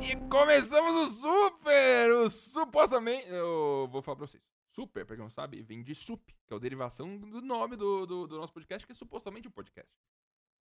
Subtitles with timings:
[0.00, 2.12] E começamos o Super!
[2.12, 3.26] O supostamente.
[3.28, 4.48] Eu vou falar pra vocês.
[4.66, 8.06] Super, pra quem não sabe, vem de SUP, que é a derivação do nome do,
[8.06, 9.92] do, do nosso podcast, que é supostamente um podcast.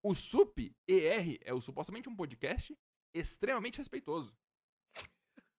[0.04, 2.78] O SUP ER é o supostamente um podcast
[3.14, 4.36] extremamente respeitoso.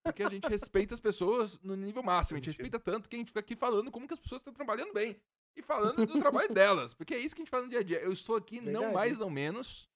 [0.03, 2.37] Porque a gente respeita as pessoas no nível máximo.
[2.37, 4.53] A gente respeita tanto que a gente fica aqui falando como que as pessoas estão
[4.53, 5.21] trabalhando bem.
[5.55, 6.95] E falando do trabalho delas.
[6.95, 8.01] Porque é isso que a gente faz no dia a dia.
[8.01, 8.95] Eu estou aqui, não Verdade.
[8.95, 9.89] mais ou menos,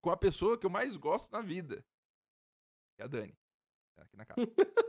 [0.00, 1.84] com a pessoa que eu mais gosto na vida.
[2.96, 3.36] Que é a Dani.
[3.96, 4.40] Tá aqui na casa.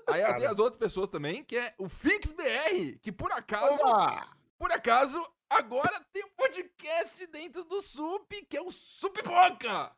[0.07, 3.82] Aí ela tem as outras pessoas também, que é o Fix BR, que por acaso,
[3.84, 4.38] Opa!
[4.57, 5.18] por acaso,
[5.49, 9.95] agora tem um podcast dentro do Sup, que é o Supipoca!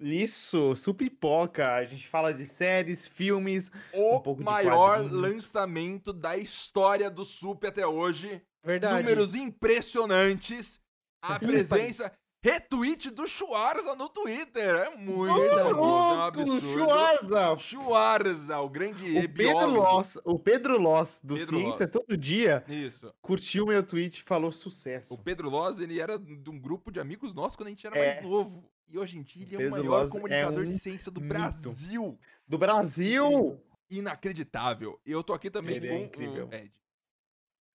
[0.00, 1.74] Isso, Supipoca.
[1.74, 3.70] A gente fala de séries, filmes.
[3.92, 8.42] O Um maior lançamento da história do Sup até hoje.
[8.64, 9.02] Verdade.
[9.02, 10.80] Números impressionantes.
[11.22, 12.10] A presença,
[12.42, 14.70] retweet do Schwarza no Twitter.
[14.86, 15.68] É muito Verdade.
[15.68, 16.68] famoso, é um Louco, absurdo.
[16.72, 17.58] Schwarza!
[17.58, 19.70] Schwarza, o grande O Pedro.
[19.70, 21.92] Loss, o Pedro Loss do Pedro Ciência Loss.
[21.92, 23.12] todo dia Isso.
[23.20, 25.12] curtiu meu tweet e falou sucesso.
[25.12, 27.98] O Pedro Loz, ele era de um grupo de amigos nossos quando a gente era
[27.98, 28.14] É.
[28.14, 28.64] mais novo.
[28.90, 31.32] E hoje em dia ele é o maior é comunicador um de ciência do mito.
[31.32, 32.18] Brasil.
[32.46, 33.62] Do Brasil!
[33.88, 35.00] Inacreditável.
[35.06, 36.48] E eu tô aqui também Ele é com incrível.
[36.48, 36.72] o Ed.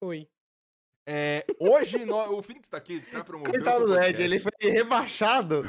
[0.01, 0.29] Oi.
[1.07, 4.39] É, hoje nó- o Phoenix tá aqui pra promover o Coitado seu do Ed, ele
[4.39, 5.61] foi rebaixado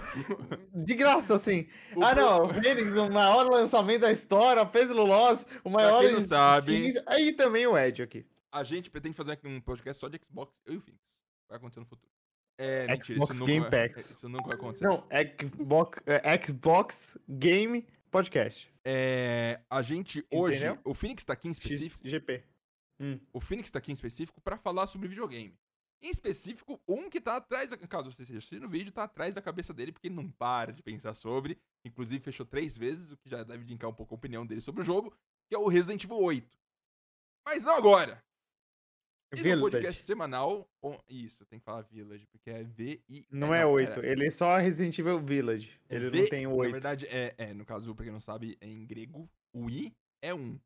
[0.75, 1.69] de graça, assim.
[1.95, 6.01] O ah, pro- não, o Fênix, o maior lançamento da história, Pedro Loss, o maior.
[6.01, 6.95] quem não sabe-.
[7.07, 8.27] Aí também o Ed aqui.
[8.51, 11.05] A gente pretende fazer aqui um podcast só de Xbox, eu e o Phoenix.
[11.49, 12.11] Vai acontecer no futuro.
[12.59, 14.11] É, mentira, Xbox isso nunca, Game vai, Packs.
[14.11, 14.85] isso nunca vai acontecer.
[14.85, 15.05] Não,
[15.57, 18.73] Xbox, é, Xbox Game Podcast.
[18.85, 20.81] É, a gente hoje, Entendeu?
[20.85, 22.43] o Phoenix tá aqui em específico, XGP.
[22.99, 23.21] Hum.
[23.31, 25.55] o Phoenix tá aqui em específico pra falar sobre videogame.
[26.01, 29.35] Em específico, um que tá atrás, da, caso você esteja assistindo o vídeo, tá atrás
[29.35, 31.59] da cabeça dele, porque ele não para de pensar sobre.
[31.85, 34.83] Inclusive, fechou três vezes, o que já deve indicar um pouco a opinião dele sobre
[34.83, 35.15] o jogo,
[35.49, 36.49] que é o Resident Evil 8.
[37.47, 38.23] Mas não agora!
[39.33, 39.71] Esse é um Village.
[39.77, 40.69] podcast semanal.
[41.09, 43.27] Isso, tem que falar Village, porque é V-I.
[43.31, 45.71] Não é 8, ele é só Resident Evil Village.
[45.89, 46.73] É Ele V- não tem Na 8.
[46.73, 49.93] verdade, é, é, no caso, pra quem não sabe, é em grego, o I
[50.23, 50.59] é um.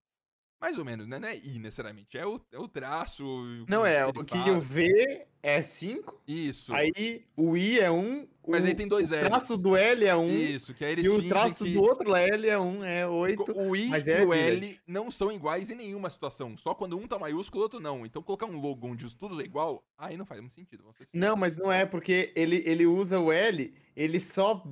[0.60, 1.18] Mais ou menos, né?
[1.18, 2.18] Não é I necessariamente.
[2.18, 3.24] É o, é o traço.
[3.66, 4.58] Não é, o que fala.
[4.58, 6.74] o V é 5, Isso.
[6.74, 9.24] aí o I é 1, Mas o, aí tem dois o L's.
[9.24, 12.14] traço do L é 1 Isso, que aí eles e o traço que do outro
[12.14, 13.52] L é 1, é 8.
[13.56, 16.56] o I mas e é o L não são iguais em nenhuma situação.
[16.58, 18.04] Só quando um tá maiúsculo, o outro não.
[18.04, 20.84] Então colocar um logo onde os tudo é igual, aí não faz muito sentido.
[20.92, 21.10] Sinceros.
[21.14, 24.62] Não, mas não é, porque ele, ele usa o L, ele só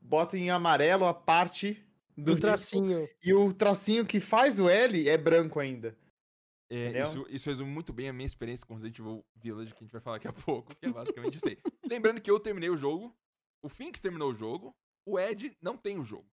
[0.00, 1.84] bota em amarelo a parte
[2.18, 3.08] Do, do, tracinho.
[3.22, 5.96] E o tracinho que faz o L é branco ainda.
[6.68, 9.84] É, isso, isso resume muito bem a minha experiência com Resident Evil Village, que a
[9.84, 11.56] gente vai falar daqui a pouco, que é basicamente isso aí.
[11.88, 13.16] Lembrando que eu terminei o jogo,
[13.62, 14.76] o Phoenix terminou o jogo,
[15.06, 16.28] o Ed não tem o jogo.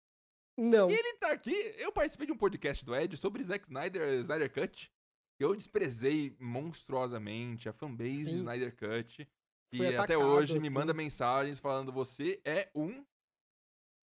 [0.57, 0.89] Não.
[0.89, 4.53] E ele tá aqui, eu participei de um podcast do Ed sobre Zack Snyder, Snyder
[4.53, 4.91] Cut,
[5.35, 8.35] que eu desprezei monstruosamente a fanbase Sim.
[8.35, 9.27] Snyder Cut,
[9.71, 10.69] que Foi até atacado, hoje me assim.
[10.69, 13.03] manda mensagens falando você é um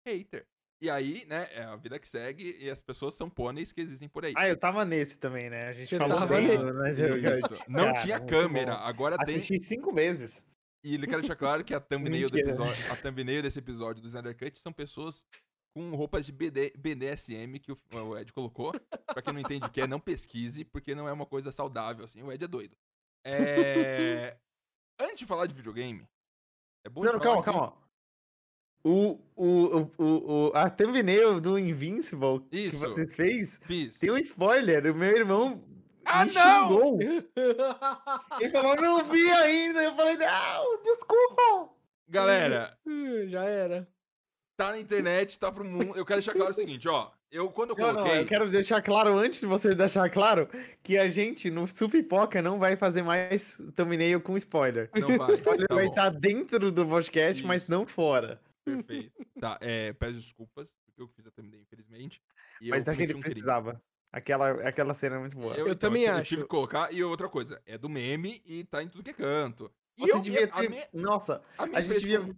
[0.06, 0.46] hater.
[0.82, 4.08] E aí, né, é a vida que segue e as pessoas são pôneis que existem
[4.08, 4.32] por aí.
[4.36, 5.68] Ah, eu tava nesse também, né?
[5.68, 6.58] A gente Você falou nesse.
[6.64, 7.54] no Snyder Cut.
[7.54, 7.64] Isso.
[7.68, 8.80] Não Cara, tinha câmera, bom.
[8.82, 9.36] agora tem.
[9.36, 10.42] Assisti cinco vezes.
[10.82, 14.08] E ele quer deixar claro que a thumbnail, do episódio, a thumbnail desse episódio do
[14.08, 15.24] Snyder Cut são pessoas
[15.72, 18.72] com roupas de BD, BDSM que o, o Ed colocou.
[19.06, 22.04] pra quem não entende o que é, não pesquise, porque não é uma coisa saudável,
[22.04, 22.20] assim.
[22.24, 22.76] O Ed é doido.
[23.24, 24.36] É...
[25.00, 26.08] Antes de falar de videogame,
[26.84, 27.82] é bom Não, de não, falar calma, que- calma.
[28.84, 30.04] O, o, o, o,
[30.48, 32.78] o, a thumbnail do Invincible que Isso.
[32.80, 33.98] você fez Fiz.
[33.98, 34.90] tem um spoiler.
[34.90, 35.62] O meu irmão
[36.04, 36.68] Ah, me não!
[36.68, 36.98] xingou.
[38.40, 39.84] Ele falou, não vi ainda.
[39.84, 41.70] Eu falei, não, desculpa.
[42.08, 42.76] Galera,
[43.28, 43.88] Já era.
[44.56, 45.96] tá na internet, tá pro mundo.
[45.96, 47.10] Eu quero deixar claro o seguinte, ó.
[47.30, 48.12] Eu, quando eu Não, coloquei.
[48.14, 50.46] não, eu quero deixar claro, antes de você deixar claro,
[50.82, 54.90] que a gente no Supipoca não vai fazer mais thumbnail com spoiler.
[54.94, 55.30] Não vai.
[55.30, 55.90] O spoiler tá vai bom.
[55.90, 57.70] estar dentro do podcast, mas Isso.
[57.70, 58.38] não fora.
[58.64, 59.26] Perfeito.
[59.40, 62.22] Tá, é, peço desculpas, porque eu que fiz a thumbnail, infelizmente.
[62.60, 63.34] E Mas eu daquele cometi um crime.
[63.34, 63.82] precisava.
[64.12, 65.56] Aquela, aquela cena é muito boa.
[65.56, 66.28] Eu também eu, acho.
[66.28, 66.92] tive que colocar.
[66.92, 69.72] E outra coisa, é do meme e tá em tudo que é canto.
[69.98, 70.68] E Você eu, devia a ter.
[70.70, 72.36] minha, Nossa, a a gente devia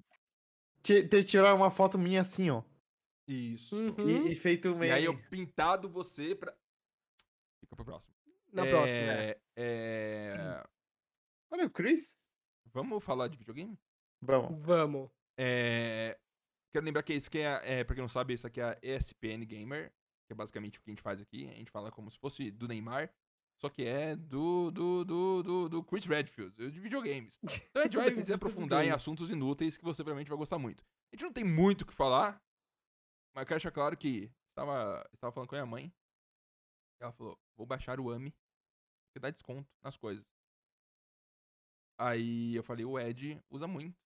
[0.82, 2.62] ter tirado uma foto minha assim, ó.
[3.26, 3.74] Isso.
[3.76, 4.26] Uhum.
[4.26, 4.94] E, e feito E meio.
[4.94, 6.52] aí eu pintado você pra.
[7.60, 8.14] Fica pra próxima.
[8.52, 8.98] Na é, próxima.
[9.12, 9.40] é.
[9.56, 10.64] é,
[11.50, 12.16] Olha o Chris.
[12.72, 13.78] Vamos falar de videogame?
[14.20, 14.64] Vamos.
[14.64, 15.10] Vamos.
[15.38, 16.18] É,
[16.74, 18.78] Quero lembrar que isso aqui é, é, pra quem não sabe, isso aqui é a
[18.82, 19.92] ESPN Gamer.
[20.26, 21.48] que é basicamente o que a gente faz aqui.
[21.48, 23.14] A gente fala como se fosse do Neymar,
[23.60, 27.38] só que é do, do, do, do, do Chris Redfield, de videogames.
[27.70, 30.82] Então a gente vai se aprofundar em assuntos inúteis que você provavelmente vai gostar muito.
[30.82, 32.42] A gente não tem muito o que falar,
[33.32, 35.94] mas eu quero deixar claro que estava, estava falando com a minha mãe.
[37.00, 38.34] Ela falou: vou baixar o AMI,
[39.12, 40.26] que dá desconto nas coisas.
[42.00, 44.03] Aí eu falei: o Ed usa muito.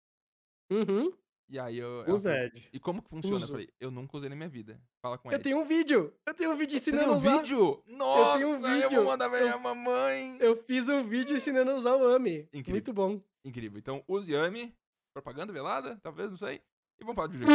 [0.70, 1.12] Uhum.
[1.48, 2.04] E aí eu.
[2.08, 2.68] Usa falou, Ed.
[2.72, 3.36] E como que funciona?
[3.36, 3.52] Eu Uso.
[3.52, 4.80] falei: eu nunca usei na minha vida.
[5.00, 5.44] Fala com Eu Ed.
[5.44, 6.12] tenho um vídeo.
[6.26, 7.36] Eu tenho um vídeo ensinando a um usar.
[7.38, 7.82] vídeo?
[7.86, 9.04] Nossa, tenho um eu vou vídeo.
[9.04, 10.36] mandar pra Eu- minha mamãe.
[10.40, 12.48] Eu fiz um vídeo ensinando a usar o AMI.
[12.52, 12.72] Incrível.
[12.72, 13.20] Muito bom.
[13.44, 13.78] Incrível.
[13.78, 14.74] Então, use AMI.
[15.14, 16.60] Propaganda velada, talvez, não sei.
[16.98, 17.52] E vamos falar de jogo.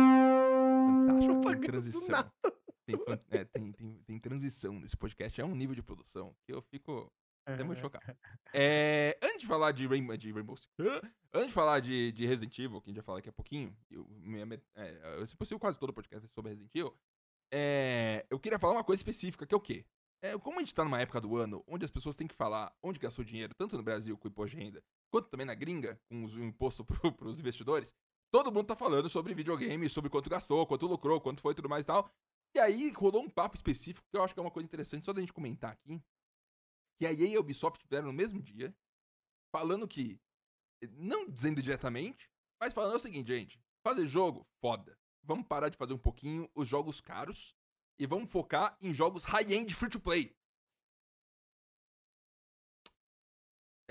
[0.00, 1.40] Fantástico.
[1.42, 2.30] Tem transição.
[2.86, 2.96] Tem,
[3.30, 5.40] é, tem, tem, tem transição nesse podcast.
[5.40, 7.12] É um nível de produção que eu fico
[7.46, 8.16] até muito chocado.
[8.52, 10.70] É, antes de falar de Rainbow, de Rainbow Six,
[11.32, 13.76] antes de falar de, de Resident Evil, que a gente vai falar daqui a pouquinho,
[13.90, 16.94] eu, minha é, se possível, quase todo podcast é sobre Resident Evil,
[17.52, 19.84] é, eu queria falar uma coisa específica, que é o quê?
[20.22, 22.74] É, como a gente tá numa época do ano onde as pessoas têm que falar
[22.82, 25.98] onde gastou dinheiro, tanto no Brasil com o imposto de renda, quanto também na gringa,
[26.08, 27.94] com o imposto pro, pros investidores,
[28.30, 31.68] todo mundo tá falando sobre videogame, sobre quanto gastou, quanto lucrou, quanto foi e tudo
[31.68, 32.10] mais e tal.
[32.54, 35.12] E aí rolou um papo específico que eu acho que é uma coisa interessante só
[35.12, 36.02] da gente comentar aqui.
[37.00, 38.76] Que a EA e a Ubisoft tiveram no mesmo dia,
[39.50, 40.20] falando que,
[40.98, 42.30] não dizendo diretamente,
[42.60, 44.98] mas falando o seguinte, gente, fazer jogo, foda.
[45.22, 47.56] Vamos parar de fazer um pouquinho os jogos caros
[47.98, 50.36] e vamos focar em jogos high-end free-to-play.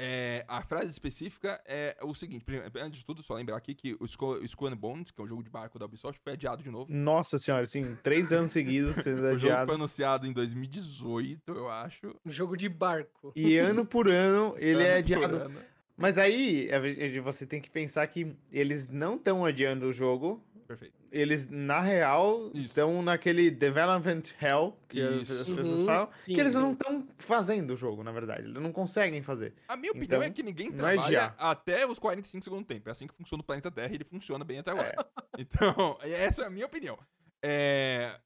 [0.02, 3.98] É, a frase específica é o seguinte, primeiro, antes de tudo, só lembrar aqui que
[4.00, 6.64] o Skull, Skull and Bones, que é um jogo de barco da Ubisoft, foi adiado
[6.64, 6.86] de novo.
[6.90, 9.72] Nossa senhora, assim, três anos seguidos sendo O jogo foi adiado.
[9.74, 12.16] anunciado em 2018, eu acho.
[12.26, 13.34] Um jogo de barco.
[13.36, 15.62] E ano por ano ele é Ano por adiado.
[15.98, 20.42] Mas aí a ve- você tem que pensar que eles não estão adiando o jogo.
[20.70, 20.94] Perfeito.
[21.12, 22.66] Eles, na real, Isso.
[22.68, 25.42] estão naquele development hell, que as, Isso.
[25.42, 28.44] as pessoas Uhum, falam, sim, que eles não estão fazendo o jogo, na verdade.
[28.48, 29.56] Eles não conseguem fazer.
[29.68, 32.88] A minha opinião é Então, que ninguém é trabalha até os 45 segundos do tempo.
[32.88, 34.94] É assim que funciona o planeta Terra e ele funciona bem até agora.
[34.96, 35.20] É.
[35.42, 37.00] Então, essa é a minha opinião.
[37.42, 38.20] É,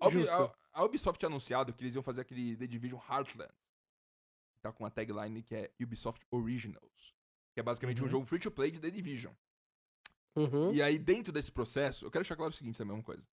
[0.00, 0.28] a, Ubi-
[0.72, 3.52] a- Ubisoft tinha anunciado que eles iam fazer aquele The Division Heartland.
[4.62, 7.14] Tá com a tagline que é Ubisoft Originals.
[7.52, 8.10] Que é basicamente um Uhum.
[8.10, 9.32] jogo free to play de The Division.
[10.36, 10.72] Uhum.
[10.72, 13.24] E aí, dentro desse processo, eu quero deixar claro o seguinte também, uma coisa.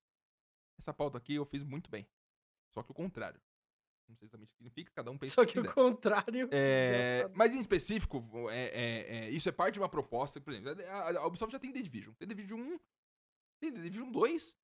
[0.80, 2.07] Essa pauta aqui eu fiz muito bem.
[2.71, 3.39] Só que o contrário.
[4.07, 6.50] Não sei exatamente o que significa, cada um pensa Só que que o contrário.
[6.51, 7.38] É, engraçado.
[7.38, 10.39] mas em específico, é, é- é- isso é parte de uma proposta.
[10.42, 12.13] Por exemplo, a, Ubisoft já tem The Division.
[12.15, 12.80] Tem The Division 1,
[13.62, 14.56] tem The Division 2.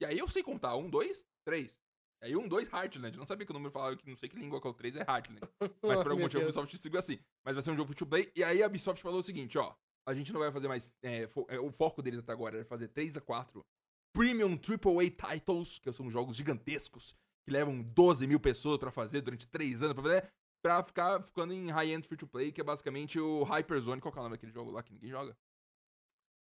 [0.00, 0.76] E aí eu sei contar.
[0.76, 1.80] 1, 2, 3.
[2.22, 3.16] E aí 1, 2, Heartland.
[3.18, 4.96] Não sabia que o número falava que não sei que língua que é o 3
[4.96, 5.40] é Heartland.
[5.82, 6.44] Mas por algum motivo a.
[6.44, 7.18] Ubisoft seguiu assim.
[7.44, 8.32] Mas vai ser um jogo free to play.
[8.36, 9.74] E aí a Ubisoft falou o seguinte, ó.
[10.08, 10.94] A gente não vai fazer mais.
[11.02, 13.64] é, fo- é, o foco deles até agora era fazer 3 a 4
[14.12, 17.14] Premium AAA titles, que são jogos gigantescos,
[17.44, 20.32] que levam 12 mil pessoas pra fazer durante 3 anos, pra, fazer,
[20.62, 24.00] pra ficar ficando em high-end free to play, que é basicamente o Hyperzone.
[24.00, 25.36] Qual que é o nome daquele jogo lá que ninguém joga?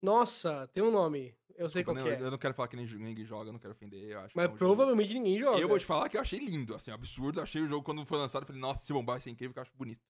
[0.02, 1.34] Nossa, tem um nome.
[1.56, 2.28] Eu sei Desculpa, qual que não, é.
[2.28, 4.50] Eu não quero falar que ninguém joga, não quero ofender, eu acho Mas é um
[4.52, 5.58] jogo- provavelmente ninguém joga.
[5.58, 7.40] Eu vou te falar que eu achei lindo, assim, absurdo.
[7.40, 9.58] Achei o jogo quando foi lançado, eu falei, nossa, se bombar vai ser incrível, que
[9.58, 10.02] eu acho bonito.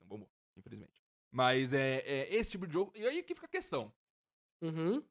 [0.00, 1.01] Não bombou, infelizmente.
[1.32, 2.92] Mas é, é esse tipo de jogo.
[2.94, 3.92] E aí que fica a questão.
[4.60, 5.02] Uhum.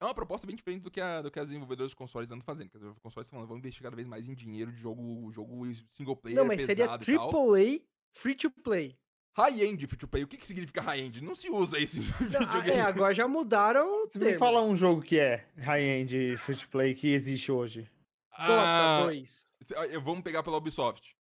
[0.00, 2.44] É uma proposta bem diferente do que, a, do que as desenvolvedoras de consoles andam
[2.44, 2.70] fazendo.
[2.70, 5.64] Que os consoles estão falando, vamos investir cada vez mais em dinheiro de jogo, jogo
[5.92, 6.86] single player, Não, mas seria.
[6.86, 7.80] AAA
[8.12, 8.96] free to play.
[9.36, 10.24] High-end free to play.
[10.24, 11.20] O que, que significa high-end?
[11.22, 12.70] Não se usa isso em Não, ah, videogame.
[12.78, 16.94] é, agora já mudaram Você me fala um jogo que é high-end free to play
[16.94, 17.90] que existe hoje.
[18.32, 19.46] Ah, Dota 2.
[19.62, 21.16] se- ah, Vamos pegar pela Ubisoft.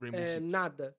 [0.00, 0.52] Rainbow É, Six.
[0.52, 0.96] nada.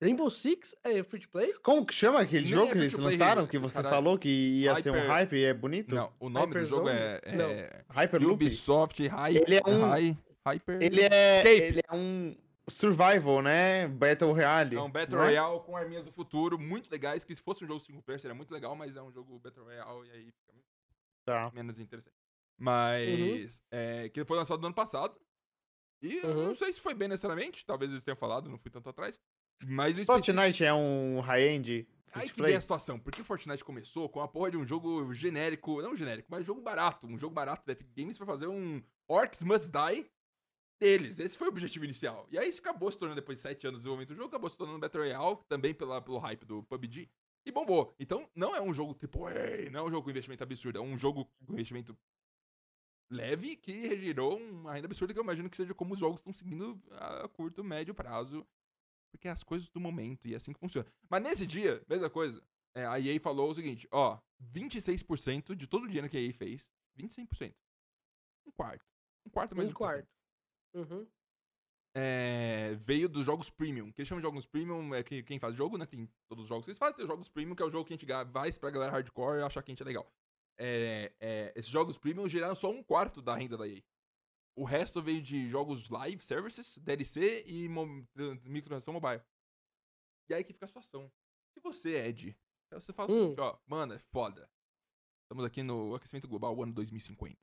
[0.00, 1.52] Rainbow Six é free to play?
[1.62, 3.46] Como que chama aquele Nem jogo é que eles lançaram?
[3.46, 3.94] Que você Caralho.
[3.96, 5.94] falou que ia ser um Hyper- hype e é bonito?
[5.94, 7.52] Não, o nome do jogo é, Hyperzone?
[7.52, 8.32] é Hyperloop?
[8.34, 10.82] Ubisoft High, Ele é um- Hyper.
[10.82, 11.62] Ele é, Escape.
[11.62, 12.36] ele é um
[12.68, 13.88] survival, né?
[13.88, 14.76] Battle Royale.
[14.76, 15.28] É um Battle não é?
[15.30, 18.34] Royale com arminhas do futuro, muito legais, que se fosse um jogo single player seria
[18.36, 20.54] muito legal, mas é um jogo Battle Royale e aí fica
[21.26, 21.50] Tá.
[21.52, 22.14] menos interessante.
[22.56, 25.14] Mas, é, que foi lançado no ano passado.
[26.02, 26.46] E eu Uhum.
[26.48, 29.18] não sei se foi bem necessariamente, talvez eles tenham falado, não fui tanto atrás.
[29.64, 30.36] Mas o específico...
[30.36, 34.28] Fortnite é um high-end Aí que vem a situação, porque o Fortnite começou com a
[34.28, 37.88] porra de um jogo genérico, não genérico, mas jogo barato, um jogo barato da Epic
[37.94, 40.10] Games pra fazer um Orcs Must Die
[40.80, 41.18] deles.
[41.18, 42.26] Esse foi o objetivo inicial.
[42.30, 44.48] E aí isso acabou se tornando, depois de sete anos de desenvolvimento do jogo, acabou
[44.48, 47.10] se tornando um Battle Royale, também pela, pelo hype do PUBG,
[47.44, 47.94] e bombou.
[47.98, 50.82] Então, não é um jogo tipo, ei, não é um jogo com investimento absurdo, é
[50.82, 51.96] um jogo com investimento
[53.10, 56.32] leve que gerou uma renda absurda que eu imagino que seja como os jogos estão
[56.32, 58.46] seguindo a curto, médio prazo.
[59.10, 60.86] Porque é as coisas do momento e é assim que funciona.
[61.08, 62.42] Mas nesse dia, mesma coisa.
[62.74, 64.18] é, a EA falou o seguinte: ó,
[64.54, 67.54] 26% de todo o dinheiro que a EA fez, 25%,
[68.46, 68.84] Um quarto.
[69.26, 70.08] Um quarto mais Um quarto.
[70.74, 71.06] Uhum.
[71.94, 73.90] é, veio dos jogos premium.
[73.90, 75.86] Que eles chamam de jogos premium, é que quem faz jogo, né?
[75.86, 77.84] Tem todos os jogos que eles fazem, tem os jogos premium, que é o jogo
[77.86, 80.06] que a gente vai pra galera hardcore e achar que a gente é legal.
[80.60, 83.82] É, é, esses jogos premium geraram só um quarto da renda da EA.
[84.58, 87.86] O resto veio de jogos live services, DLC e mo-
[88.44, 89.22] microtransação mobile.
[90.28, 91.10] E aí que fica a situação.
[91.54, 92.36] Se você, Ed,
[92.72, 93.22] você fala o Hum.
[93.22, 94.50] seguinte, ó, mano, é foda.
[95.24, 97.38] Estamos aqui no aquecimento global, ano 2050.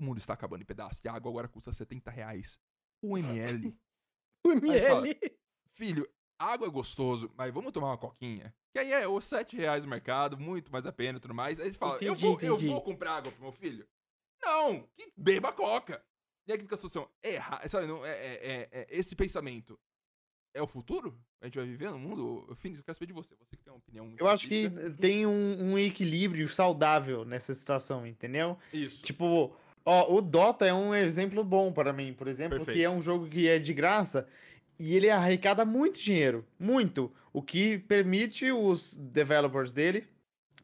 [0.00, 2.58] O mundo está acabando em pedaços e a água agora custa 70 reais.
[3.02, 3.76] O ml.
[4.44, 5.38] O fala, ML.
[5.72, 8.54] Filho, água é gostoso, mas vamos tomar uma coquinha?
[8.72, 11.60] Que aí é os 7 reais no mercado, muito mais a pena e tudo mais.
[11.60, 13.86] Aí você fala, eu, Entendi, vou, eu vou comprar água pro meu filho?
[14.42, 14.86] Não!
[14.96, 16.04] Que beba coca!
[16.46, 17.08] E aí que fica a situação?
[17.22, 19.78] Erra, sabe, não, é, é- é- é- esse pensamento
[20.54, 21.18] é o futuro?
[21.40, 22.54] A gente vai viver no mundo?
[22.56, 23.34] Phoenix, eu quero saber de você.
[23.36, 24.70] Você que tem uma opinião muito Eu acho que
[25.00, 28.58] tem um, um equilíbrio saudável nessa situação, entendeu?
[28.72, 29.04] Isso.
[29.04, 32.76] Tipo, ó, o Dota é um exemplo bom para mim, por exemplo, Perfeito.
[32.76, 34.28] que é um jogo que é de graça
[34.78, 40.06] e ele arrecada muito dinheiro, muito, o que permite os developers dele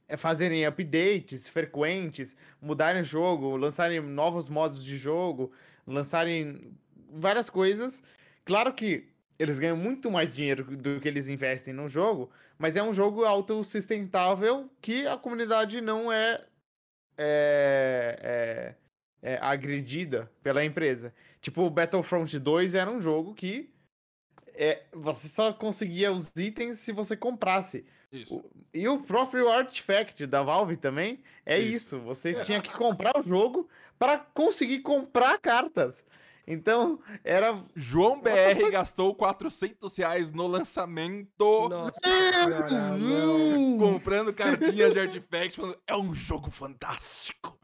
[0.08, 5.52] é fazerem updates frequentes, mudarem o jogo, lançarem novos modos de jogo,
[5.90, 6.76] lançarem
[7.12, 8.02] várias coisas.
[8.44, 12.82] Claro que eles ganham muito mais dinheiro do que eles investem no jogo, mas é
[12.82, 16.44] um jogo autossustentável que a comunidade não é,
[17.16, 18.76] é,
[19.22, 21.14] é, é agredida pela empresa.
[21.40, 23.72] Tipo, o Battlefront 2 era um jogo que
[24.54, 27.86] é, você só conseguia os itens se você comprasse.
[28.12, 28.44] Isso.
[28.74, 31.96] E o próprio Artifact da Valve também é Isso.
[31.96, 32.00] isso.
[32.00, 36.04] Você tinha que comprar o jogo para conseguir comprar cartas.
[36.46, 37.62] Então, era.
[37.76, 41.68] João BR gastou 400 reais no lançamento.
[41.68, 42.00] Nossa
[42.96, 42.96] não.
[42.96, 47.56] Hum, comprando cartinhas de artifact, falando, é um jogo fantástico.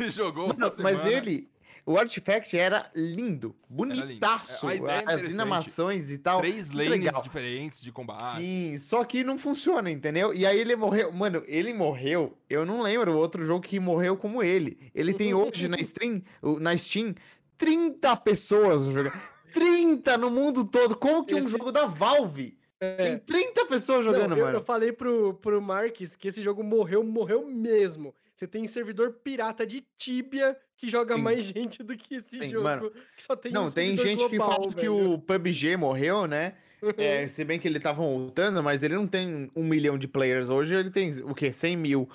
[0.00, 1.10] E jogou uma Não, mas semana.
[1.10, 1.48] ele.
[1.86, 4.66] O Artifact era lindo, bonitaço.
[4.66, 5.40] A ideia é As interessante.
[5.40, 6.38] animações e tal.
[6.40, 7.22] Três lanes legal.
[7.22, 8.38] diferentes de combate.
[8.38, 10.32] Sim, só que não funciona, entendeu?
[10.32, 11.12] E aí ele morreu.
[11.12, 12.38] Mano, ele morreu.
[12.48, 14.90] Eu não lembro outro jogo que morreu como ele.
[14.94, 17.14] Ele tem hoje na Steam, o- na Steam
[17.58, 19.12] 30 pessoas jogando.
[19.52, 20.96] 30 no mundo todo.
[20.96, 23.18] Como que um Esse- jogo da Valve tem É.
[23.18, 24.56] 30 pessoas jogando, Não, eu, mano?
[24.58, 28.14] eu falei pro, pro Marques que esse jogo morreu, morreu mesmo.
[28.34, 31.22] Você tem servidor pirata de Tibia que joga Sim.
[31.22, 32.64] mais gente do que esse Sim, jogo.
[32.64, 32.90] mano.
[33.16, 35.12] que só tem Não, um tem gente que global, fala que velho.
[35.12, 36.54] o PUBG morreu, né?
[36.98, 40.50] É, se bem que ele tava voltando, mas ele não tem um milhão de players
[40.50, 41.50] hoje, ele tem o quê?
[41.50, 42.08] 100 mil.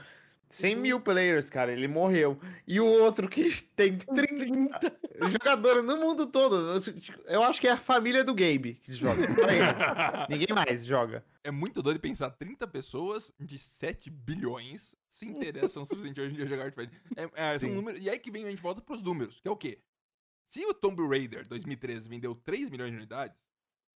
[0.50, 0.82] 100 Uhum.
[0.82, 2.40] mil players, cara, ele morreu.
[2.68, 3.44] E o outro que
[3.76, 5.00] tem 30 30.
[5.32, 6.56] jogadores no mundo todo.
[7.26, 9.22] Eu acho que é a família do Gabe que joga.
[9.24, 9.36] eles.
[10.30, 11.24] Ninguém mais joga.
[11.44, 16.36] É muito doido pensar 30 pessoas de 7 bilhões se interessam o suficiente hoje em
[16.36, 16.96] dia a jogar artifact.
[17.16, 19.52] É, é, são números, e aí que vem a gente volta pros números, que é
[19.52, 19.80] o quê?
[20.46, 23.38] Se o Tomb Raider 2013 vendeu 3 milhões de unidades,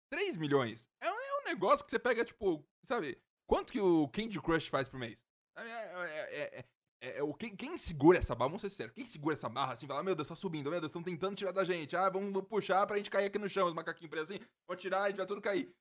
[0.09, 3.17] 3 milhões é, um- é um negócio que você pega, tipo, sabe,
[3.47, 5.23] quanto que o Candy Crush faz por mês?
[5.57, 6.65] É, é- é- é-
[7.03, 9.73] é- é o quem, quem segura essa barra, vamos ser sérios, quem segura essa barra
[9.73, 12.43] assim, fala, meu Deus, tá subindo, meu Deus, estão tentando tirar da gente, ah, vamos,
[12.47, 15.17] puxar pra gente cair aqui no chão, os macaquinhos presos assim, vão tirar, a gente
[15.17, 15.73] vai tudo cair.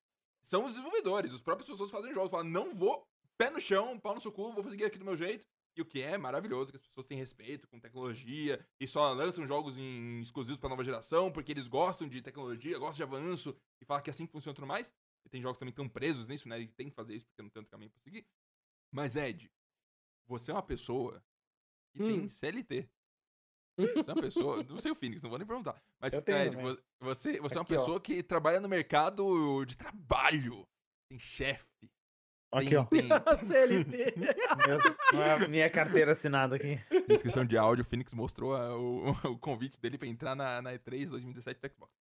[0.43, 4.15] São os desenvolvedores, os próprios pessoas fazem jogos, falam, não vou, pé no chão, pau
[4.15, 5.47] no seu cu, vou seguir aqui do meu jeito.
[5.77, 9.47] E o que é maravilhoso, que as pessoas têm respeito com tecnologia e só lançam
[9.47, 13.85] jogos em exclusivos pra nova geração, porque eles gostam de tecnologia, gostam de avanço, e
[13.85, 14.93] falam que é assim que funciona tudo mais.
[15.25, 16.61] E tem jogos também estão presos nisso, né?
[16.61, 18.27] E tem que fazer isso porque não tem outro caminho pra seguir.
[18.93, 19.49] Mas, Ed,
[20.31, 21.23] você é uma pessoa
[21.93, 22.29] que tem Hum.
[22.29, 22.89] CLT.
[23.79, 24.63] Você é uma pessoa.
[24.65, 25.83] Não sei o Phoenix, não vou nem perguntar.
[25.99, 26.75] Mas, Eu tenho Ed, também.
[26.75, 27.79] vo- você, você é uma Aqui, ó.
[27.79, 30.67] pessoa que trabalha no mercado de trabalho.
[31.09, 31.67] Tem chefe.
[32.53, 32.85] Aqui, tem, ó.
[32.85, 34.15] tem A CLT.
[34.19, 36.79] Meu- minha carteira assinada aqui.
[37.09, 37.83] descrição de áudio.
[37.83, 41.73] O Phoenix mostrou a- o, o convite dele pra entrar na, na E3 2017 do
[41.73, 41.93] Xbox.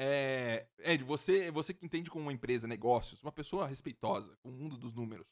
[0.00, 4.52] É, Ed, você, você que entende como uma empresa, negócios, uma pessoa respeitosa com o
[4.52, 5.26] mundo dos números.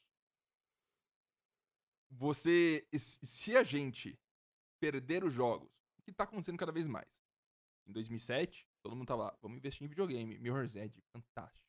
[2.11, 2.85] Você.
[2.97, 4.17] se- a gente
[4.81, 7.07] perder os jogos, o que tá acontecendo cada vez mais?
[7.87, 10.37] Em 2007, todo mundo tava lá, vamos investir em videogame.
[10.37, 11.65] Mirror's Edge, fantástico.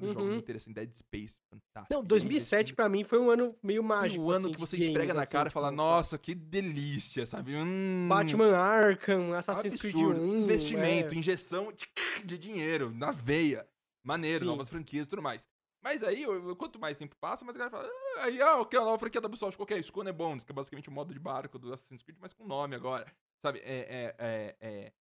[0.00, 0.36] Jogos Uhum.
[0.38, 1.92] interessantes, Dead Space, fantástico.
[1.92, 4.24] Não, Vamos 2007 investir pra mim foi um ano meio mágico.
[4.24, 7.26] o ano assim, que você esfrega na assim, cara e fala, tipo, nossa, que delícia,
[7.26, 7.54] sabe?
[7.54, 10.22] Hum, Batman Arkham, Assassin's Creed absurdo.
[10.22, 10.44] 1.
[10.44, 11.18] Investimento, é.
[11.18, 11.86] injeção de,
[12.24, 13.68] de dinheiro na veia.
[14.02, 14.44] Maneiro, Sim.
[14.46, 15.46] novas franquias e tudo mais.
[15.82, 16.24] Mas aí,
[16.56, 19.20] quanto mais tempo passa, mais a galera fala, ah, aí, ah, ok, a nova franquia
[19.20, 19.78] da Ubisoft, qual que é?
[19.78, 22.46] Skull and Bones, que é basicamente o modo de barco do Assassin's Creed, mas com
[22.46, 23.06] nome agora.
[23.40, 24.92] Sabe, é, é, é, é,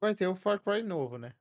[0.00, 1.32] Vai ter o Far Cry novo, né?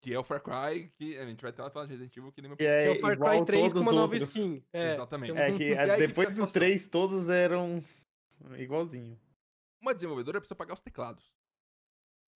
[0.00, 2.42] que é o Far Cry, que a gente vai até falar de Resident Evil, que
[2.42, 2.56] nem meu...
[2.56, 4.22] Que é, Que é o Far Cry 3 com uma nova outros.
[4.34, 4.60] skin.
[4.72, 5.32] É, Exatamente.
[5.32, 7.80] tem um- É que aí que depois a dos três, todos eram
[8.58, 9.16] igualzinho.
[9.80, 11.32] Uma desenvolvedora precisa pagar os teclados.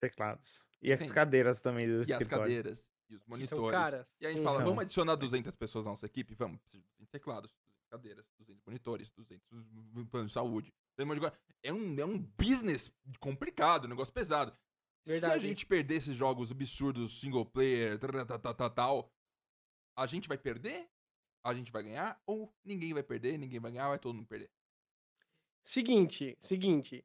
[0.00, 0.66] Teclados.
[0.82, 1.12] E as Sim.
[1.12, 2.42] cadeiras também do E as escritório.
[2.44, 3.70] cadeiras, e os monitores.
[3.70, 4.16] caras.
[4.20, 6.34] E a gente fala, vamos adicionar 200 pessoas na nossa equipe?
[6.34, 6.60] Vamos.
[6.60, 9.46] Precisa de 200 teclados, 200 cadeiras, 200 monitores, 200
[10.10, 10.72] planos de saúde.
[11.62, 14.56] É um, é um business complicado, um negócio pesado.
[15.04, 15.48] Se a Verdade.
[15.48, 19.12] gente perder esses jogos absurdos, single player, tal, tal, tal, tal,
[19.96, 20.88] a gente vai perder?
[21.44, 22.20] A gente vai ganhar?
[22.24, 24.50] Ou ninguém vai perder, ninguém vai ganhar, vai todo mundo perder?
[25.64, 27.04] Seguinte, seguinte.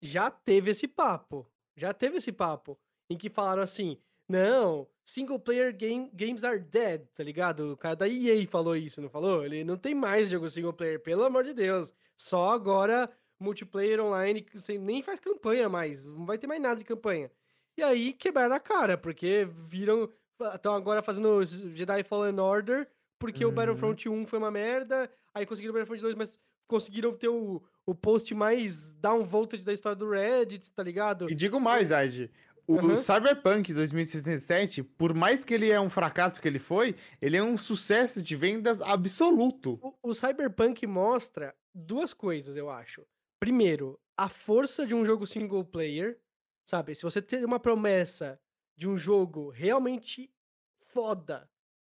[0.00, 1.50] Já teve esse papo.
[1.76, 2.78] Já teve esse papo.
[3.10, 4.00] Em que falaram assim:
[4.32, 7.72] não, single player game, games are dead, tá ligado?
[7.72, 9.44] O cara da EA falou isso, não falou?
[9.44, 11.94] Ele não tem mais jogo single player, pelo amor de Deus.
[12.16, 16.04] Só agora multiplayer online, você nem faz campanha mais.
[16.04, 17.30] Não vai ter mais nada de campanha.
[17.76, 20.08] E aí quebraram a cara, porque viram.
[20.54, 23.54] Estão agora fazendo Jedi Fallen Order, porque o Uhum.
[23.54, 25.10] Battlefront 1 foi uma merda.
[25.34, 29.96] Aí conseguiram o Battlefront 2, mas conseguiram ter o, o post mais downvoted da história
[29.96, 31.30] do Reddit, tá ligado?
[31.30, 32.30] E digo mais, Aid.
[32.66, 32.96] O Aham.
[32.96, 37.58] Cyberpunk 2077, por mais que ele é um fracasso que ele foi, ele é um
[37.58, 39.78] sucesso de vendas absoluto.
[39.82, 43.04] O, o Cyberpunk mostra duas coisas, eu acho.
[43.40, 46.20] Primeiro, a força de um jogo single player,
[46.64, 46.94] sabe?
[46.94, 48.40] Se você tem uma promessa
[48.76, 50.32] de um jogo realmente
[50.78, 51.50] foda,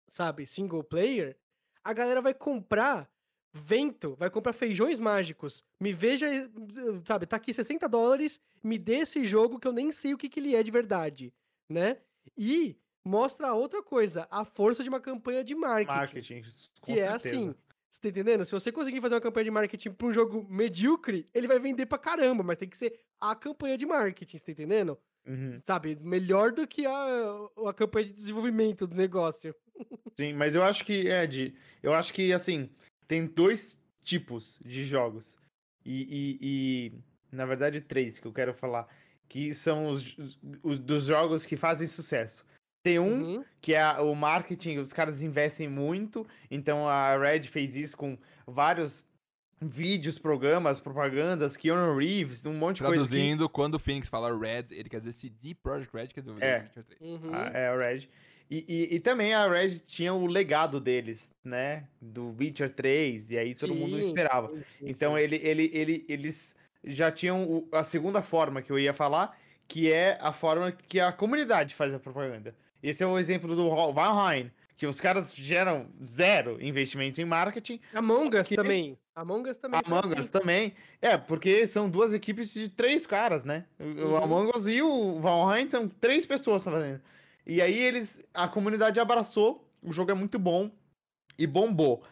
[0.09, 0.47] sabe?
[0.47, 1.37] Single player,
[1.83, 3.12] a galera vai comprar
[3.53, 5.63] vento, vai comprar feijões mágicos.
[5.81, 6.27] Me veja,
[7.05, 7.27] sabe?
[7.27, 10.41] Tá aqui 60 dólares, me dê esse jogo que eu nem sei o que, que
[10.41, 11.33] ele é de verdade,
[11.69, 11.99] né?
[12.37, 15.99] E mostra outra coisa, a força de uma campanha de marketing.
[15.99, 16.43] Marketing.
[16.83, 17.55] Que é assim,
[17.91, 18.45] você tá entendendo?
[18.45, 21.87] Se você conseguir fazer uma campanha de marketing pra um jogo medíocre, ele vai vender
[21.87, 24.99] pra caramba, mas tem que ser a campanha de marketing, você tá entendendo?
[25.27, 25.61] Uhum.
[25.65, 25.97] Sabe?
[26.01, 29.55] Melhor do que a, a campanha de desenvolvimento do negócio.
[30.17, 32.71] Sim, mas eu acho que, Ed, eu acho que, assim,
[33.13, 35.37] tem dois tipos de jogos.
[35.85, 36.93] E, e- e,
[37.37, 38.89] na verdade, três que eu quero falar.
[39.29, 40.17] Que são os,
[40.63, 42.43] os- dos jogos que fazem sucesso.
[42.83, 43.45] Tem um Uhum.
[43.61, 46.27] que é o marketing, os caras investem muito.
[46.51, 49.07] Então a Red fez isso com vários
[49.61, 53.03] vídeos, programas, propagandas, Keanu Reeves, um monte de coisa.
[53.05, 56.43] que- Traduzindo, quando o Phoenix fala Red, ele quer dizer CD Projekt Red, quer dizer
[56.43, 56.63] É.
[56.63, 57.01] Witcher 3.
[57.03, 57.35] Uhum.
[57.35, 58.09] A- é a Red.
[58.55, 61.85] E, e, e também a Red tinha o legado deles, né?
[61.99, 64.49] Do Witcher 3, e aí todo mundo Sim, esperava.
[64.49, 68.93] sim, sim, Então ele, ele, ele, eles já tinham a segunda forma que eu ia
[68.93, 69.35] falar,
[69.67, 72.55] que é a forma que a comunidade faz a propaganda.
[72.83, 77.81] Esse é o exemplo do Val- Valheim, que os caras geram zero investimento em marketing.
[77.95, 78.99] Among Us que- também.
[79.17, 79.81] Among Us também.
[79.87, 80.31] Among Us assim.
[80.31, 80.75] também.
[81.01, 83.65] É, porque são duas equipes de três caras, né?
[83.81, 84.17] O- O Uhum.
[84.19, 87.01] Among Us e o Valheim são três pessoas fazendo.
[87.47, 88.23] E aí eles.
[88.33, 90.71] A comunidade abraçou, o jogo é muito bom
[91.39, 92.03] e bombou.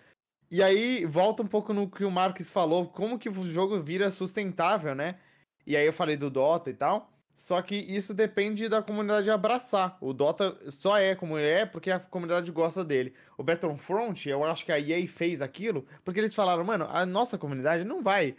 [0.51, 4.11] E aí volta um pouco no que o Marques falou, como que o jogo vira
[4.11, 5.19] sustentável, né?
[5.67, 7.13] E aí eu falei do Dota e tal.
[7.33, 9.97] Só que isso depende da comunidade abraçar.
[10.01, 13.15] O Dota só é como ele é porque a comunidade gosta dele.
[13.39, 17.39] O Battlefront, eu acho que a EA fez aquilo porque eles falaram, mano, a nossa
[17.39, 18.37] comunidade não vai.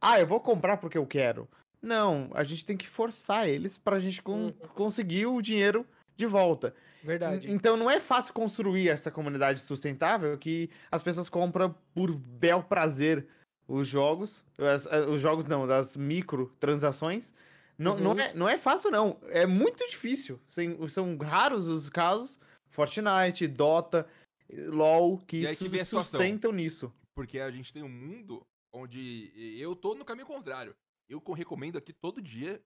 [0.00, 1.46] Ah, eu vou comprar porque eu quero.
[1.82, 4.52] Não, a gente tem que forçar eles pra gente con- Uhum.
[4.74, 5.84] conseguir o dinheiro
[6.18, 6.74] de volta.
[7.02, 7.50] Verdade.
[7.50, 13.26] Então não é fácil construir essa comunidade sustentável que as pessoas compram por bel prazer
[13.68, 17.32] os jogos, as- os jogos não, das microtransações.
[17.78, 18.18] Não, não, Uhum.
[18.20, 19.16] é, não é fácil, não.
[19.28, 20.40] É muito difícil.
[20.44, 22.38] São, são raros os casos.
[22.70, 24.06] Fortnite, Dota,
[24.52, 26.92] LOL, que E que sustentam nisso.
[27.14, 30.74] Porque a gente tem um mundo onde eu tô no caminho contrário.
[31.08, 32.60] Eu co- recomendo aqui todo dia,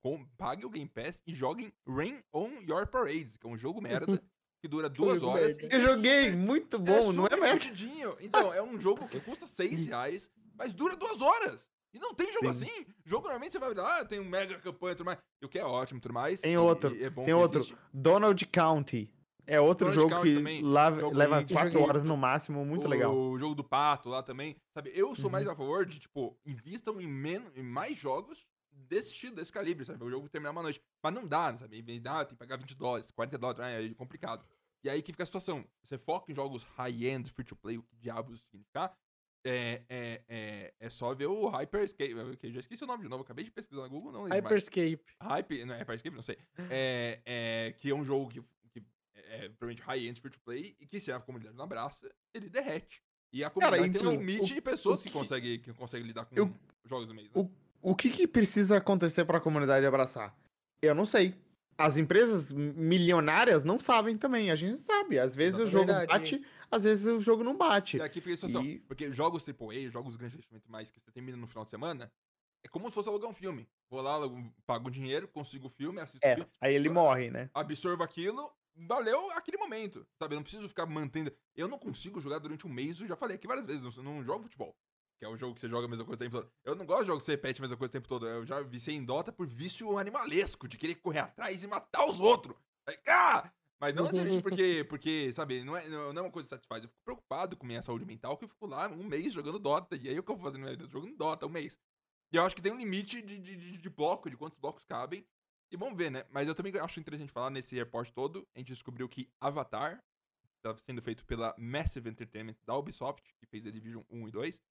[0.00, 3.80] com, pague o Game Pass e joguem Rain on Your Parade, que é um jogo
[3.80, 4.06] merda,
[4.62, 5.56] que dura duas horas.
[5.58, 7.64] e Eu é joguei, super- muito é bom, não é merda?
[8.20, 11.70] Então, é um jogo que custa 6 reais, mas dura duas horas.
[11.94, 12.64] E não tem jogo Sim.
[12.64, 12.86] assim.
[13.04, 15.18] Jogo normalmente você vai ver, ah, tem um mega campanha e tudo mais.
[15.44, 16.40] O que é ótimo tudo mais.
[16.40, 17.58] Tem e- outro, e é bom tem outro.
[17.60, 17.76] existe.
[17.92, 19.12] Donald County.
[19.46, 21.86] É outro Donald jogo County que também, lava- jogo leva quatro Joguei.
[21.88, 23.14] horas no máximo, muito o, legal.
[23.14, 24.56] O jogo do pato lá também.
[24.72, 25.32] Sabe, eu sou Uhum.
[25.32, 29.84] mais a favor de, tipo, invistam em, menos, em mais jogos desse estilo, desse calibre,
[29.84, 30.02] sabe?
[30.04, 30.80] O jogo terminar uma noite.
[31.02, 31.78] Mas não dá, sabe?
[31.86, 33.86] E dá, tem que pagar 20 dólares, 40 dólares, né?
[33.86, 34.44] é complicado.
[34.84, 35.64] E aí que fica a situação.
[35.84, 38.96] Você foca em jogos high-end, free-to-play, o que diabos significar.
[39.44, 42.12] É, é, é, é só ver o Hyperscape.
[42.12, 44.44] Eu já esqueci o nome de novo, acabei de pesquisar no Google, não lembro mais.
[44.44, 45.04] Hyperscape.
[45.20, 46.38] Hype, não é Hyperscape, não sei.
[46.70, 50.86] É, é, que é um jogo que, que é provavelmente high-end free to play e
[50.86, 53.02] que se a comunidade não abraça, ele derrete.
[53.32, 55.58] E a Cara, comunidade tem um então, limite o- de pessoas o que, que- consegue,
[55.58, 56.54] que consegue lidar com Eu-
[56.84, 57.28] jogos do mês.
[57.28, 57.32] Né?
[57.34, 57.50] O,
[57.82, 60.34] o que, que precisa acontecer para a comunidade abraçar?
[60.80, 61.34] Eu não sei.
[61.76, 64.50] As empresas milionárias não sabem também.
[64.50, 65.18] A gente sabe.
[65.18, 66.12] Às vezes o jogo Verdade.
[66.12, 67.96] bate, às vezes o jogo não bate.
[67.96, 68.62] E aqui fica a situação.
[68.64, 72.12] E- Porque jogos AAA, jogos grandes investimento mais que você termina no final de semana,
[72.64, 73.68] É como se fosse alugar um filme.
[73.90, 74.20] Vou lá,
[74.64, 77.50] pago dinheiro, consigo o filme, assisto o É, filme, aí ele morre, né?
[77.52, 80.06] absorvo aquilo, valeu aquele momento.
[80.16, 80.34] Sabe?
[80.34, 81.32] Eu não preciso ficar mantendo.
[81.56, 84.22] Eu não consigo jogar durante um mês, eu já falei aqui várias vezes, não, não
[84.22, 84.76] jogo futebol.
[85.22, 86.50] Que é o jogo que você joga a mesma coisa o tempo todo.
[86.64, 88.26] Eu não gosto de jogos que você repete a mesma coisa o tempo todo.
[88.26, 92.18] Eu já viciei em Dota por vício animalesco, de querer correr atrás e matar os
[92.18, 92.56] outros.
[92.88, 93.48] Aí, Ah!
[93.80, 96.82] Mas não necessariamente porque, porque, sabe, não é, não é uma coisa que satisfaz.
[96.82, 99.94] Eu fico preocupado com minha saúde mental, que eu fico lá um mês jogando Dota.
[99.94, 100.88] E aí o que eu vou fazer no vida?
[100.88, 101.78] Jogando Dota, um mês.
[102.32, 105.24] E eu acho que tem um limite de, de, de, bloco, de quantos blocos cabem.
[105.70, 106.26] E vamos ver, né?
[106.32, 108.44] Mas eu também acho interessante falar nesse report todo.
[108.56, 110.02] A gente descobriu que Avatar
[110.56, 114.62] está sendo feito pela Massive Entertainment da Ubisoft, que fez The Division 1 e 2.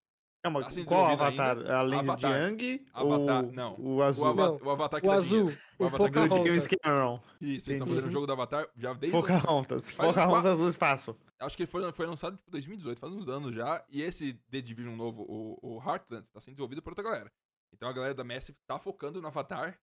[0.44, 1.58] Não, mas Tá qual avatar?
[1.60, 1.78] ainda.
[1.78, 2.32] Além Avatar.
[2.56, 2.86] de Yang?
[2.94, 3.76] Avatar, ou não.
[3.76, 4.26] O O, azul.
[4.28, 5.62] ava Não, o Avatar que O dá azul, dinheiro.
[5.78, 6.46] o Avatar que dinheiro.
[6.46, 6.68] James.
[6.82, 7.24] Cameron.
[7.40, 9.16] Isso, eles estão fazendo o jogo do Avatar já desde...
[9.18, 9.92] Pocahontas.
[9.92, 11.18] Pocahontas quatro- azul espaço.
[11.40, 13.86] Acho que ele foi, foi lançado tipo 2018, faz uns anos já.
[13.90, 17.32] E esse The Division novo, o, o Heartland, tá sendo desenvolvido por outra galera.
[17.72, 19.80] Então a galera da Massive tá focando no Avatar.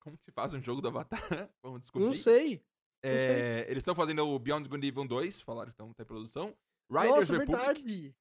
[0.00, 1.20] Como que se faz um jogo do Avatar?
[1.62, 2.06] Vamos descobrir.
[2.06, 2.64] Não sei.
[3.04, 6.54] É, eles estão fazendo o Beyond Good Evil 2, falaram que estão tá em produção.
[6.90, 7.56] Riders Nossa, Republic.
[7.56, 8.14] verdade.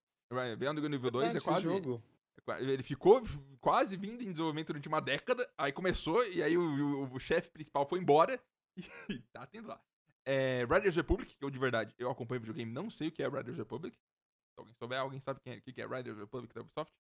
[0.58, 1.66] Beyond Good Evil 2 é quase.
[1.66, 2.02] jogo.
[2.50, 3.22] é Ele ficou
[3.60, 6.62] quase vindo em desenvolvimento durante uma década, aí começou, e aí o,
[7.04, 8.42] o- o chefe principal foi embora,
[9.10, 9.82] e tá tendo lá.
[10.26, 13.24] É, Riders Republic, que eu de verdade, eu acompanho o videogame, não sei o que
[13.24, 13.96] é Riders Republic.
[13.98, 16.94] Se alguém souber, alguém sabe quem é- o que é Riders Republic da Ubisoft?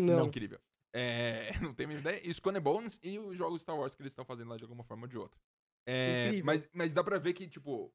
[0.00, 0.26] Não.
[0.26, 0.60] Incrível.
[0.94, 2.20] É, não tenho a ideia.
[2.28, 4.82] E and Bones e os jogos Star Wars que eles estão fazendo lá de alguma
[4.84, 5.38] forma ou de outra.
[5.86, 6.46] É, Incrível.
[6.46, 7.92] mas, mas dá pra ver que, tipo,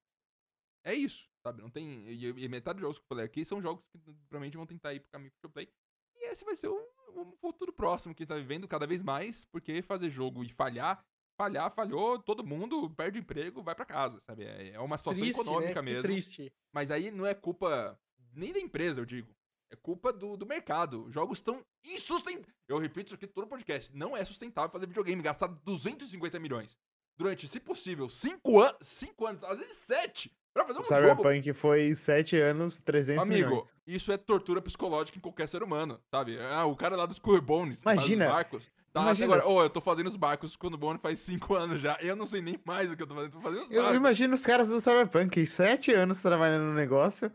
[0.85, 1.61] é isso, sabe?
[1.61, 2.07] Não tem.
[2.07, 5.01] E, metade dos jogos que eu falei aqui são jogos que provavelmente vão tentar ir
[5.01, 5.69] pro caminho free to play.
[6.15, 6.79] E esse vai ser o,
[7.09, 10.49] o futuro próximo que a gente tá vivendo cada vez mais, porque fazer jogo e
[10.49, 11.05] falhar,
[11.37, 14.45] falhar, falhou, todo mundo perde emprego, vai pra casa, sabe?
[14.45, 15.91] É, é uma situação Triste, econômica né?
[15.91, 16.03] Mesmo.
[16.03, 16.53] triste.
[16.71, 17.99] Mas aí não é culpa
[18.33, 19.35] nem da empresa, eu digo.
[19.69, 21.05] É culpa do, do mercado.
[21.05, 22.55] Os jogos estão insustentáveis.
[22.67, 23.93] Eu repito isso aqui todo podcast.
[23.95, 26.77] Não é sustentável fazer videogame, gastar 250 milhões
[27.17, 30.99] durante, se possível, 5 anos, 5 anos, às vezes 7, pra fazer um O jogo.
[31.01, 33.75] Cyberpunk foi 7 anos, 300 Amigo, milhões.
[33.87, 36.37] isso é tortura psicológica em qualquer ser humano, sabe?
[36.39, 38.71] Ah, o cara lá dos Bones, que faz os Imagina, barcos.
[38.93, 41.81] Tá, imagina agora, ô, eu tô fazendo os barcos com o Bone faz 5 anos
[41.81, 41.97] já.
[41.99, 43.97] Eu não sei nem mais o que eu tô fazendo, tô fazendo os Eu barcos.
[43.97, 47.31] imagino os caras do Cyberpunk, 7 anos trabalhando no negócio,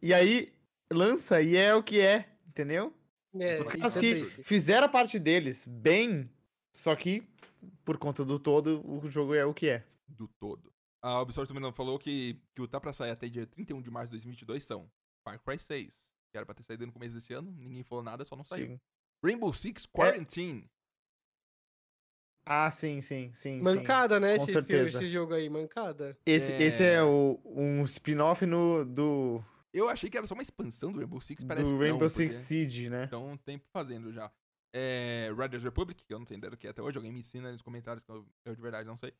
[0.00, 0.50] e aí
[0.90, 2.92] lança e é o que é, entendeu?
[3.38, 4.42] É, Os caras é que triste.
[4.44, 6.30] fizeram a parte deles bem,
[6.72, 7.22] só que
[7.84, 9.84] por conta do todo, o jogo é o que é.
[10.08, 10.72] do todo.
[11.04, 13.90] A Ubisoft também não falou que, que o tá pra sair até dia 31 de
[13.90, 14.90] março de 2022 são
[15.22, 15.94] Far Cry 6,
[16.30, 18.68] que era pra ter saído no começo desse ano, ninguém falou nada, só não saiu.
[18.68, 18.80] Sim.
[19.22, 20.66] Rainbow Six Quarantine.
[22.46, 23.58] Ah, sim, sim, sim.
[23.58, 23.60] sim.
[23.62, 24.38] Mancada, né?
[24.38, 26.16] Com Esse, filme, esse jogo aí, mancada.
[26.24, 26.62] Esse É.
[26.62, 30.98] esse é o, um spin-off no, do, Eu achei que era só uma expansão do
[31.00, 33.04] Rainbow Six, parece do que Rainbow não, Six porque Siege, né?
[33.04, 34.32] Estão um tempo fazendo já.
[34.74, 37.20] É, Riders Republic, que eu não tenho ideia do que é até hoje, alguém me
[37.20, 39.12] ensina aí nos comentários, que eu, eu de verdade não sei.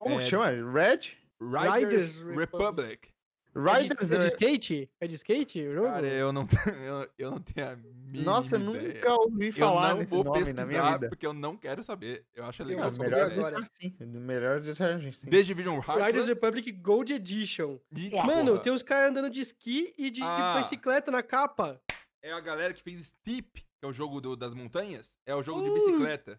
[0.00, 0.46] Como É, que chama?
[0.72, 1.16] Red?
[1.50, 2.38] Riders, Riders Republic.
[2.56, 3.12] Republic.
[3.54, 4.90] É Riders de, é de skate?
[4.98, 5.86] É de skate o jogo?
[5.88, 6.48] Cara, eu não,
[6.86, 8.94] eu, eu não tenho a mínima Nossa, ideia.
[8.94, 11.08] nunca ouvi falar eu não nesse vou nome pesquisar na minha vida.
[11.10, 12.24] porque eu não quero saber.
[12.34, 12.90] Eu acho legal.
[12.90, 13.56] Não, melhor agora.
[13.56, 13.94] deixar assim.
[14.06, 15.28] Melhor deixar a gente sim.
[15.28, 16.28] The Division Riders Heartland.
[16.28, 17.78] Republic Gold Edition.
[17.94, 20.58] E, Mano, porra, tem os caras andando de esqui e de, de Ah.
[20.58, 21.78] bicicleta na capa.
[22.22, 25.18] É a galera que fez Steep, que é o jogo do- das montanhas.
[25.26, 25.74] É o jogo de Uh.
[25.74, 26.38] bicicleta,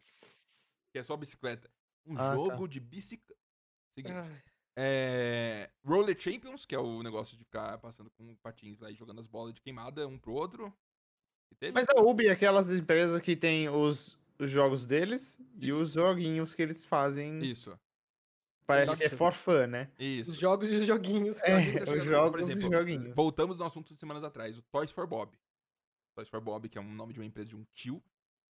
[0.91, 1.69] que é só bicicleta.
[2.07, 2.33] Um Ah, tá.
[2.33, 3.39] jogo de bicicleta.
[3.95, 4.15] Seguinte.
[4.15, 4.41] Ai,
[4.75, 9.19] É, Roller Champions, que é o negócio de ficar passando com patins lá e jogando
[9.19, 10.73] as bolas de queimada um pro outro.
[11.73, 15.81] Mas a Ubi é aquelas empresas que tem os, os jogos deles e Isso.
[15.81, 17.39] os joguinhos que eles fazem.
[17.39, 17.77] Isso,
[18.65, 19.17] Parece que é Isso.
[19.17, 19.91] for fun, né?
[19.99, 20.39] os isso.
[20.39, 21.41] jogos e os joguinhos.
[21.43, 23.15] É, tá os jogos por e exemplo, joguinhos.
[23.15, 25.37] Voltamos no assunto de semanas atrás, o Toys for Bob.
[26.15, 28.01] Toys for Bob, que é um nome de uma empresa de um tio,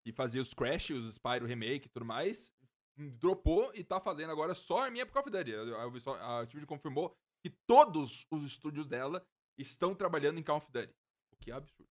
[0.03, 2.53] que fazia os Crash, os Spyro Remake e tudo mais,
[2.97, 5.55] dropou e tá fazendo agora só a minha Call of Duty.
[5.55, 9.25] A, Ubisoft- Activision confirmou que todos os estúdios dela
[9.59, 10.95] estão trabalhando em Call of Duty.
[11.33, 11.89] O que é absurdo.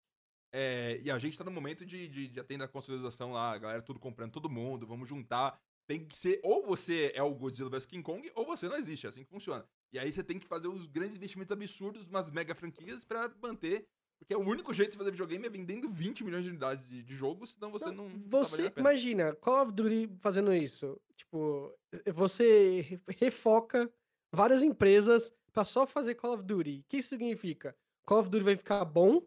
[0.52, 3.58] É, e a gente tá no momento de, de, de atender a consolidação lá, a
[3.58, 5.60] galera tudo comprando todo mundo, vamos juntar.
[5.86, 9.06] Tem que ser, ou você é o Godzilla vs King Kong, ou você não existe,
[9.06, 9.66] é assim que funciona.
[9.92, 13.86] E aí você tem que fazer os grandes investimentos absurdos, umas mega franquias pra manter.
[14.18, 17.02] Porque é o único jeito de fazer videogame é vendendo 20 milhões de unidades de,
[17.02, 18.08] de jogos, senão você não.
[18.08, 18.80] não tá Você pena.
[18.90, 21.00] imagina, Call of Duty fazendo isso.
[21.16, 21.72] Tipo,
[22.12, 23.90] você re- refoca
[24.34, 26.80] várias empresas pra só fazer Call of Duty.
[26.80, 27.74] O que isso significa?
[28.04, 29.22] Call of Duty vai ficar bom?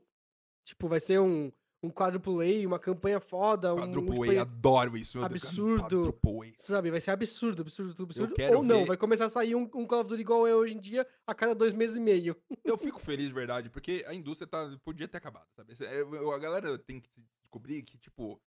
[0.66, 1.52] Tipo, vai ser um,
[1.84, 5.18] um quadruple A, uma campanha foda, um Quadruple A, multiplayer, adoro isso.
[5.18, 5.82] meu absurdo.
[5.84, 6.54] Quadruple A.
[6.62, 6.92] sabe?
[6.92, 8.34] Vai ser absurdo, absurdo, absurdo.
[8.36, 10.56] quero Ou não, ver- vai começar a sair um, um Call of Duty igual é
[10.56, 12.36] hoje em dia, a cada dois meses e meio.
[12.64, 15.74] Eu fico feliz de verdade, porque a indústria tá, podia ter acabado, sabe?
[15.82, 17.10] É, A galera tem que
[17.42, 18.40] descobrir que, tipo,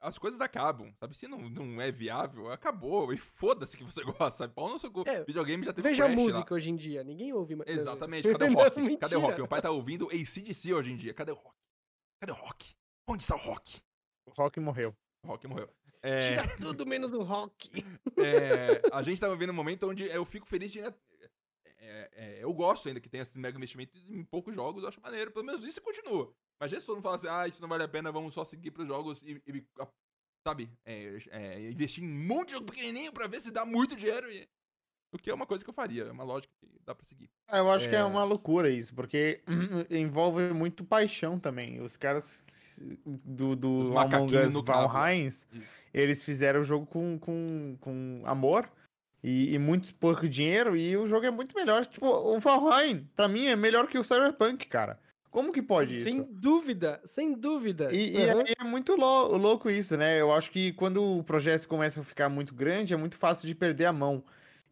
[0.00, 1.16] as coisas acabam, sabe?
[1.16, 3.12] Se não, não é viável, acabou.
[3.12, 4.54] E foda-se que você gosta, sabe?
[4.54, 5.02] Pau no seu cu.
[5.04, 6.22] É, Videogame já teve Veja a Crash lá.
[6.22, 7.02] música hoje em dia.
[7.02, 7.68] Ninguém ouve mais.
[7.68, 8.22] Exatamente.
[8.30, 8.96] Cadê o Não, rock?
[8.98, 9.36] Cadê o rock?
[9.36, 11.12] Meu pai tá ouvindo ACDC hoje em dia.
[11.12, 11.57] Cadê o rock?
[12.20, 12.74] Cadê o rock?
[13.06, 13.80] Onde está o rock?
[14.26, 14.94] O Rock morreu.
[15.24, 15.70] O rock morreu.
[16.02, 17.70] É, Tira tudo menos o rock.
[18.18, 20.80] é, a gente tá vivendo um momento onde eu fico feliz de.
[20.80, 20.94] né,
[21.78, 25.00] é, é, eu gosto ainda que tenha esse mega investimento em poucos jogos, eu acho
[25.00, 25.30] maneiro.
[25.30, 26.32] Pelo menos isso continua.
[26.60, 28.70] Mas se todo mundo fala assim, ah, isso não vale a pena, vamos só seguir
[28.70, 29.64] pros jogos e, e,
[30.46, 33.96] sabe, é, é, investir em um monte de jogo pequenininho pra ver se dá muito
[33.96, 34.30] dinheiro.
[34.30, 34.48] E,
[35.12, 37.28] o que é uma coisa que eu faria, é uma lógica que dá pra seguir.
[37.48, 38.04] Ah, Eu acho que é É.
[38.04, 39.40] uma loucura isso, porque
[39.90, 41.80] envolve muito paixão também.
[41.80, 42.46] Os caras
[43.06, 44.88] do, do Os Among Us no cabo.
[44.92, 45.46] Valheim, Isso.
[45.92, 48.68] eles fizeram o jogo com, com, com amor
[49.22, 51.86] e, e muito pouco dinheiro, e o jogo é muito melhor.
[51.86, 54.98] Tipo, o Valheim, pra mim, é melhor que o Cyberpunk, cara.
[55.30, 56.04] Como que pode isso?
[56.04, 57.92] Sem dúvida, sem dúvida.
[57.92, 58.40] E, e Aham.
[58.46, 60.18] aí é muito lou- louco isso, né?
[60.20, 63.54] Eu acho que quando o projeto começa a ficar muito grande, é muito fácil de
[63.54, 64.22] perder a mão.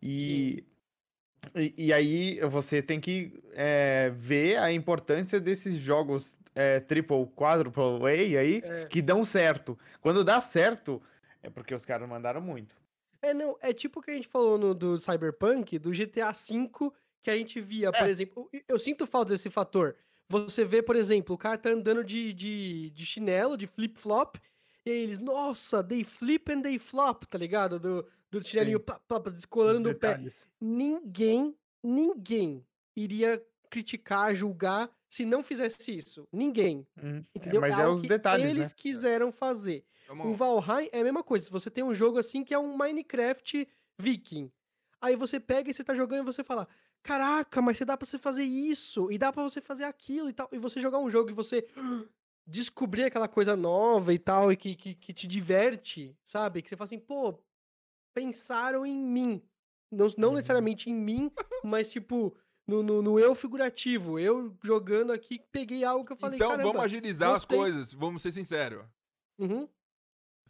[0.07, 0.64] E,
[1.55, 7.83] e, e aí você tem que é, ver a importância desses jogos é, triple, quadruple
[8.05, 8.87] A aí, É.
[8.87, 9.79] que dão certo.
[10.01, 11.03] Quando dá certo,
[11.42, 12.75] é porque os caras mandaram muito.
[13.23, 16.71] É, não, é tipo o que a gente falou no, do Cyberpunk, do GTA V,
[17.23, 18.11] que a gente via, por É.
[18.11, 18.49] exemplo.
[18.53, 19.97] Eu, eu sinto falta desse fator.
[20.29, 24.37] Você vê, por exemplo, o cara tá andando de, de, de chinelo, de flip-flop,
[24.85, 27.79] e aí eles, nossa, they flip and they flop, tá ligado?
[27.79, 30.09] Do, do chinelinho plá, plá, descolando no pé.
[30.11, 30.49] Detalhes.
[30.61, 36.27] Ninguém, ninguém iria criticar, julgar se não fizesse isso.
[36.33, 36.87] Ninguém.
[37.03, 37.61] Hum, é, Entendeu?
[37.61, 38.75] mas é algo os que detalhes, eles né?
[38.77, 39.85] quiseram fazer.
[40.09, 41.45] É uma- O Valheim é a mesma coisa.
[41.45, 43.67] Se você tem um jogo assim que é um Minecraft
[43.99, 44.51] Viking.
[45.01, 46.67] Aí você pega e você tá jogando e você fala:
[47.03, 50.33] Caraca, mas você dá pra você fazer isso, e dá pra você fazer aquilo e
[50.33, 50.49] tal.
[50.53, 51.67] E você jogar um jogo e você
[52.47, 56.62] descobrir aquela coisa nova e tal, e que, que, que te diverte, sabe?
[56.62, 57.39] Que você fala assim, pô,
[58.17, 59.43] pensaram em mim.
[59.93, 60.35] Não, não Uhum.
[60.37, 61.31] necessariamente em mim,
[61.65, 62.35] mas tipo.
[62.69, 66.83] No, no, no eu figurativo, eu jogando aqui, peguei algo que eu falei, então vamos
[66.83, 68.85] agilizar as gostei." coisas, vamos ser sinceros.
[69.39, 69.69] uhum,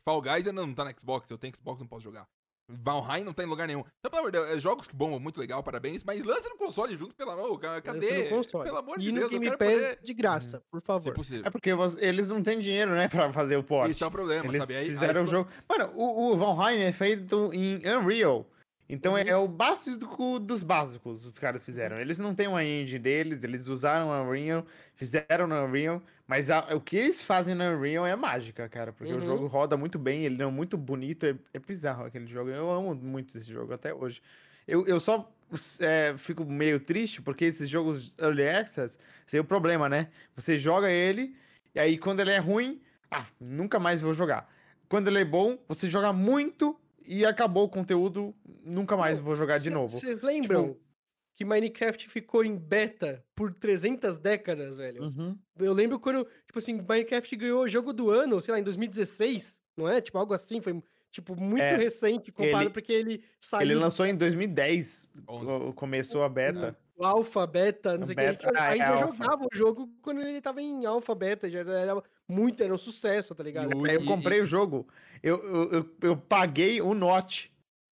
[0.03, 2.27] Fall Guys ainda não tá no Xbox, eu tenho Xbox, não posso jogar.
[2.69, 3.85] Valheim não tá em lugar nenhum.
[4.01, 6.57] Então, pelo amor de Deus, é jogos que bombam, muito legal, parabéns, mas lança no
[6.57, 8.09] console junto, pelo amor, ca- cadê?
[8.11, 8.65] lança no console.
[8.65, 9.99] Pelo amor e de no Deus, eu Game Pass poder...
[10.03, 11.15] de graça, por Se favor.
[11.15, 11.45] possível.
[11.47, 13.89] É porque eles não têm dinheiro, né, pra fazer o port.
[13.91, 14.75] Esse é o problema, Eles sabe?
[14.75, 15.51] Aí- aí fizeram o ficou- jogo.
[15.69, 18.45] Mano, o, o Valheim é feito em Unreal.
[18.89, 19.29] Então é, Uhum.
[19.29, 21.99] é o básico dos básicos os caras fizeram.
[21.99, 26.75] Eles não têm uma engine deles, eles usaram a Unreal, fizeram no Unreal, mas a-
[26.75, 29.21] o que eles fazem no Unreal é mágica, cara, porque o Uhum.
[29.21, 32.51] jogo roda muito bem, ele é muito bonito, é, é bizarro aquele jogo.
[32.51, 34.23] Eu amo muito esse jogo até hoje.
[34.67, 35.33] Eu, eu só
[35.81, 40.09] é, fico meio triste porque esses jogos Early Access tem o problema, né?
[40.35, 41.37] Você joga ele,
[41.75, 44.53] e aí quando ele é ruim, ah, nunca mais vou jogar.
[44.89, 49.59] Quando ele é bom, você joga muito e acabou o conteúdo, nunca mais vou jogar
[49.59, 49.89] de novo.
[49.89, 50.87] Vocês lembram Tipo
[51.35, 55.03] que Minecraft ficou em beta por 300 décadas, velho?
[55.03, 55.39] Uhum.
[55.59, 59.61] Eu lembro quando, tipo assim, Minecraft ganhou o jogo do ano, sei lá, em 2016,
[59.77, 60.01] não é?
[60.01, 64.07] Tipo, algo assim, foi, tipo, muito É, recente comparado ele- porque ele saiu Ele lançou
[64.07, 65.51] em 2010, Onze.
[65.51, 66.75] o- começou a beta.
[66.99, 68.25] do alfa, beta, não sei o que.
[68.25, 71.59] A gente ah, é ainda jogava o jogo quando ele tava em alfa, beta, já
[71.61, 73.73] era muito, era um sucesso, tá ligado?
[73.87, 74.89] Aí eu e- comprei o jogo,
[75.23, 77.53] eu, eu, eu, eu paguei o note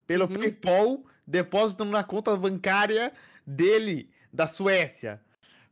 [0.06, 0.34] pelo Uhum.
[0.34, 3.12] PayPal, depósito na conta bancária
[3.46, 5.22] dele, da Suécia.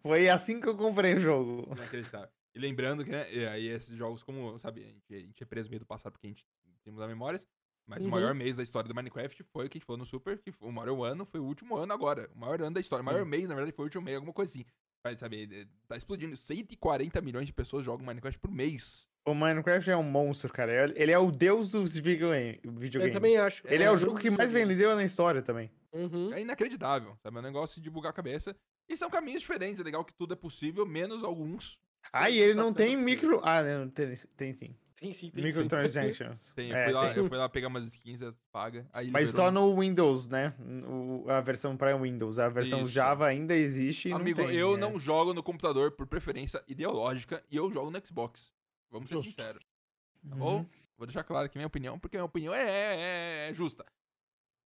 [0.03, 1.75] Foi assim que eu comprei o jogo.
[1.75, 2.29] Inacreditável.
[2.55, 5.47] E lembrando que, né, e aí esses jogos, como, sabe, a gente, a gente é
[5.47, 6.47] preso meio do passado porque a gente
[6.83, 7.47] tem mudar memórias,
[7.87, 8.09] mas Uhum.
[8.09, 10.39] o maior mês da história do Minecraft foi o que a gente falou no Super,
[10.41, 12.31] que foi o maior ano, foi o último ano agora.
[12.35, 13.03] O maior ano da história.
[13.03, 13.31] O maior Sim.
[13.31, 14.65] mês, na verdade, foi o último mês, alguma coisa assim.
[15.07, 16.37] Mas, sabe, eh, tá explodindo.
[16.37, 19.07] 140 milhões de pessoas jogam Minecraft por mês.
[19.25, 20.93] O Minecraft é um monstro, cara.
[20.97, 23.15] Ele é o deus dos videogame- Eu videogames.
[23.15, 23.63] também acho.
[23.67, 25.71] Ele é, É, o jogo que mais vendeu na história também.
[25.93, 26.33] Uhum.
[26.33, 27.37] É inacreditável, sabe?
[27.37, 28.55] É um negócio de bugar a cabeça.
[28.89, 29.81] E são caminhos diferentes.
[29.81, 31.79] É legal que tudo é possível, menos alguns.
[32.13, 33.41] Ah, e ele não tem micro.
[33.45, 34.77] Ah, não, tem, tem sim.
[34.99, 35.49] Tem sim, tem sim.
[35.49, 36.53] Microtransactions.
[36.57, 37.23] Tem, eu, É, fui lá, tem.
[37.23, 38.89] eu fui lá pegar umas skins, você paga.
[38.95, 40.55] Aí Mas liberou só no Windows, né?
[40.89, 42.39] O- a versão para Windows.
[42.39, 42.93] A versão Isso.
[42.93, 44.09] Java ainda existe.
[44.09, 44.81] e não Amigo, tem, eu né?
[44.81, 48.51] não jogo no computador por preferência ideológica e eu jogo no Xbox.
[48.91, 49.29] Vamos ser Justo.
[49.31, 49.63] sinceros.
[50.27, 50.39] Tá Uhum.
[50.39, 50.67] bom?
[50.97, 53.85] Vou deixar claro aqui minha opinião, porque minha opinião é, é- é justa.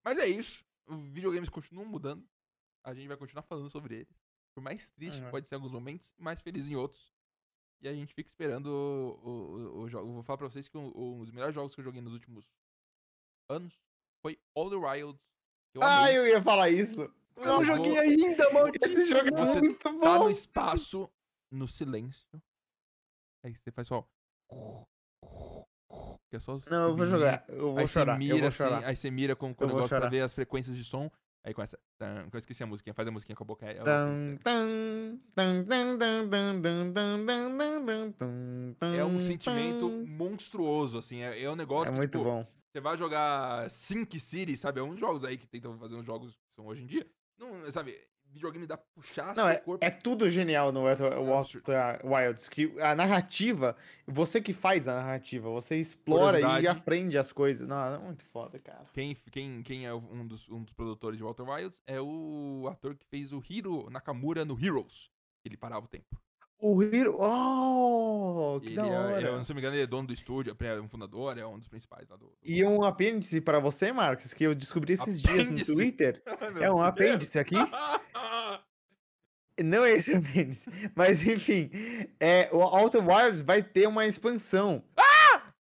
[0.05, 0.65] Mas é isso.
[0.87, 2.25] Os videogames continuam mudando.
[2.85, 4.23] A gente vai continuar falando sobre eles.
[4.55, 5.31] Por mais triste que Uhum.
[5.33, 7.13] pode ser em alguns momentos, mais feliz em outros.
[7.83, 10.13] E a gente fica esperando o, o, o jogo.
[10.13, 12.45] Vou falar pra vocês que um, um dos melhores jogos que eu joguei nos últimos
[13.49, 13.75] anos
[14.23, 15.21] foi All the Wilds.
[15.75, 17.03] Eu Ah, eu ia falar isso.
[17.37, 18.87] Eu não joguei vou- ainda, maldito.
[18.87, 20.25] Esse jogo é Você muito tá bom.
[20.25, 21.11] no espaço,
[21.51, 22.43] no silêncio.
[23.43, 24.07] Aí você faz só.
[26.29, 27.45] que é só Não, eu vou jogar.
[27.49, 28.19] Eu vou Aí você chorar.
[28.19, 28.85] mira eu vou assim, chorar.
[28.87, 30.11] aí você mira com, com o negócio pra chorar.
[30.11, 31.11] ver as frequências de som.
[31.43, 31.79] Aí começa.
[31.99, 33.67] Tan, eu esqueci a musiquinha, faz a musiquinha com a boca.
[38.81, 41.23] É um sentimento monstruoso, assim.
[41.23, 42.47] É, é um negócio é que, muito tipo, bom.
[42.73, 44.81] Você vai jogar Sync City, sabe?
[44.81, 47.07] É um dos jogos aí que tentam fazer uns jogos que são hoje em dia.
[47.39, 47.99] Não, sabe?
[48.33, 49.85] Videogame dá puxar Não, seu é, corpo.
[49.85, 51.19] é tudo genial no Outer.
[51.19, 52.49] Outer Wilds.
[52.49, 57.69] Que a narrativa, você que faz a narrativa, você explora e aprende as coisas.
[57.69, 58.87] Não, é muito foda, cara.
[58.93, 62.95] Quem, quem, quem é um dos, um dos produtores de Walter Wilds é o ator
[62.95, 65.11] que fez o Hiro Nakamura no Heroes.
[65.45, 66.21] Ele parava o tempo.
[66.63, 67.17] O Hiro.
[67.19, 69.29] Oh, que Ele da é, hora.
[69.41, 71.59] é, se não me engano, ele é dono do estúdio, é um fundador, é um
[71.59, 72.27] dos principais lá do.
[72.27, 75.73] do- E um apêndice pra você, Marcos, que eu descobri esses dias no Apêndice?
[75.75, 76.23] Twitter.
[76.61, 77.55] É um apêndice aqui.
[79.63, 80.71] Não é esse apêndice.
[80.95, 81.71] Mas enfim,
[82.19, 84.83] é, o Outer Wilds vai ter uma expansão.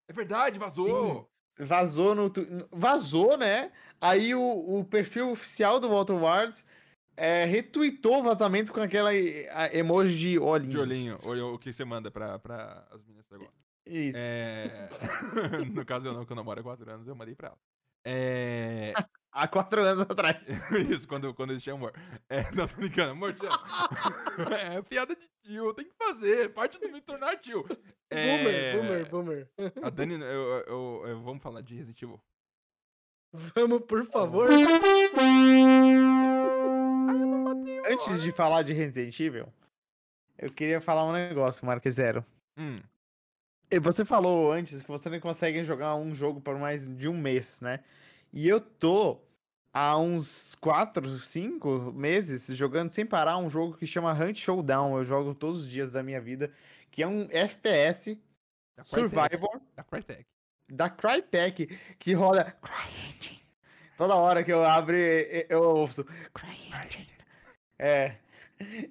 [0.09, 1.29] É verdade, vazou!
[1.61, 2.33] Vazou no.
[2.71, 3.73] Vazou, né?
[4.01, 6.65] Aí o, o perfil oficial do Outer Wilds
[7.19, 9.11] é, retweetou o vazamento com aquela
[9.73, 10.73] emoji de olhinhos.
[10.73, 13.59] De olhinho, olha o que você manda pra, pra as meninas que você gosta.
[13.87, 14.19] Isso.
[14.21, 14.89] É...
[15.75, 17.59] no caso, eu não, que eu namoro há quatro anos, eu mandei pra ela.
[18.07, 18.93] É...
[19.33, 20.47] Há quatro anos atrás.
[20.89, 21.93] Isso, quando, quando existia amor.
[22.29, 23.35] É, não, tô brincando, amor.
[24.53, 27.67] É piada de tio, tem que fazer, parte do me tornar tio.
[28.11, 29.83] É, Boomer, boomer, boomer.
[29.83, 32.21] A Dani, eu, eu- eu- eu- vamos falar de Resident Evil.
[33.33, 34.49] Vamos, por favor.
[37.89, 39.53] Antes de falar de Resident Evil,
[40.39, 42.25] eu queria falar um negócio, Marque Zero.
[42.57, 42.81] Hum,
[43.83, 47.61] Você falou antes que você não consegue jogar um jogo por mais de um mês,
[47.61, 47.81] né?
[48.33, 49.21] E eu tô
[49.73, 54.97] há uns 4, 5 meses jogando sem parar um jogo que chama Hunt Showdown.
[54.97, 56.51] Eu jogo todos os dias da minha vida,
[56.91, 58.19] que é um FPS
[58.77, 60.27] da Crytek, Survivor Da Crytek.
[60.69, 61.67] da Crytek,
[61.99, 62.57] que roda.
[63.97, 67.18] Toda hora que eu abro, eu ouço CryEngine.
[67.79, 68.17] É.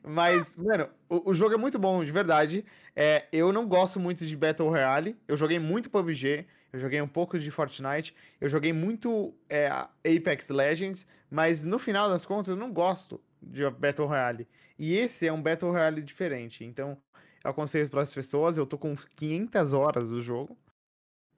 [0.03, 2.65] Mas, mano, o, o jogo é muito bom, de verdade.
[2.95, 5.17] É, eu não gosto muito de Battle Royale.
[5.27, 10.49] Eu joguei muito PUBG, eu joguei um pouco de Fortnite, eu joguei muito é, Apex
[10.49, 14.47] Legends, mas no final das contas eu não gosto de Battle Royale.
[14.79, 16.63] E esse é um Battle Royale diferente.
[16.63, 16.97] Então,
[17.43, 18.57] eu aconselho para as pessoas.
[18.57, 20.57] Eu tô com 500 horas do jogo.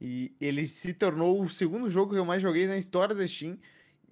[0.01, 3.57] E ele se tornou o segundo jogo que eu mais joguei na história da Steam.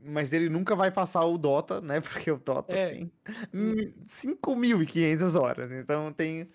[0.07, 1.99] Mas ele nunca vai passar o Dota, né?
[2.25, 2.89] Porque o Dota É.
[2.91, 3.11] tem
[3.53, 5.71] hum, 5.500 horas.
[5.71, 6.49] Então tem.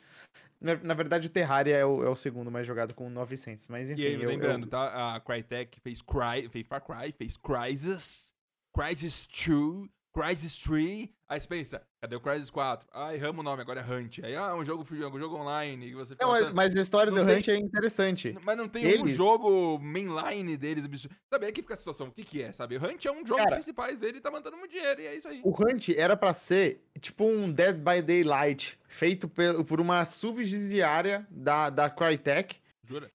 [0.61, 3.69] Na, na verdade, o Terraria é o, é o segundo mais jogado com 900.
[3.69, 4.01] Mas enfim.
[4.03, 5.15] E aí, eu- lembrando, eu- tá?
[5.17, 8.33] A Crytek fez Cry, fez Far Cry, fez Crysis,
[8.75, 11.09] Crysis 2, Crysis 3.
[11.29, 12.87] Aí você pensa, cadê o Crysis 4?
[12.93, 14.19] Ah, erramos o nome, agora é Hunt.
[14.23, 15.87] Aí, ah, um jogo, um jogo online.
[15.87, 18.37] E você fica Não, mas, a história não do tem- Hunt é interessante.
[18.45, 20.85] Mas não tem um Eles- jogo mainline deles.
[21.33, 22.09] Sabe, aí que fica a situação.
[22.09, 22.77] O que que é, sabe?
[22.77, 25.01] O Hunt é um jogo dos Cara- principais dele e tá mandando muito dinheiro.
[25.01, 25.41] E é isso aí.
[25.43, 31.71] O Hunt era pra ser tipo um Dead by Daylight, feito por uma subsidiária da,
[31.71, 32.57] da Crytek.
[32.85, 33.11] Jura?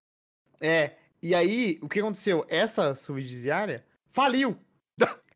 [0.59, 2.43] É, e aí, o que aconteceu?
[2.49, 4.57] Essa subsidiária faliu.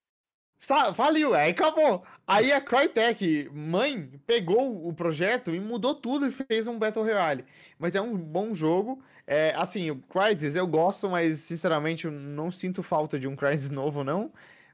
[0.62, 2.04] Faliu, aí acabou.
[2.28, 7.43] Aí a Crytek, mãe, pegou o projeto e mudou tudo e fez um Battle Royale.
[7.80, 9.02] Mas é um bom jogo.
[9.26, 13.69] É, assim, o Crysis eu gosto, mas sinceramente eu não sinto falta de um Crysis
[13.71, 14.32] novo, não.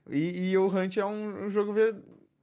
[0.10, 1.96] E, e o Hunt é um, um jogo ver-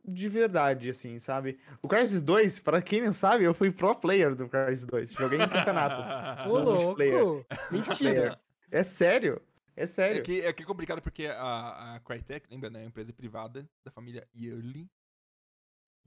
[0.06, 1.58] de verdade, assim, sabe?
[1.82, 5.12] O Crysis 2, pra quem não sabe, eu fui pro player do Crysis 2.
[5.12, 6.06] Joguei em campeonatos.
[6.46, 7.22] Ô, multiplayer.
[7.24, 7.46] louco.
[7.70, 8.38] Mentira.
[8.70, 9.40] É sério.
[9.76, 10.22] É É sério.
[10.22, 12.80] que, é que é complicado porque a, a Crytek, lembra, né?
[12.80, 14.90] É uma empresa privada da família Yearly.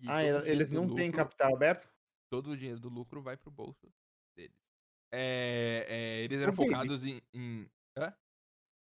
[0.06, 1.90] Ah, o eles não têm capital aberto?
[2.30, 3.92] Todo o dinheiro do lucro vai pro bolso
[4.36, 4.56] deles.
[5.12, 7.22] É, é, eles eram O focados em.
[7.34, 7.70] em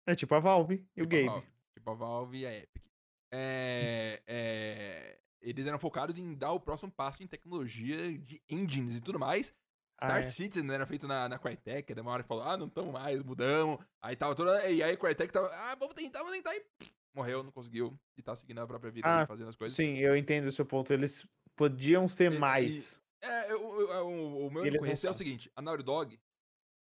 [0.06, 1.26] É tipo a Valve e o tipo a Gabe.
[1.26, 2.84] Valve, tipo a Valve e a Epic.
[3.32, 9.02] É, é, eles eram focados em dar o próximo passo em tecnologia de engines e
[9.02, 9.54] tudo mais.
[9.98, 10.24] Star Ah, é.
[10.24, 12.94] Citizen né, era feito na, na Crytek, daí uma hora que falou, ah, não estamos
[12.94, 13.80] mais, mudamos.
[14.02, 14.70] Aí tava toda.
[14.70, 16.56] E aí a Crytek tava, ah, vamos tentar, vamos tentar.
[16.56, 18.00] E pff, morreu, não conseguiu.
[18.16, 19.76] E tá seguindo a própria vida Ah, e fazendo as coisas.
[19.76, 20.94] Sim, eu entendo o seu ponto.
[20.94, 23.02] Eles podiam ser E- e- mais.
[23.22, 26.20] É, eu- eu- eu- o, o meu Eles é o seguinte: a Naughty Dog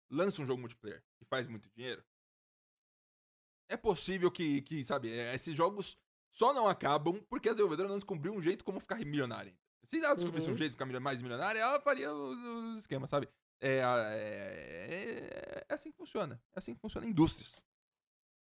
[0.09, 2.05] lança um jogo multiplayer e faz muito dinheiro.
[3.69, 5.99] É possível que, que sabe, é, esses jogos
[6.33, 9.57] só não acabam porque a desenvolvedora não descobriu um jeito como ficar milionária.
[9.91, 10.57] Se ela descobrisse um Uhum.
[10.57, 13.29] jeito de ficar mais milionária, ela faria os, os esquemas, sabe?
[13.61, 16.41] É, a- é- é assim que funciona.
[16.55, 17.65] É assim que funciona indústrias.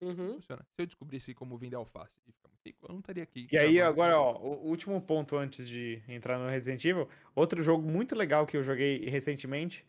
[0.01, 0.35] Uhum.
[0.35, 0.61] Funciona.
[0.75, 3.47] Se eu descobrisse como vender alface e ficar muito rico, eu não estaria aqui.
[3.51, 7.09] E aí, agora, ó, o último ponto antes de entrar no Resident Evil.
[7.35, 9.83] Outro jogo muito legal que eu joguei recentemente.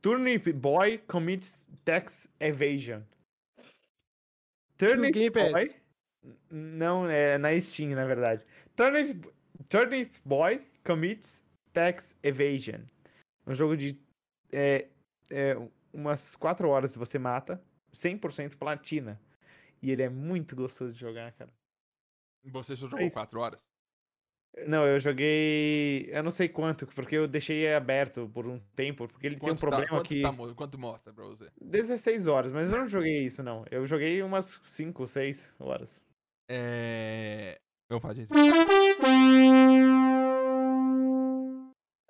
[0.00, 3.02] Turnip Boy Commits Tax Evasion.
[4.76, 5.30] Turnip.
[5.30, 5.74] Boy.
[6.50, 8.44] Não, é na Steam, na verdade.
[8.76, 9.28] Turnip,
[9.68, 12.80] Turnip Boy commits tax evasion.
[13.46, 13.98] Um jogo de
[14.52, 14.88] é,
[15.30, 15.56] é,
[15.92, 17.62] umas 4 horas você mata,
[17.92, 19.20] 100% platina.
[19.82, 21.50] E ele é muito gostoso de jogar, cara.
[22.44, 23.14] Você só É jogou isso.
[23.14, 23.66] 4 horas?
[24.66, 26.10] Não, eu joguei.
[26.12, 29.50] Eu não sei quanto, porque eu deixei ele aberto por um tempo, porque ele tem
[29.50, 30.20] um Quanto tá- problema quanto que.
[30.22, 31.50] tá quanto mostra pra você?
[31.60, 33.64] 16 horas, mas eu não joguei isso, não.
[33.70, 36.02] Eu joguei umas 5, 6 horas.
[36.50, 37.58] É.
[37.88, 38.26] Vamos falar de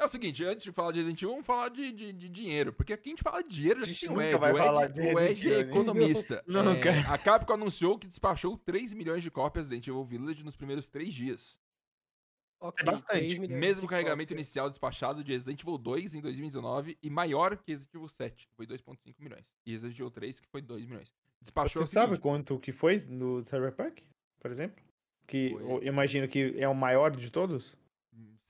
[0.03, 2.73] É o seguinte, antes de falar de Resident Evil, vamos falar de, de, de dinheiro.
[2.73, 4.37] Porque aqui a gente fala de dinheiro, a A gente gente tem o Ed.
[4.37, 6.43] vai o Ed, falar de o Ed é economista.
[6.49, 6.91] Nunca.
[6.91, 10.57] É, a Capcom anunciou que despachou 3 milhões de cópias de Resident Evil Village nos
[10.57, 11.61] primeiros 3 dias.
[12.61, 13.27] Ok, bastante.
[13.27, 14.47] 3 milhões Mesmo carregamento cópias.
[14.49, 18.55] inicial despachado de Resident Evil 2 em 2019 e maior que Resident Evil 7, que
[18.57, 19.53] foi 2.5 milhões.
[19.65, 21.13] E Resident Evil 3, que foi 2 milhões.
[21.41, 24.03] Despachou Você sabe quanto que foi no Cyberpunk,
[24.41, 24.83] por exemplo?
[25.29, 25.63] Que Foi.
[25.63, 27.77] eu imagino que é o maior de todos?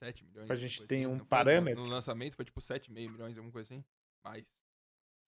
[0.02, 0.46] Hum, 7 milhões.
[0.46, 1.06] Pra gente ter assim.
[1.06, 1.82] um foi- parâmetro.
[1.84, 3.84] No lançamento foi tipo 7,5 milhões, alguma coisa assim.
[4.24, 4.44] Mais.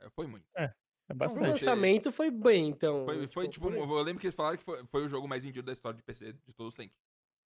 [0.01, 0.47] É, foi muito.
[0.57, 0.73] É
[1.11, 1.49] O bastante.
[1.49, 3.05] lançamento foi bem, então.
[3.05, 3.79] Foi, foi tipo, por aí.
[3.81, 6.03] eu lembro que eles falaram que foi, foi o jogo mais vendido da história de
[6.03, 6.97] PC de todos os tempos.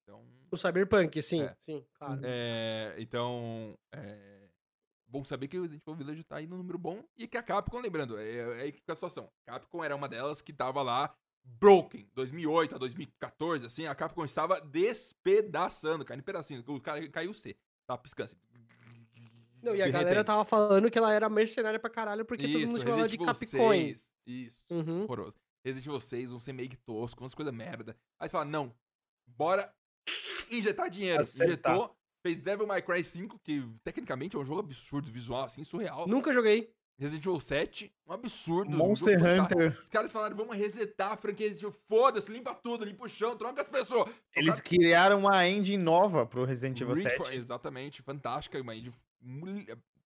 [0.02, 1.54] Então, O Cyberpunk, sim, É.
[1.60, 2.20] sim, claro.
[2.24, 4.48] é, então, é,
[5.06, 7.42] bom saber que o Resident Evil Village tá aí no número bom e que a
[7.42, 9.30] Capcom, lembrando, é, é aí que fica a situação.
[9.46, 11.14] A Capcom era uma delas que tava lá
[11.60, 17.32] broken, 2008 a 2014, assim, a Capcom estava despedaçando, caindo em pedacinho, o cara caiu
[17.34, 18.36] C, tava piscando assim.
[19.60, 20.04] Não, e a derretendo.
[20.04, 23.08] galera tava falando que ela era mercenária pra caralho porque todo mundo Isso, chamava ela
[23.08, 23.46] de.
[23.46, 24.62] 6, Isso.
[24.70, 25.02] Uhum.
[25.02, 25.34] horroroso.
[25.64, 27.96] Resident Evil 6 vão ser meio que tosco, umas coisas merda.
[28.20, 28.72] Aí você fala, não,
[29.26, 29.72] bora
[30.50, 31.22] injetar dinheiro.
[31.22, 31.72] Acertar.
[31.74, 36.06] Injetou, fez Devil May Cry 5, que tecnicamente é um jogo absurdo, visual, assim, surreal.
[36.06, 36.72] Nunca joguei.
[36.98, 38.72] Resident Evil 7, um absurdo.
[38.72, 39.60] um Monster fantástico.
[39.62, 39.82] Hunter.
[39.82, 43.36] Os caras falaram, vamos resetar a franquia Resident Evil, foda-se, limpa tudo, limpa o chão,
[43.36, 44.12] troca as pessoas.
[44.34, 47.16] Eles criaram uma engine nova pro Resident Evil Reach 7.
[47.16, 48.92] for- exatamente, fantástica, uma engine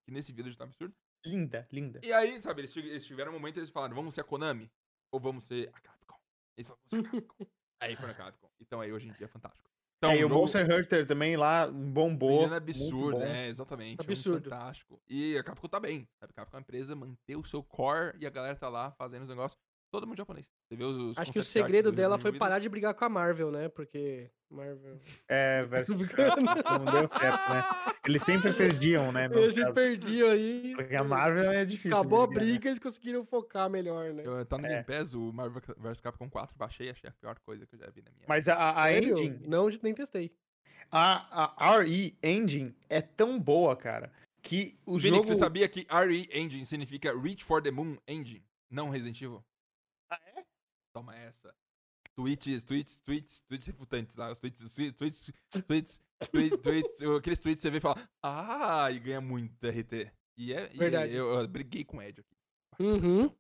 [0.04, 0.94] que nesse vídeo tá absurdo.
[1.24, 2.00] Linda, linda.
[2.02, 4.24] E aí, sabe, eles, tive- eles tiveram um momento e eles falaram, vamos ser a
[4.24, 4.70] Konami
[5.10, 6.18] ou vamos ser a Capcom?
[6.58, 7.46] Eles falaram, vamos ser a Capcom.
[7.80, 8.50] aí foi na Capcom.
[8.60, 9.70] Então aí hoje em dia é fantástico.
[10.02, 12.30] Então, é, e o jogo- Monster Hunter também lá bombou.
[12.30, 13.22] Menino muito absurdo, bom.
[13.22, 14.00] é, exatamente.
[14.00, 14.50] é um Absurdo.
[14.50, 15.00] fantástico.
[15.08, 16.08] E a Capcom tá bem.
[16.18, 16.32] sabe?
[16.32, 19.22] A Capcom é uma empresa, manter o seu core e a galera tá lá fazendo
[19.22, 19.56] os negócios.
[19.92, 20.46] Todo mundo japonês.
[20.66, 23.04] Você vê os, os Acho que o segredo do dela foi parar de brigar com
[23.04, 23.68] a Marvel, né?
[23.68, 24.30] Porque.
[24.50, 24.98] Marvel.
[25.28, 26.40] É, versus brincando.
[26.46, 27.62] não deu certo, né?
[28.06, 29.26] Eles sempre perdiam, né?
[29.30, 29.74] Eles se caso.
[29.74, 30.72] perdiam aí.
[30.74, 31.94] Porque a Marvel é difícil.
[31.94, 32.38] Acabou a ganhar.
[32.40, 34.22] briga, eles conseguiram focar melhor, né?
[34.24, 34.70] Eu- tá no É.
[34.70, 37.90] Game Pass, o Marvel vs Capcom 4, baixei, achei a pior coisa que eu já
[37.90, 39.12] vi na minha Mas a, a Sério?
[39.18, 40.32] engine, Não, nem testei.
[40.90, 44.10] a, a RE Engine é tão boa, cara,
[44.42, 45.24] que o Phoenix, jogo...
[45.26, 49.44] você sabia que RE Engine significa Reach for the Moon Engine, não Resident Evil?
[50.94, 51.00] Ah, é?
[51.00, 51.54] Toma essa.
[52.14, 54.30] Tweets, tweets, tweets, tweets refutantes, tá?
[54.30, 55.32] Os tweets, os tweets, tweets,
[55.66, 60.10] tweets, tweets, tweets, aqueles tweets que você vê e fala, ah, e ganha muito RT.
[60.36, 61.14] E é, e Verdade.
[61.14, 62.36] eu, eu briguei com o Ed aqui.
[62.82, 63.34] Uhum.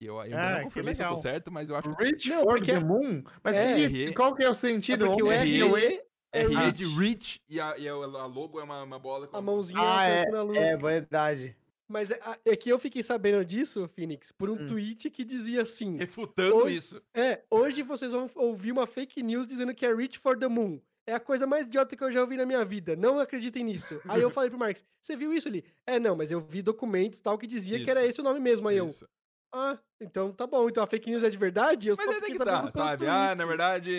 [0.00, 2.02] E eu ainda Ah, não que confirmei se eu tô certo, mas eu acho que
[2.04, 3.22] Reach Não, for porque- the Moon?
[3.44, 5.06] Mas É, qual que é o É sentido?
[5.06, 5.84] porque o é R RE.
[5.86, 6.98] é é RE de Reach.
[6.98, 10.12] Reach e a, e a, logo é uma, uma bola com a mãozinha Ah, é,
[10.18, 10.58] alcançando a lua.
[10.58, 11.56] é verdade.
[11.88, 14.66] Mas é, a- é que eu fiquei sabendo disso, Phoenix, por um Hum.
[14.66, 16.72] tweet que dizia assim: refutando Oi?
[16.72, 17.02] isso.
[17.14, 20.80] É, hoje vocês vão ouvir uma fake news dizendo que é Reach for the Moon.
[21.06, 22.96] É a coisa mais idiota que eu já ouvi na minha vida.
[22.96, 24.00] Não acreditem nisso.
[24.08, 25.62] Aí eu falei pro Marx, você viu isso ali?
[25.86, 28.08] É, não, mas eu vi documentos tal que dizia que era Isso.
[28.08, 28.66] esse o nome mesmo.
[28.68, 29.06] Aí eu, Isso.
[29.54, 30.66] ah, então tá bom.
[30.66, 31.90] Então a fake news é de verdade?
[31.90, 33.06] Eu Mas só é que tá, sabe?
[33.06, 33.92] Ah, na verdade,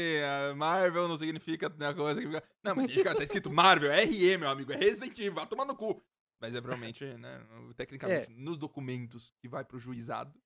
[0.49, 2.27] a Marvel não significa uma coisa que.
[2.27, 5.65] Não, mas significa, tá escrito Marvel, é RE, meu amigo, é Resident Evil, vai tomar
[5.65, 6.01] no cu.
[6.45, 7.41] Mas é provavelmente, né,
[7.75, 10.37] tecnicamente, nos documentos que vai pro juizado.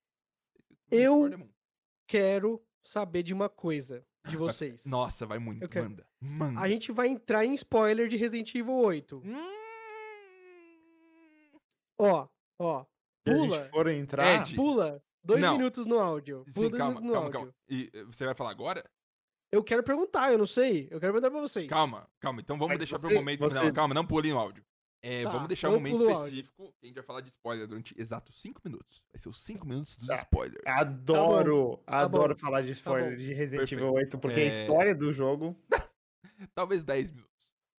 [0.56, 1.50] escrito Eu- Moon.
[2.08, 4.84] Quero saber de uma coisa de vocês.
[4.88, 6.08] Nossa, vai muito, quero- manda.
[6.20, 6.60] Manda.
[6.62, 9.22] A gente vai entrar em spoiler de Resident Evil 8.
[9.24, 9.50] Hum...
[11.98, 12.28] Ó,
[12.60, 12.84] ó.
[13.28, 14.42] Se a Pula, gente for entrar...
[14.42, 14.56] Ed.
[14.56, 15.04] pula.
[15.24, 15.58] Dois Não.
[15.58, 16.46] minutos no áudio.
[16.46, 17.40] Pula Sim, dois calma, minutos no calma, áudio.
[17.40, 17.56] calma.
[17.70, 18.84] E eh, você vai falar agora?
[19.52, 20.84] Eu quero perguntar, eu não sei.
[20.90, 21.68] Eu quero perguntar pra vocês.
[21.68, 22.40] Calma, calma.
[22.40, 23.40] Então vamos Mas deixar você- pro momento.
[23.42, 24.64] você- Não, calma, não pule no áudio.
[25.02, 27.94] É, Tá, vamos deixar um momento específico que a gente vai falar de spoiler durante
[28.00, 29.02] exatos 5 minutos.
[29.14, 30.16] Vai ser os 5 minutos dos Tá.
[30.18, 30.62] spoilers.
[30.66, 32.40] Adoro, Tá adoro bom.
[32.42, 33.18] falar de spoiler bom.
[33.18, 33.72] de Resident.
[33.72, 34.44] Evil 8, porque É.
[34.44, 35.56] a história do jogo...
[36.54, 37.30] Talvez 10 minutos.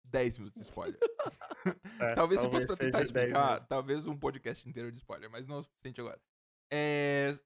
[0.04, 0.98] 10 minutos de spoiler.
[2.00, 5.46] é, talvez se fosse pra tentar 10 explicar, talvez um podcast inteiro de spoiler, mas
[5.46, 6.20] não é o suficiente agora.
[6.72, 7.38] É...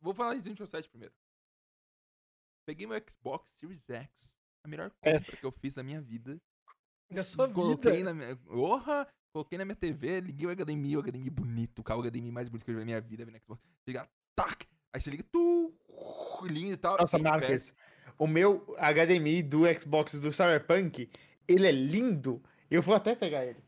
[0.00, 1.14] Vou falar de Resident Evil 7 primeiro.
[2.66, 4.36] Peguei meu Xbox Series X.
[4.64, 5.18] A melhor É.
[5.18, 6.40] compra que eu fiz na minha vida.
[7.10, 8.04] Na sua Coloquei vida.
[8.04, 8.38] na minha.
[8.48, 9.06] Orra!
[9.32, 12.70] Coloquei na minha TV, liguei o HDMI, o HDMI bonito, o HDMI mais bonito que
[12.70, 13.62] eu já vi na minha vida, vi no Xbox.
[13.86, 14.66] Liga, tac!
[14.92, 15.74] Aí você liga, tu.
[16.44, 16.96] lindo e tal.
[16.96, 17.74] Nossa, Marcos,
[18.18, 21.10] o meu HDMI do Xbox do Cyberpunk,
[21.46, 22.42] ele é lindo.
[22.70, 23.62] Eu vou até pegar ele.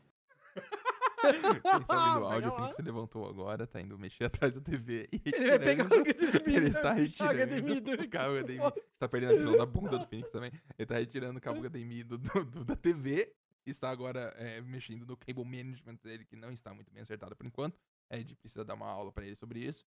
[1.61, 2.55] Quem está ouvindo o áudio, o.
[2.55, 5.09] Phoenix se levantou agora, tá indo mexer atrás da TV.
[5.11, 6.55] E Ele vai pegar o HDMI.
[6.55, 8.59] Ele está retirando o cabo HDMI.
[8.59, 10.51] Você tá perdendo a visão da bunda do Phoenix também.
[10.77, 13.33] Ele tá retirando o cabo HDMI do, do- do- da TV
[13.65, 17.45] está agora é, mexendo no cable management dele, que não está muito bem acertado por
[17.45, 17.77] enquanto.
[18.09, 19.85] É, a gente precisa dar uma aula pra ele sobre isso.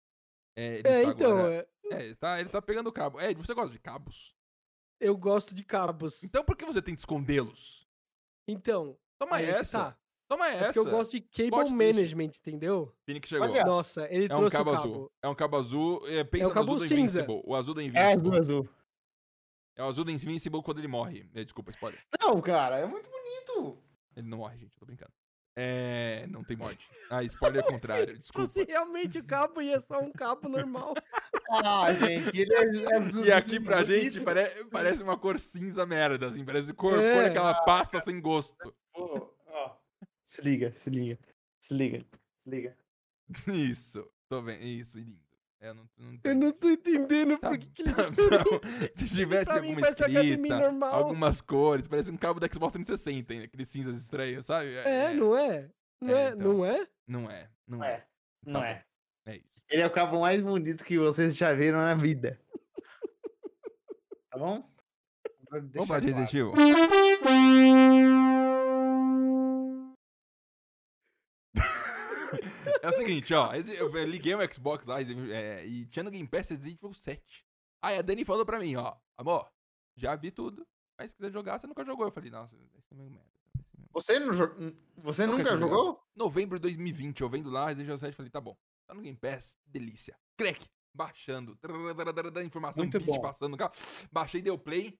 [0.55, 3.19] É, ele É, está então, agora- é, É, ele tá, ele tá pegando o cabo.
[3.19, 4.35] Ed, você gosta de cabos?
[4.99, 6.23] eu gosto de cabos.
[6.23, 7.87] Então por que você tenta escondê-los?
[8.47, 9.79] Então, Toma que essa.
[9.91, 9.97] tá.
[10.31, 10.65] Toma É essa.
[10.65, 11.75] porque eu gosto de cable Plot twist.
[11.93, 12.95] management, entendeu?
[13.05, 13.49] Phoenix chegou.
[13.49, 13.65] Olha.
[13.65, 14.87] Nossa, ele É um trouxe cabo, o cabo.
[14.87, 15.11] azul.
[15.21, 16.07] É um cabo azul.
[16.07, 17.19] É, pensa o no cabo azul do cinza.
[17.21, 17.41] Invincible.
[17.45, 18.11] O azul do É Invincible.
[18.13, 18.69] azul, azul.
[19.75, 21.29] É o azul do Invincible quando ele morre.
[21.33, 21.99] É, desculpa, spoiler.
[22.21, 23.77] Não, cara, é muito bonito.
[24.15, 24.77] Ele não morre, gente.
[24.79, 25.11] Tô brincando.
[25.53, 26.25] É.
[26.29, 26.79] Não tem morte.
[27.09, 28.13] Ah, spoiler contrário.
[28.15, 28.47] Se Desculpa.
[28.47, 30.93] fosse realmente o cabo, ia só um cabo normal.
[31.53, 33.25] Ah, gente, ele é azul.
[33.25, 36.45] E aqui pra gente pare- parece uma cor cinza merda, assim.
[36.45, 37.13] Parece cor, É.
[37.13, 38.73] cor daquela pasta sem gosto.
[40.31, 41.19] Se liga, se liga.
[41.59, 42.05] Se liga,
[42.37, 42.77] se liga.
[43.47, 44.09] Isso.
[44.29, 44.63] Tô vendo.
[44.63, 45.19] Isso, lindo.
[45.59, 47.93] É, eu não, não Eu tenho- não tô entendendo Tá por que, que ele é
[47.93, 48.03] Tá.
[48.95, 53.43] Se tivesse alguma um escrita, algumas cores, parece um cabo da Xbox 360, hein?
[53.43, 54.73] Aqueles cinzas estranhos, sabe?
[54.75, 55.69] É, não é?
[55.99, 56.29] Não É, é?
[56.29, 56.53] então.
[56.53, 56.87] Não é?
[57.05, 57.91] Não é, não é.
[57.91, 58.05] é,
[58.45, 58.85] não Tá é.
[59.25, 59.51] É isso.
[59.69, 62.39] Ele é o cabo mais bonito que vocês já viram na vida.
[64.31, 64.65] Tá bom?
[65.51, 66.53] Vamos falar de claro.
[72.81, 73.53] É o seguinte, ó.
[73.53, 77.45] Eu liguei o Xbox lá é, e tinha no Game Pass Resident Evil 7.
[77.83, 78.95] Aí a Dani falou pra mim, ó.
[79.17, 79.49] Amor,
[79.95, 80.67] já vi tudo.
[80.99, 82.05] Mas se quiser jogar, você nunca jogou.
[82.05, 83.29] Eu falei, nossa, vai ser meio merda.
[83.93, 84.55] Você, não jo-
[84.97, 86.01] Você Nunca nunca tinha jogou?
[86.15, 88.57] Novembro de 2020, eu vendo lá Resident Evil 7, falei, tá bom.
[88.87, 90.17] Tá no Game Pass, delícia.
[90.37, 91.57] Crack, baixando,
[92.33, 93.19] da informação, Muito bom.
[93.19, 93.73] passando no carro.
[94.11, 94.97] Baixei, deu play.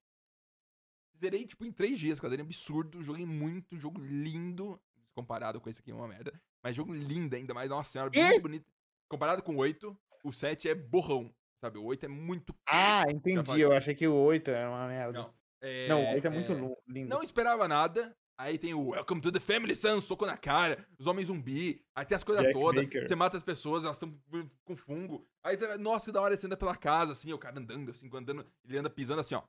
[1.18, 2.34] Zerei, tipo, em três dias, cara.
[2.42, 3.02] absurdo.
[3.04, 4.80] Joguei muito, jogo lindo.
[5.22, 6.34] Comparado com esse aqui, é uma merda.
[6.64, 8.24] Mas jogo lindo ainda mais, nossa senhora, Quê?
[8.24, 8.66] muito bonito.
[9.08, 11.32] Comparado com o 8, o 7 é borrão.
[11.64, 12.56] Sabe, o 8 é muito.
[12.68, 13.60] Ah, entendi.
[13.62, 15.20] Eu achei que o 8 era uma merda.
[15.20, 15.34] Não.
[15.62, 17.10] É, Não, o 8 é é, muito lu- lindo.
[17.14, 18.16] Não esperava nada.
[18.36, 22.04] Aí tem o Welcome to the Family, Son, soco na cara, os homens zumbi, aí
[22.04, 24.20] tem as coisas todas, você mata as pessoas, elas estão
[24.64, 25.28] com fungo.
[25.44, 28.44] Aí, nossa, que da hora você anda pela casa, assim, o cara andando, assim, andando,
[28.68, 29.44] ele anda pisando assim, ó.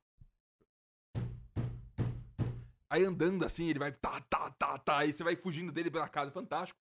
[2.93, 6.07] Aí andando assim, ele vai tá, tá, tá, tá, aí você vai fugindo dele pela
[6.11, 6.79] casa, fantástico.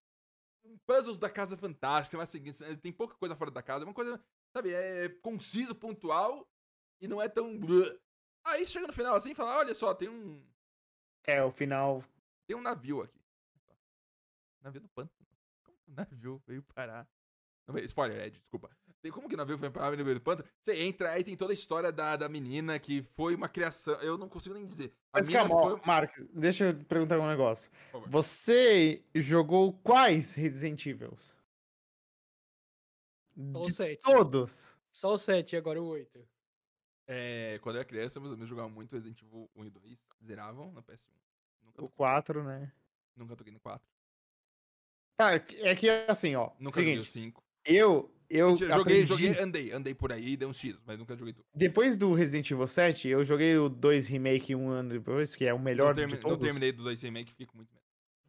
[0.85, 3.93] Puzzles da casa fantástico, você vai seguindo, tem pouca coisa fora da casa, é uma
[3.93, 4.21] coisa,
[4.53, 6.45] sabe, é conciso, pontual
[6.99, 7.57] e não é tão...
[8.45, 10.45] Aí chega no final assim e fala, olha só, tem um,
[11.23, 12.03] É, o final.
[12.45, 13.21] tem um navio aqui.
[14.61, 15.25] Navio no pântano.
[15.63, 17.07] Como o navio veio parar?
[17.65, 18.69] Não, spoiler, Ed, desculpa.
[19.01, 20.47] Tem como que o navio veio parar no meio do pântano?
[20.61, 23.95] Você entra, aí tem toda a história da, da menina que foi uma criação.
[23.95, 24.93] Eu não consigo nem dizer.
[25.11, 27.71] A Mas calma, foi- Marcos, deixa eu perguntar um negócio.
[28.09, 31.35] Você jogou quais Resident Evils?
[33.51, 34.01] Só o De 7.
[34.03, 34.71] todos.
[34.91, 36.27] Só o 7 e agora o 8.
[37.07, 39.97] É, quando eu era criança, meus amigos jogavam muito Resident Evil 1 e 2.
[40.23, 41.07] Zeravam no PS1.
[41.63, 42.71] Nunca, O to- 4, né?
[43.15, 43.83] nunca toquei no 4.
[45.17, 46.51] Tá, é que assim, ó.
[46.59, 47.43] Nunca joguei o seguinte, 5.
[47.65, 48.13] eu.
[48.33, 49.71] Eu Mentira, joguei, aprendi- joguei, andei.
[49.73, 51.43] Andei por aí, dei uns tiros, mas nunca joguei tudo.
[51.53, 55.53] Depois do Resident Evil 7, eu joguei o 2 Remake um ano depois, que é
[55.53, 56.39] o melhor Não, termi- de não todos.
[56.45, 57.81] terminei do 2 Remake, com muito medo.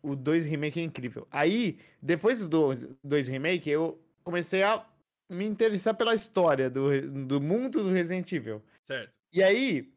[0.03, 1.29] O 2 Remake é incrível.
[1.31, 2.75] Aí, depois do
[3.05, 4.85] 2 Remake, eu comecei a
[5.31, 8.61] me interessar pela história do, do mundo do Resident Evil.
[8.85, 9.13] Certo.
[9.33, 9.89] E aí,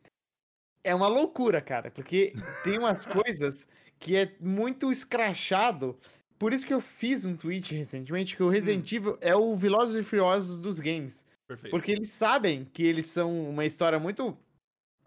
[0.84, 2.32] é uma loucura, cara, porque
[2.64, 5.98] tem umas coisas que é muito escrachado.
[6.38, 9.96] Por isso que eu fiz um tweet recentemente que o Resident Evil é o Velozes
[9.96, 11.26] e Furiosos dos games.
[11.48, 11.72] Perfeito.
[11.72, 14.38] Porque eles sabem que eles são uma história muito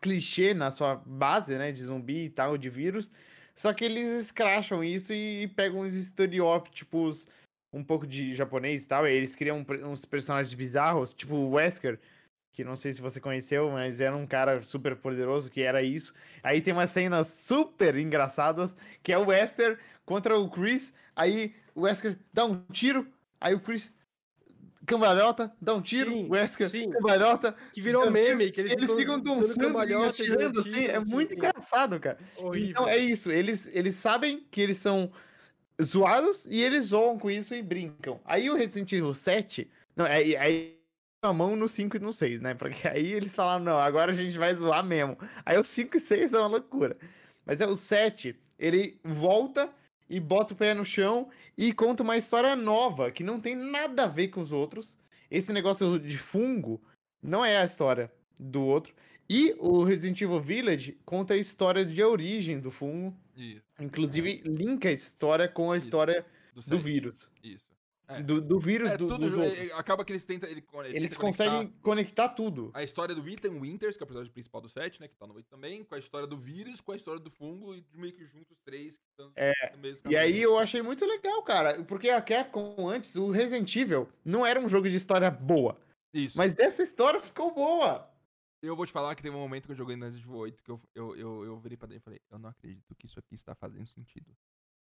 [0.01, 1.71] clichê na sua base, né?
[1.71, 3.11] De zumbi e tal, de vírus.
[3.55, 7.27] Só que eles escracham isso e pegam uns estereótipos
[7.73, 9.07] um pouco de japonês e tal.
[9.07, 11.99] e eles criam uns personagens bizarros, tipo o Wesker,
[12.53, 16.15] que não sei se você conheceu, mas era um cara super poderoso que era isso.
[16.43, 20.95] Aí tem umas cenas super engraçadas, que é o Wesker contra o Chris.
[21.15, 23.07] Aí o Wesker dá um tiro,
[23.39, 23.93] aí o Chris
[24.87, 26.91] cambalhota, dá um tiro, Sim, o Wesker sim.
[26.91, 27.55] cambalhota.
[27.75, 28.51] Que virou um meme.
[28.51, 31.37] Que eles, Eles ficam dançando, e atirando assim, é sei muito quê.
[31.37, 32.19] engraçado, cara.
[32.39, 32.71] Horrível.
[32.71, 35.13] Então é isso, eles, eles sabem que eles são
[35.83, 38.19] zoados e eles zoam com isso e brincam.
[38.25, 40.79] Aí o Resident Evil 7, não, aí, aí
[41.23, 42.55] a mão no 5 e no 6, né?
[42.55, 45.19] Porque aí eles falaram, não, agora a gente vai zoar mesmo.
[45.45, 46.97] Aí o 5 e 6 é uma loucura.
[47.45, 49.71] Mas é o 7, ele volta
[50.09, 54.05] e bota o pé no chão e conta uma história nova, que não tem nada
[54.05, 54.97] a ver com os outros.
[55.31, 56.83] Esse negócio de fungo
[57.23, 58.95] Não é a história do outro.
[59.29, 63.15] E o Resident Evil Village conta a história de origem do fungo.
[63.37, 63.63] Isso.
[63.79, 65.87] Inclusive, linka a história com a Isso.
[65.87, 67.29] história Do, do vírus.
[67.43, 67.67] Isso.
[68.11, 68.23] É.
[68.23, 70.49] Do, do vírus É, do, tudo, dos é, acaba que eles tentam.
[70.49, 72.71] ele- ele Eles tenta conectar conseguem conectar tudo.
[72.73, 75.09] A história do Ethan Winters, que é o personagem principal do set, né?
[75.09, 77.75] Que tá no 8 também, com a história do vírus, com a história do fungo,
[77.77, 80.21] e meio que juntos os três que estão É, no mesmo E caminho.
[80.23, 81.85] aí eu achei muito legal, cara.
[81.85, 85.79] Porque a Capcom, antes, o Resident Evil não era um jogo de história boa.
[86.15, 86.39] Isso.
[86.39, 88.11] Mas dessa história ficou boa.
[88.63, 90.63] Eu vou te falar que teve um momento que eu joguei no Resident Evil 8
[90.65, 93.19] que eu, eu, eu, eu virei pra dentro e falei, eu não acredito que isso
[93.19, 94.35] aqui está fazendo sentido.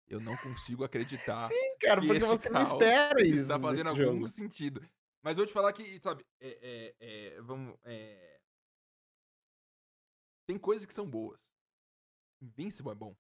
[0.10, 3.44] Eu não consigo acreditar Sim, cara, que porque você não espera isso.
[3.44, 4.28] está fazendo algum jogo.
[4.28, 4.82] sentido.
[5.22, 8.40] Mas eu vou te falar que, sabe, é, é, é, vamos, é...
[10.48, 11.42] tem coisas que são boas.
[12.42, 13.16] Invincible é bom.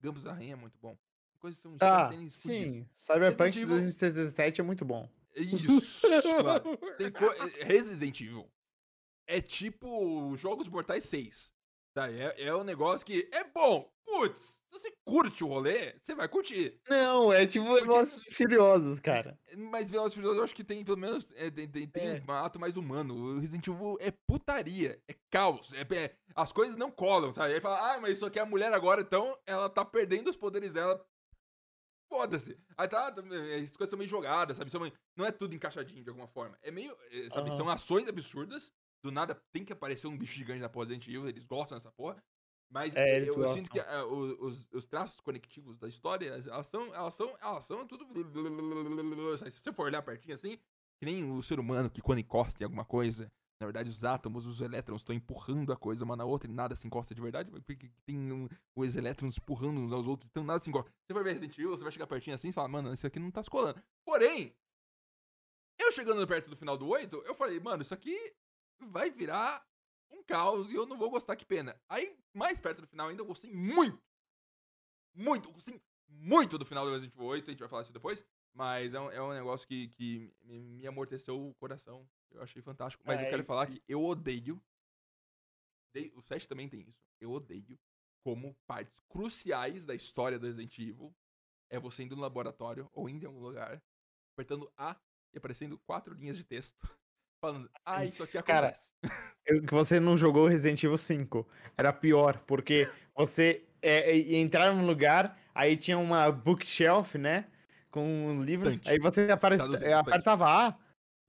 [0.00, 0.96] Gambos da Rainha é muito bom.
[1.32, 2.34] Tem coisas que são Ah, fudidos.
[2.34, 2.86] sim.
[2.96, 5.08] Cyberpunk Resident Evil- 2077 é muito bom.
[5.34, 6.06] Isso,
[6.42, 6.76] claro.
[6.98, 7.26] Tem co...
[7.64, 8.50] Resident Evil
[9.26, 11.52] é tipo Jogos Mortais 6.
[11.98, 12.08] Tá?
[12.12, 13.92] É, é um negócio que é bom.
[14.04, 16.80] Putz, se você curte o rolê, você vai curtir.
[16.88, 19.36] Não, é tipo Velozes e Furiosos, cara.
[19.56, 22.22] Mas Velozes Furiosos eu acho que tem, pelo menos, é, tem, tem, É.
[22.26, 23.14] um ato mais humano.
[23.14, 25.72] O Resident Evil é putaria, é caos.
[25.72, 27.52] É, é- as coisas não colam, sabe?
[27.54, 30.36] Aí fala, ah, mas isso aqui é a mulher agora, então ela tá perdendo os
[30.36, 31.04] poderes dela.
[32.08, 32.56] Foda-se.
[32.76, 34.70] Aí tá, tá, é, as coisas são meio jogadas, sabe?
[34.70, 36.56] São meio- não é tudo encaixadinho de alguma forma.
[36.62, 37.48] É meio, é, sabe?
[37.50, 37.56] Aham.
[37.56, 38.72] São ações absurdas.
[39.02, 41.76] Do nada tem que aparecer um bicho gigante na porra do Resident Evil, eles gostam
[41.78, 42.22] dessa porra.
[42.70, 46.94] Mas É, eu, eu sinto que o- os, os traços conectivos da história, elas são,
[46.94, 48.04] elas são, elas são tudo.
[49.50, 50.56] Se você for olhar pertinho assim,
[51.00, 53.30] que nem o ser humano que quando encosta em alguma coisa,
[53.60, 56.76] na verdade os átomos, os elétrons estão empurrando a coisa uma na outra e nada
[56.76, 60.58] se encosta de verdade, porque tem um- os elétrons empurrando uns aos outros, então nada
[60.60, 60.90] se encosta.
[61.06, 63.18] Você vai ver Resident Evil, você vai chegar pertinho assim e fala, mano, isso aqui
[63.18, 63.82] não tá se colando.
[64.04, 64.54] Porém,
[65.80, 68.14] eu chegando perto do final do 8, eu falei, mano, isso aqui
[68.86, 69.66] vai virar
[70.10, 71.78] um caos e eu não vou gostar, que pena.
[71.88, 74.00] Aí, mais perto do final ainda, eu gostei muito.
[75.14, 77.92] Muito, eu gostei muito do final do Resident Evil 8, a gente vai falar isso
[77.92, 78.24] depois.
[78.54, 82.08] Mas é um, é um negócio que, que me, amorteceu o coração.
[82.30, 83.02] Eu achei fantástico.
[83.06, 84.60] Mas eu É, quero e- falar que eu odeio.
[85.94, 87.00] de- O 7 também tem isso.
[87.20, 87.78] Eu odeio
[88.24, 91.14] como partes cruciais da história do Resident Evil
[91.70, 93.82] é você indo no laboratório ou indo em algum lugar,
[94.34, 94.98] apertando A
[95.32, 96.76] e aparecendo quatro linhas de texto.
[97.40, 98.92] Falando, ah, isso aqui Cara, acontece.
[99.46, 101.46] Eu- que você não jogou Resident Evil 5.
[101.76, 107.46] Era pior, porque você é, ia entrar num lugar, aí tinha uma bookshelf, né?
[107.90, 108.74] Com livros.
[108.74, 108.90] Estante.
[108.90, 109.92] Aí você apare- é, estante.
[109.92, 110.76] apertava A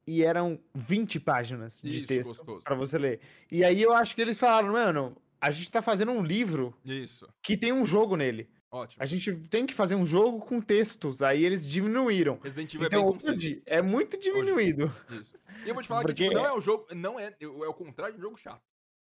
[0.06, 3.22] e eram 20 páginas de Isso, texto pra você ler.
[3.52, 7.28] E aí eu acho que eles falaram, mano, a gente tá fazendo um livro Isso,
[7.42, 8.50] que tem um jogo nele.
[8.72, 9.02] Ótimo.
[9.04, 11.22] A gente tem que fazer um jogo com textos.
[11.22, 12.40] Aí eles diminuíram.
[12.44, 14.92] Resident Evil Então é bem hoje é muito diminuído.
[15.10, 15.38] Isso.
[15.66, 16.88] E eu vou te falar Porque- que, tipo, não é um jogo.
[16.96, 17.36] Não é.
[17.40, 18.64] É o contrário de um jogo chato.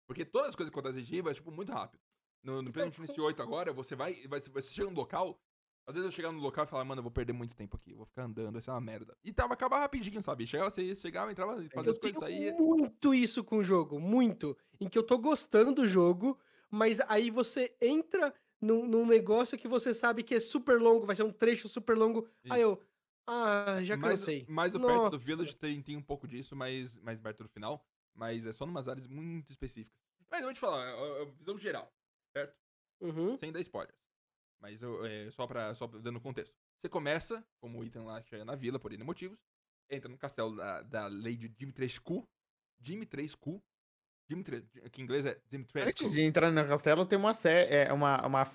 [0.07, 2.01] Porque todas as coisas que acontecem em Resident Evil é, tipo, muito rápido.
[2.43, 4.39] No, no Resident Evil 8 agora, você vai, vai.
[4.39, 5.39] Você chega no local.
[5.85, 7.93] Às vezes eu chegava no local e falava, mano, eu vou perder muito tempo aqui,
[7.93, 9.17] vou ficar andando, vai ser uma merda.
[9.21, 10.47] E tava, acabava rapidinho, sabe?
[10.47, 12.53] Chegava, você ia, chegava, entrava, fazia Eu as coisas, saía.
[12.53, 14.57] muito isso com o jogo, muito.
[14.79, 16.39] Em que eu tô gostando do jogo,
[16.71, 18.33] mas aí você entra
[18.63, 21.97] num, num negócio que você sabe que é super longo, vai ser um trecho super
[21.97, 22.27] longo.
[22.49, 22.69] Aí Isso.
[22.69, 22.81] eu,
[23.27, 24.45] ah, já mais, cansei.
[24.49, 25.19] mais o perto do.
[25.19, 27.85] Village tem, tem um pouco disso, mas mais perto do final.
[28.13, 29.99] Mas é só numas áreas muito específicas.
[30.29, 31.91] Mas eu vou te falar, a, a visão geral,
[32.31, 32.55] certo?
[33.01, 33.37] Uhum.
[33.37, 33.97] Sem dar spoilers.
[34.59, 36.55] Mas eu, é, só, pra, só dando contexto.
[36.77, 39.37] Você começa, como o Ethan lá chega na vila, por N motivos,
[39.89, 42.27] entra no castelo da, da Lady Dimitrescu.
[42.79, 43.61] Dimitrescu.
[44.27, 45.89] Que em inglês é Dimitrescu.
[45.89, 48.51] Antes de entrar no castelo, tem uma, sé- é, uma, uma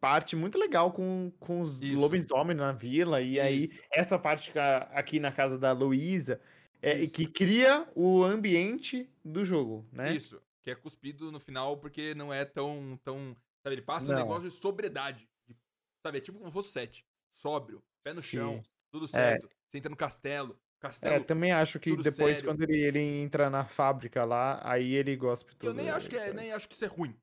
[0.00, 2.00] parte muito legal com, com os Isso.
[2.00, 3.20] lobisomens na vila.
[3.22, 3.80] E aí, Isso.
[3.92, 4.52] essa parte
[4.92, 6.40] aqui na casa da Luísa,
[6.82, 10.14] é, que cria o ambiente do jogo, né?
[10.14, 10.40] Isso.
[10.62, 12.98] Que é cuspido no final porque não é tão.
[13.04, 14.22] tão sabe, ele passa um Não.
[14.22, 15.28] negócio de sobriedade.
[15.46, 15.56] de-
[16.04, 17.06] sabe, é tipo como se fosse sete.
[17.34, 18.70] Sóbrio, pé no chão, Sim.
[18.90, 19.48] tudo certo.
[19.68, 20.58] Você entra no castelo.
[20.80, 21.14] Castelo.
[21.14, 22.44] É, também acho que depois, sério.
[22.44, 25.66] quando ele, ele entra na fábrica lá, aí ele gosta tudo.
[25.66, 27.16] eu nem acho que é, nem acho que isso é ruim.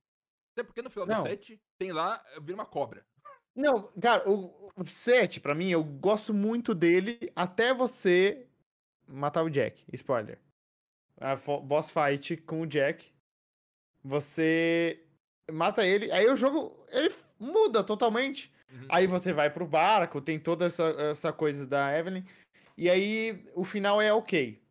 [0.54, 1.24] Até porque no final Não.
[1.24, 3.06] do set tem lá, vira uma cobra.
[3.56, 8.48] Não, cara, o, o 7, pra mim, eu gosto muito dele até você
[9.08, 9.84] matar o Jack.
[9.94, 10.40] Spoiler.
[11.20, 13.12] A boss fight com o Jack.
[14.04, 15.06] Você
[15.52, 18.52] mata ele, aí o jogo ele muda totalmente.
[18.72, 18.88] Uhum.
[18.90, 22.26] Aí você vai pro barco, tem toda essa, essa coisa da Evelyn.
[22.78, 24.62] E aí o final é ok.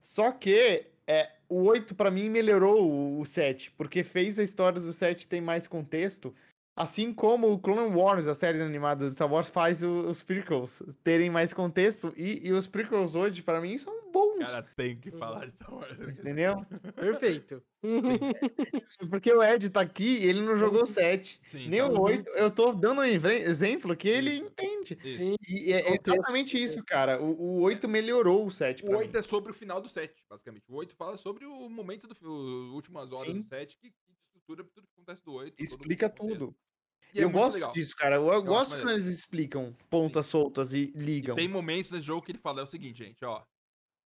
[0.00, 4.80] Só que é, o 8 pra mim melhorou o, o 7, porque fez a história
[4.80, 6.34] do 7 ter mais contexto.
[6.74, 10.82] Assim como o Clone Wars, a série animada do Star Wars, faz o- os prequels
[11.04, 12.14] terem mais contexto.
[12.16, 14.38] E, e os prequels hoje, pra mim, são bons.
[14.38, 15.92] Cara, tem que falar de Star Wars.
[16.00, 16.64] Entendeu?
[16.94, 17.62] Perfeito.
[19.10, 21.40] Porque o Ed tá aqui e ele não jogou o 7.
[21.42, 22.28] Sim, Nem então, o 8.
[22.30, 24.44] Eu tô dando um exemplo que ele Isso.
[24.46, 24.98] entende.
[25.04, 25.18] isso.
[25.18, 25.36] Sim.
[25.46, 26.08] E é Contexto.
[26.14, 27.20] exatamente isso, cara.
[27.20, 28.82] O, o 8 melhorou o 7.
[28.82, 29.18] O pra 8 mim.
[29.18, 30.64] é sobre o final do 7, basicamente.
[30.68, 33.40] O 8 fala sobre o momento do o- últimas horas Sim.
[33.42, 33.96] do 7, que, que
[34.52, 35.56] estrutura tudo que acontece do 8.
[35.56, 36.56] todo Explica tudo.
[37.14, 37.72] E é eu muito gosto legal.
[37.72, 38.16] disso, cara.
[38.16, 41.34] Eu, acho gosto quando eles explicam pontas soltas e ligam.
[41.36, 43.44] Tem momentos nesse jogo que ele fala é o seguinte, gente, ó.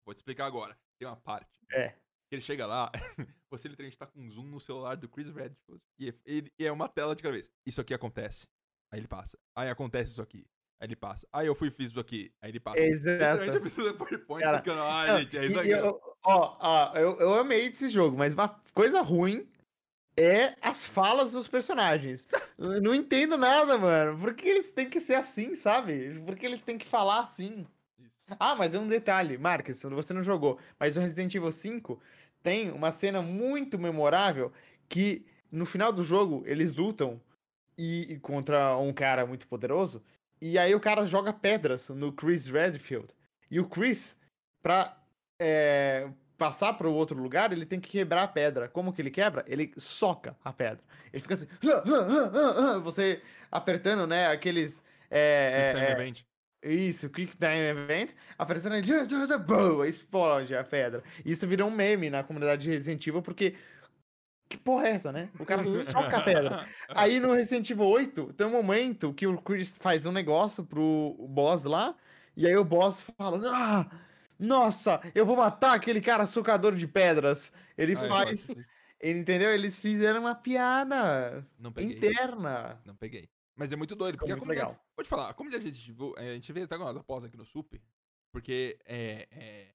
[0.06, 0.78] Vou te explicar agora.
[1.00, 1.50] Tem uma parte.
[1.72, 1.90] É.
[2.30, 2.92] Que ele chega lá,
[3.50, 5.82] você literalmente tá com um zoom no celular do Chris Redfield.
[5.98, 7.50] E é, ele- e é uma tela de cada vez.
[7.66, 8.48] Isso aqui acontece.
[8.92, 9.38] Aí ele passa.
[9.56, 10.46] Aí acontece isso aqui.
[10.82, 11.28] Aí ele passa.
[11.32, 12.32] Aí eu fui e fiz isso aqui.
[12.42, 12.80] Aí ele passa.
[12.80, 15.74] Literalmente a pessoa do PowerPoint Cara, ficando, ah, gente, é e- isso e aqui.
[15.74, 19.50] ó." eu, ó, ó, eu, eu amei esse jogo, mas uma coisa ruim
[20.20, 22.28] é as falas dos personagens.
[22.58, 24.20] Não entendo nada, mano.
[24.20, 26.20] Por que eles têm que ser assim, sabe?
[26.26, 27.66] Por que eles têm que falar assim?
[27.98, 28.36] Isso.
[28.40, 32.00] Ah, mas é um detalhe, Marques, você não jogou, mas o Resident Evil 5
[32.44, 34.52] tem uma cena muito memorável
[34.88, 37.20] que no final do jogo eles lutam
[37.78, 40.04] e, e contra um cara muito poderoso
[40.42, 43.08] e aí o cara joga pedras no Chris Redfield
[43.50, 44.16] e o Chris
[44.62, 44.98] pra
[45.40, 46.10] é,
[46.40, 48.70] passar para o outro lugar ele tem que quebrar a pedra.
[48.70, 49.44] Como que ele quebra?
[49.46, 50.80] Ele soca a pedra.
[51.12, 51.48] Ele fica assim,
[52.82, 53.22] você
[53.52, 54.28] apertando, né?
[54.28, 54.82] Aqueles
[55.12, 56.22] é, Isso é, é, event.
[56.64, 58.76] isso, Quick Time Event, apertando
[59.86, 61.04] explode a pedra.
[61.26, 63.56] Isso virou um meme na comunidade de Resident Evil, porque.
[64.48, 65.30] Que porra é essa, né?
[65.40, 66.66] O cara choca a pedra.
[66.90, 71.16] Aí no Resident Evil 8, tem um momento que o Chris faz um negócio pro
[71.30, 71.96] boss lá,
[72.36, 73.86] e aí o boss fala: Ah,
[74.40, 77.52] nossa, eu vou matar aquele cara socador de pedras.
[77.78, 78.50] Ele Ah, faz.
[79.00, 79.50] Ele entendeu?
[79.52, 81.98] Eles fizeram uma piada Não peguei.
[81.98, 82.82] interna.
[82.86, 83.30] Não peguei.
[83.56, 84.70] Mas é muito doido, porque a muito comunidade.
[84.72, 84.86] legal.
[84.96, 85.68] Vou te falar, a comunidade
[86.18, 87.82] é, a gente vê até uma após aqui no Super,
[88.32, 89.68] porque é, é,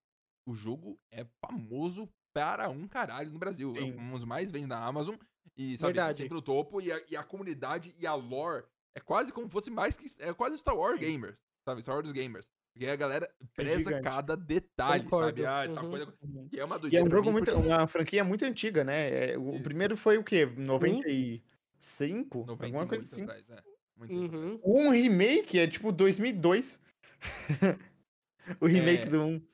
[0.46, 3.74] o jogo é famoso para um caralho no Brasil.
[3.76, 3.92] É Sim.
[3.98, 5.14] um dos mais vendidos na Amazon.
[5.56, 6.18] E sabe, tá Verdade.
[6.18, 6.80] sempre no topo.
[6.80, 10.06] E a, e a comunidade e a lore é quase como fosse mais que.
[10.18, 11.06] É quase Star Wars Sim.
[11.12, 11.36] Gamers.
[11.66, 11.82] Sabe?
[11.82, 12.50] Star Wars Gamers.
[12.74, 14.02] Porque a galera preza gigante.
[14.02, 15.42] cada detalhe, Concordo.
[15.42, 15.46] sabe?
[15.46, 15.90] Ah, tal Uhum.
[15.90, 16.14] coisa.
[16.52, 17.06] E é uma E é doideira.
[17.06, 17.52] um jogo mim, muito.
[17.52, 19.32] porque Uma franquia muito antiga, né?
[19.34, 19.62] É, O Isso.
[19.62, 20.44] primeiro foi o quê?
[20.44, 22.38] 95?
[22.46, 23.22] 90 Alguma e coisa assim.
[23.22, 23.56] atrás, né?
[23.96, 24.60] Uhum.
[24.64, 26.80] Um remake é tipo 2002.
[28.60, 29.06] o remake É.
[29.06, 29.46] do 1.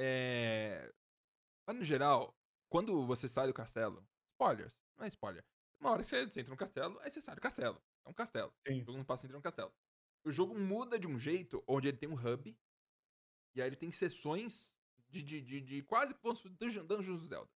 [0.00, 0.92] É.
[1.68, 2.34] Mas no geral,
[2.68, 5.44] quando você sai do castelo, spoilers, não é spoiler.
[5.80, 7.80] Uma hora que você, entra no castelo, aí você sai do castelo.
[8.04, 8.52] É um castelo.
[8.66, 8.80] Sim.
[8.82, 9.72] O jogo não passa dentro de um castelo.
[10.24, 12.56] O jogo muda de um jeito onde ele tem um hub.
[13.54, 14.74] E aí ele tem sessões
[15.08, 16.14] de, de, de, de quase
[16.58, 17.50] dungeon, dungeons do Zelda.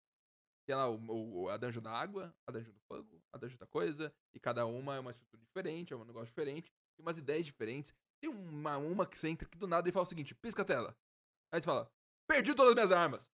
[0.66, 3.66] Tem lá o, o- a dungeon da água, a dungeon do fogo, a dungeon da
[3.66, 4.12] coisa.
[4.32, 6.72] E cada uma é uma estrutura diferente, é um negócio diferente.
[6.96, 7.92] Tem umas ideias diferentes.
[8.20, 10.64] Tem uma, uma que você entra que do nada e fala o seguinte: pisca a
[10.64, 10.96] tela.
[11.52, 11.92] Aí você fala:
[12.26, 13.30] perdi todas as minhas armas.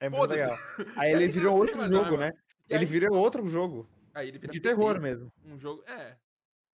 [0.00, 0.58] É muito legal.
[1.00, 2.16] Aí ele virou tem outro jogo, arma.
[2.18, 2.32] né?
[2.68, 3.88] Ele virou outro jogo.
[4.12, 5.32] Aí ele vira De terror mesmo.
[5.44, 5.82] Um jogo.
[5.88, 6.18] É.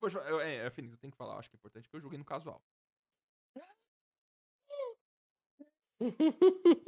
[0.02, 2.02] Poxa, eu, é, é, Phoenix, eu tenho que falar, acho que é importante que eu
[2.02, 2.60] joguei no casual.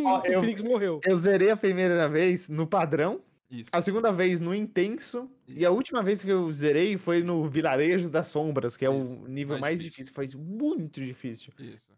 [0.03, 0.99] Ó, o eu- Phoenix morreu.
[1.05, 3.69] Eu zerei a primeira vez no padrão, Isso.
[3.71, 5.75] a segunda vez no intenso, e a Isso.
[5.77, 9.59] última vez que eu zerei foi no Vilarejo das Sombras, que é Isso, o nível
[9.59, 10.05] mais mais difícil.
[10.05, 10.13] difícil.
[10.15, 11.53] Foi muito difícil.
[11.59, 11.93] Isso.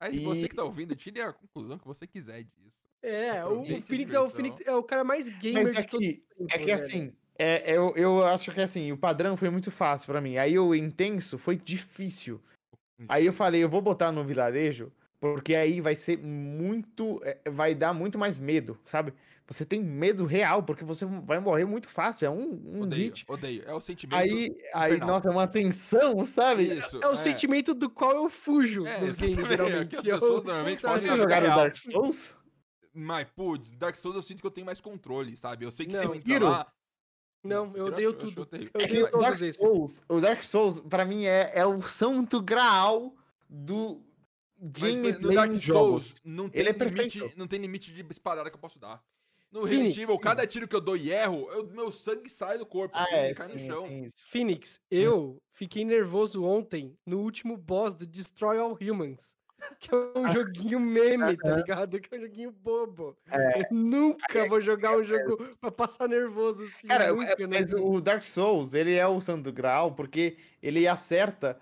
[0.00, 2.76] Aí você E- que tá ouvindo, tire a conclusão que você quiser disso.
[3.02, 4.28] É, o, o Phoenix é o.
[4.28, 6.74] Phoenix é o cara mais gamer Mas é todos que, tempos, é que velho.
[6.74, 10.36] assim, é, eu, eu acho que assim, o padrão foi muito fácil pra mim.
[10.38, 12.40] Aí o intenso foi difícil.
[12.98, 13.06] Isso.
[13.10, 17.20] Aí eu falei, eu vou botar no vilarejo, porque aí vai ser muito.
[17.24, 19.12] é, Vai dar muito mais medo, sabe?
[19.48, 22.26] Você tem medo real, porque você vai morrer muito fácil.
[22.26, 23.24] É um, um Odeio, hit.
[23.28, 23.62] odeio.
[23.64, 24.18] É o sentimento.
[24.18, 25.08] Aí, aí, infernal.
[25.14, 26.64] nossa, é uma tensão, sabe?
[26.78, 26.98] Isso.
[27.00, 29.88] É o sentimento do qual eu fujo É, nos games, exatamente, geralmente.
[29.90, 31.58] que as Eu- pessoas normalmente Vocês jogaram real.
[31.60, 32.36] Dark Souls?
[32.92, 35.64] Mas, putz, Dark Souls eu sinto que eu tenho mais controle, sabe?
[35.64, 36.12] Eu sei que se Não.
[36.14, 36.66] eu entrar lá.
[37.46, 38.48] Não, eu odeio tudo.
[38.52, 39.56] Eu É odeio todos Dark esses.
[39.56, 43.14] Souls, o Dark Souls, pra mim, é, é o santo graal
[43.48, 44.02] do
[44.60, 46.06] Mas no gameplay Dark em jogos.
[46.06, 47.38] Souls não tem, Ele é limite, perfeito.
[47.38, 49.02] não tem limite de espadada que eu posso dar.
[49.52, 52.58] No Phoenix, Resident Evil, cada tiro que eu dou e erro, eu- meu sangue sai
[52.58, 53.86] do corpo, Ah, assim, é, ele cai no sim, chão.
[53.88, 54.16] tem isso.
[54.26, 59.36] Phoenix, eu fiquei nervoso ontem no último boss do Destroy All Humans.
[59.78, 62.00] Que é um joguinho meme, tá ligado?
[62.00, 63.16] Que é um joguinho bobo.
[63.30, 63.60] É.
[63.60, 66.88] Eu nunca vou jogar um jogo pra passar nervoso assim.
[66.88, 67.58] Cara, nunca, é- né?
[67.60, 71.58] mas o Dark Souls, ele é o santo graal porque ele acerta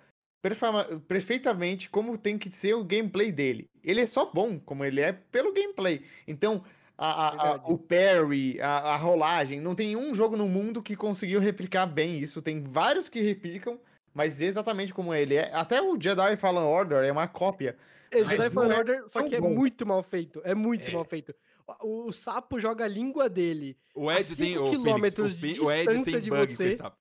[1.08, 3.68] perfeitamente como tem que ser o gameplay dele.
[3.82, 6.02] Ele é só bom como ele é pelo gameplay.
[6.28, 6.62] Então,
[6.96, 9.60] a- a- a- o parry, a, a rolagem.
[9.60, 12.40] Não tem um jogo no mundo que conseguiu replicar bem isso.
[12.42, 13.78] Tem vários que replicam,
[14.14, 15.50] mas exatamente como ele é.
[15.54, 17.76] Até o Jedi Fallen Order é uma cópia.
[18.18, 20.40] É, Jedi Fallen é Order, só que é muito mal feito.
[20.44, 20.92] É muito É.
[20.92, 21.34] mal feito.
[21.82, 23.76] O, o sapo joga a língua dele.
[23.94, 24.56] O A Ed tem.
[24.58, 26.72] O Phoenix, quilômetros o, de o distância de você.
[26.76, 26.96] sapo.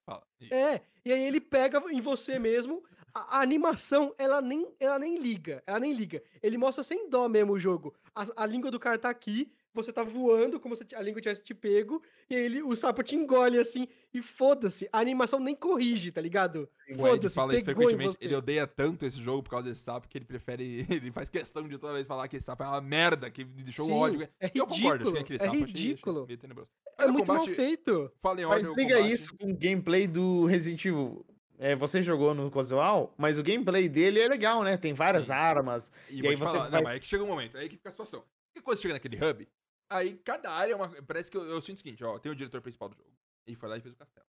[0.49, 2.83] É, e aí ele pega em você mesmo.
[3.13, 5.61] A, a animação, ela nem, ela nem liga.
[5.67, 6.23] Ela nem liga.
[6.41, 7.93] Ele mostra sem dó mesmo o jogo.
[8.15, 11.43] A, a língua do cara tá aqui, você tá voando, como se a língua tivesse
[11.43, 14.87] te pego, e aí ele, o sapo te engole assim, e foda-se.
[14.91, 16.69] A animação nem corrige, tá ligado?
[16.87, 18.17] O Ed Foda-se, fala isso frequentemente.
[18.21, 20.85] Ele odeia tanto esse jogo por causa desse sapo que ele prefere.
[20.89, 23.63] Ele faz questão de toda vez falar que esse sapo é uma merda, que me
[23.63, 24.29] deixou um Sim, ódio.
[24.39, 26.27] é E eu concordo, achei ridículo, aquele é sapo achei- achei ridículo.
[26.27, 26.67] meio.
[26.99, 28.11] É muito mal combate- feito.
[28.21, 31.25] Fala em Mas ordem, liga combate- isso com o gameplay do Resident Evil.
[31.57, 34.75] É, você jogou no casual, mas o gameplay dele é legal, né?
[34.77, 35.31] Tem várias Sim.
[35.31, 35.91] armas.
[36.09, 37.77] E, E aí você falar, vai- não, mas é que chega um momento, aí que
[37.77, 38.23] fica a situação.
[38.53, 39.47] Porque quando você chega naquele hub,
[39.89, 40.89] aí cada área é uma.
[41.03, 43.11] Parece que eu, eu sinto o seguinte, ó, tem o diretor principal do jogo.
[43.45, 44.25] Ele foi lá e fez o castelo.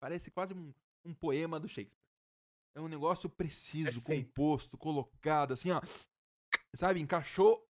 [0.00, 0.72] Parece quase um,
[1.04, 2.04] um poema do Shakespeare.
[2.74, 5.80] É um negócio preciso, composto, colocado, assim, ó.
[6.74, 7.66] Sabe, encaixou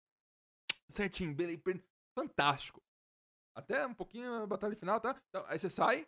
[0.89, 1.83] certinho, bele- per-
[2.17, 2.81] fantástico.
[3.55, 5.15] Até um pouquinho a batalha final, tá?
[5.29, 6.07] Então, aí você sai.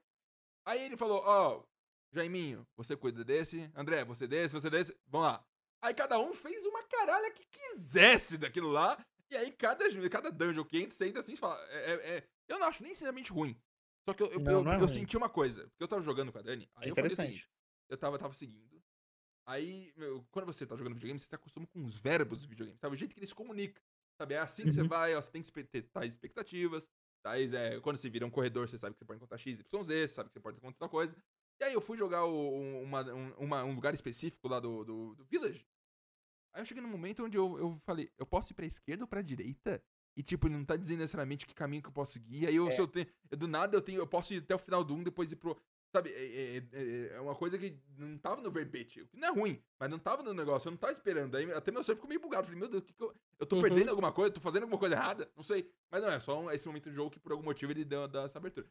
[0.65, 1.63] Aí ele falou, ó,
[2.11, 3.71] Jaiminho, você cuida desse.
[3.75, 4.97] André, você desse, você desse.
[5.07, 5.45] Vamos lá.
[5.81, 8.97] Aí cada um fez uma caralha que quisesse daquilo lá.
[9.29, 11.59] E aí cada, cada dungeon que entra, você entra assim e fala.
[11.69, 13.59] é- é- é- eu não acho nem sinceramente ruim.
[14.07, 15.63] Só que eu, eu, Não, eu- não é eu senti uma coisa.
[15.67, 16.69] Porque eu tava jogando com a Dani.
[16.75, 17.49] Aí É eu falei o seguinte.
[17.89, 18.81] Eu tava, tava seguindo.
[19.45, 22.77] Aí, meu, quando você tá jogando videogame, você se acostuma com os verbos do videogame,
[22.79, 22.95] sabe?
[22.95, 23.81] O jeito que ele se comunica.
[24.19, 24.33] Sabe?
[24.33, 24.87] É assim que você Uhum.
[24.87, 26.89] vai, ó, você tem que ter tais expectativas.
[27.23, 29.83] Tais, é, quando você vira um corredor, você sabe que você pode encontrar X, Y,
[29.83, 31.15] Z, você sabe que você pode encontrar tal coisa.
[31.59, 34.83] E aí eu fui jogar o- um- uma, um, uma- um lugar específico lá do,
[34.83, 35.65] do, do Village.
[36.57, 39.07] Aí eu cheguei num momento onde eu, eu falei, eu posso ir pra esquerda ou
[39.07, 39.81] pra direita?
[40.15, 42.47] E tipo, ele não tá dizendo necessariamente que caminho que eu posso seguir.
[42.47, 42.71] Aí eu, É.
[42.71, 43.05] se eu tenho.
[43.29, 43.99] eu- do nada eu tenho.
[44.01, 45.55] Eu posso ir até o final do 1, depois ir pro.
[45.95, 49.01] Sabe, é, é- é- é uma coisa que não tava no verbete.
[49.03, 51.35] O que não é ruim, mas não tava no negócio, eu não tava esperando.
[51.37, 52.45] Aí até meu sonho ficou meio bugado.
[52.47, 53.61] Falei, meu Deus, o que que eu, eu tô Uhum.
[53.61, 54.31] perdendo alguma coisa?
[54.33, 55.31] Tô fazendo alguma coisa errada?
[55.35, 55.71] Não sei.
[55.91, 58.07] Mas não, é só um- esse momento do jogo que por algum motivo ele deu,
[58.07, 58.67] deu essa abertura.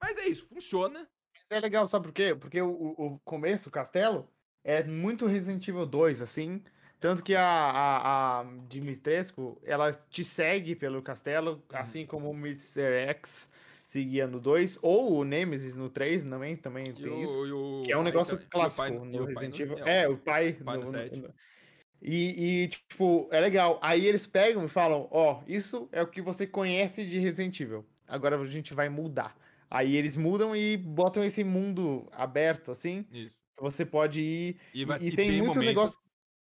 [0.00, 1.08] Mas é isso, funciona.
[1.50, 2.34] É legal, sabe por quê?
[2.34, 4.30] Porque o, o- o começo, o castelo,
[4.64, 6.62] é muito Resident Evil 2, assim.
[6.98, 13.06] Tanto que a, a, a Dimitrescu, ela te segue pelo castelo, assim como o Mr.
[13.08, 13.50] X
[13.84, 17.38] seguia no 2, ou o Nemesis no 3 também, também tem isso.
[17.38, 19.78] o- e o Que é um negócio também- clássico pai- no Resident Evil.
[19.84, 20.54] é, É, o pai.
[20.54, 20.92] pai no no-
[21.28, 21.34] no-
[22.02, 23.78] E, e, tipo, é legal.
[23.82, 27.86] Aí eles pegam e falam: Ó, isso é o que você conhece de Resident Evil.
[28.06, 29.34] Agora a gente vai mudar.
[29.70, 33.06] Aí eles mudam e botam esse mundo aberto, assim.
[33.12, 33.40] Isso.
[33.58, 34.56] Você pode ir.
[34.74, 36.00] E, E, e e tem, muito momentos- negócio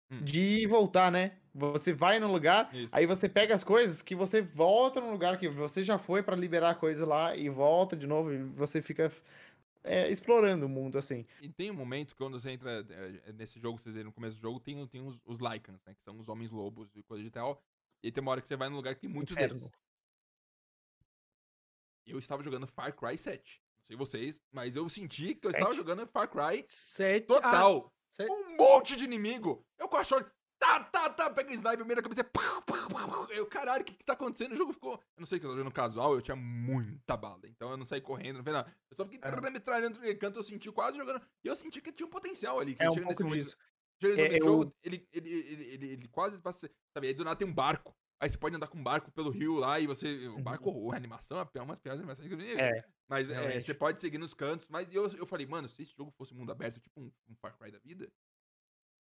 [0.10, 0.24] Hum.
[0.24, 1.38] de voltar, né?
[1.54, 2.96] Você vai no lugar, Isso.
[2.96, 6.36] aí você pega as coisas que você volta no lugar que você já foi pra
[6.36, 9.10] liberar a coisa lá e volta de novo e você fica
[9.86, 11.26] é, explorando o mundo, assim.
[11.42, 14.36] E tem um momento que quando você entra é, nesse jogo, vocês viram no começo
[14.36, 15.94] do jogo, tem, tem os, os Lycans, né?
[15.94, 17.64] Que são os homens lobos e coisa de tal.
[18.04, 19.60] E tem uma hora que você vai num lugar que tem muitos Inferno.
[19.60, 19.72] deles.
[22.06, 23.62] Eu estava jogando Far Cry 7.
[23.80, 27.28] Não sei vocês, mas eu senti que eu estava jogando Far Cry Sete.
[27.28, 27.95] total.
[28.16, 29.66] Sete- Um monte de inimigo.
[29.78, 30.30] Eu com a short.
[30.58, 31.30] Tá, tá, tá.
[31.30, 32.26] Pega sniper, meio na cabeça.
[33.30, 34.54] Eu, caralho, o que, que tá acontecendo?
[34.54, 34.94] O jogo ficou.
[34.94, 37.42] Eu não sei que eu tô jogando casual, eu tinha muita bala.
[37.46, 38.74] Então eu não saí correndo, não fez nada.
[38.90, 39.52] Eu só fiquei Aham.
[39.52, 41.22] metralhando no canto, eu senti quase jogando.
[41.44, 42.74] E eu senti que tinha um potencial ali.
[42.76, 43.58] Que É um pouco momento- disso.
[44.02, 46.70] É, momento do eu- jogo, ele, ele, ele, ele, ele quase passa.
[46.94, 47.94] Sabe, aí do nada tem um barco.
[48.20, 50.28] Aí você pode andar com um barco pelo rio lá e você.
[50.30, 52.32] O barco, a animação é uma das piores animações.
[52.32, 52.40] Uhum.
[52.42, 54.68] É, Mas é, você pode seguir nos cantos.
[54.70, 57.58] Mas eu, eu falei, mano, se esse jogo fosse mundo aberto, tipo um, um Far
[57.58, 58.10] Cry da vida,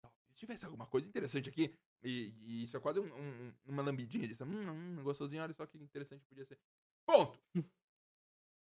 [0.01, 1.73] talvez tivesse alguma coisa interessante aqui.
[2.03, 4.43] E, e isso é quase um- um- uma lambidinha disso.
[4.43, 6.59] Hum, hum, gostosinho, olha só que interessante podia ser.
[7.07, 7.39] Ponto.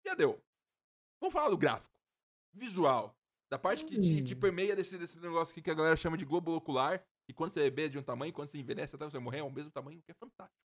[0.04, 0.42] Já deu.
[1.20, 1.92] Vamos falar do gráfico.
[2.54, 3.14] Visual.
[3.50, 4.40] Da parte que te, te Hum.
[4.40, 7.04] permeia desse, desse negócio aqui que a galera chama de globo ocular.
[7.28, 9.50] E quando você bebe de um tamanho, quando você envelhece até você morrer, é o
[9.50, 10.58] mesmo tamanho, que é fantástico.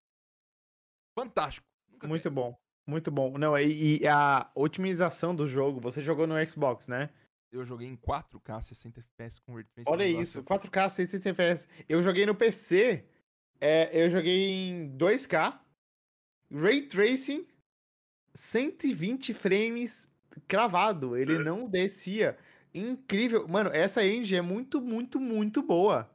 [1.17, 1.67] Fantástico.
[1.89, 2.57] Nunca muito bom.
[2.87, 3.37] Muito bom.
[3.37, 7.09] Não, e, e a otimização do jogo, você jogou no Xbox, né?
[7.51, 9.91] Eu joguei em 4K 60 FPS com Ray Tracing.
[9.91, 11.67] Olha isso, 4K 60 FPS.
[11.89, 13.05] Eu joguei no PC,
[13.59, 15.59] é, eu joguei em 2K,
[16.49, 17.45] Ray Tracing,
[18.33, 20.07] 120 frames
[20.47, 22.37] cravado, ele não descia.
[22.73, 23.47] Incrível.
[23.47, 26.09] Mano, essa engine é muito, muito, muito boa.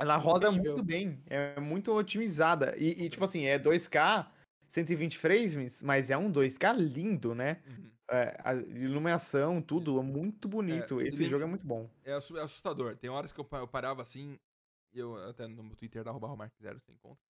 [0.00, 0.72] Ela roda Incrível.
[0.72, 2.74] muito bem, é muito otimizada.
[2.78, 4.30] E, e, tipo assim, é 2K,
[4.66, 7.62] 120 frames, mas é um 2K lindo, né?
[7.66, 7.90] Uhum.
[8.12, 11.00] É, a iluminação, tudo, é muito bonito.
[11.00, 11.88] Esse ele- jogo é muito bom.
[12.04, 12.96] É é assustador.
[12.96, 14.38] Tem horas que eu, eu parava assim,
[14.92, 17.22] e eu até no meu Twitter da Romark Zero, você encontra.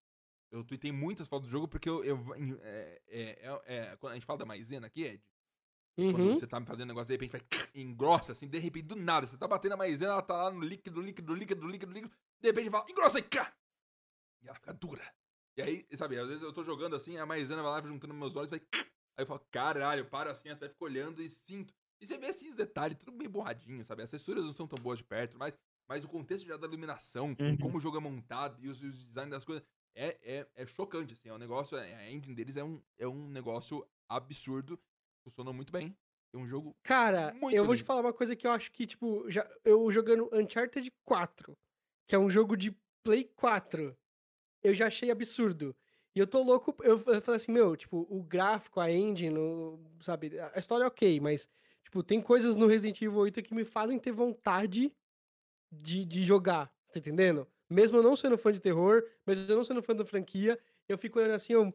[0.51, 2.03] Eu tuitei muitas fotos do jogo porque eu.
[2.03, 2.17] eu
[2.63, 5.21] é, é, é, é, quando a gente fala da maisena aqui, Ed,
[5.95, 6.35] quando Uhum.
[6.35, 7.41] você tá fazendo um negócio, de repente vai
[7.75, 9.27] engrossa, assim, de repente, do nada.
[9.27, 12.13] Você tá batendo a maisena, ela tá lá no líquido, líquido, líquido, líquido, líquido.
[12.41, 13.53] De repente fala, engrossa e cá!
[14.41, 15.13] E ela fica dura.
[15.57, 18.35] E aí, sabe, às vezes eu tô jogando assim, a maisena vai lá juntando meus
[18.35, 18.67] olhos e vai.
[19.17, 21.73] Aí eu falo, caralho, eu paro assim, até fico olhando e sinto.
[21.99, 24.01] E você vê assim os detalhes, tudo bem borradinho, sabe?
[24.01, 25.55] As texturas não são tão boas de perto, mas,
[25.87, 27.57] mas o contexto já da iluminação, Uhum.
[27.57, 29.63] como o jogo é montado e os, os designs das coisas.
[29.93, 31.27] É, é, é chocante, assim.
[31.29, 31.77] É um negócio.
[31.77, 34.79] A engine deles é um, é um negócio absurdo.
[35.23, 35.95] Funcionou muito bem.
[36.33, 36.73] É um jogo.
[36.81, 40.29] Cara, eu vou te falar uma coisa que eu acho que, tipo, já, eu jogando
[40.33, 41.57] Uncharted 4,
[42.11, 43.97] que é um jogo de Play 4,
[44.61, 45.73] eu já achei absurdo.
[46.13, 49.79] E eu tô louco, eu, eu falei assim, meu, tipo, o gráfico, a engine, o-
[50.01, 51.47] sabe, a história é ok, mas,
[51.85, 54.93] tipo, tem coisas no Resident Evil 8 que me fazem ter vontade
[55.71, 57.47] de, de jogar, tá entendendo?
[57.69, 60.59] Mesmo eu não sendo fã de terror, mesmo eu não sendo fã da franquia,
[60.89, 61.73] eu fico olhando assim, eu,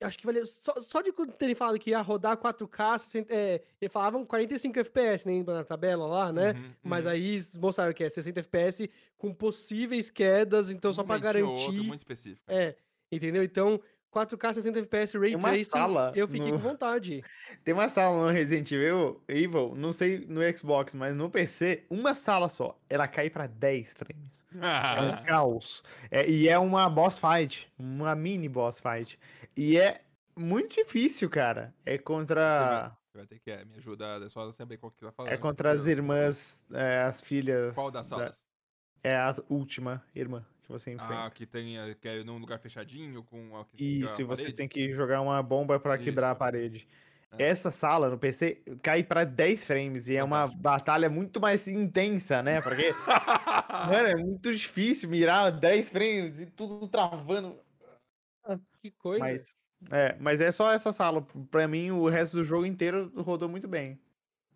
[0.00, 0.44] acho que valeu.
[0.44, 4.78] Só, só de quando terem falado que ia rodar 4K, 60, é, eles falavam 45
[4.80, 5.42] FPS, né?
[5.42, 6.52] Na tabela lá, né?
[6.52, 7.10] Uhum, Mas uhum.
[7.12, 11.52] aí mostraram que é 60 FPS com possíveis quedas, então só Um pra momentinho ou
[11.52, 11.86] outro, garantir.
[11.88, 12.42] muito específico.
[12.46, 12.74] É,
[13.10, 13.42] entendeu?
[13.42, 13.80] Então,
[14.12, 17.22] 4K 60 FPS Ray Tem uma Tracing, sala eu fiquei no- com vontade.
[17.64, 22.14] Tem uma sala no Resident Evil, Evil, não sei no Xbox, mas no PC, uma
[22.14, 22.78] sala só.
[22.88, 24.44] Ela cai pra 10 frames.
[24.54, 25.82] É um caos.
[26.10, 29.18] É, e é uma boss fight, uma mini boss fight.
[29.56, 30.02] E é
[30.34, 31.74] muito difícil, cara.
[31.84, 32.96] É contra.
[33.12, 35.32] Você vai ter que é, me ajudar, é só saber qual que tá falando.
[35.32, 37.74] É contra as irmãs, é, as filhas.
[37.74, 38.46] Qual das da- salas?
[39.02, 41.26] É a última irmã que você enfrenta.
[41.26, 44.56] Ah, que tem é, que é num lugar fechadinho com a Isso, e você parede?
[44.56, 46.86] tem que jogar uma bomba pra quebrar a parede.
[47.38, 47.44] É.
[47.48, 52.42] Essa sala no PC cai pra 10 frames e é uma batalha muito mais intensa,
[52.42, 52.60] né?
[52.60, 52.92] Porque,
[53.90, 57.58] mano, é muito difícil mirar 10 frames e tudo travando.
[58.80, 59.20] Que coisa.
[59.20, 59.56] Mas
[59.90, 61.22] é, mas é só essa sala.
[61.50, 63.98] Pra mim, o resto do jogo inteiro rodou muito bem.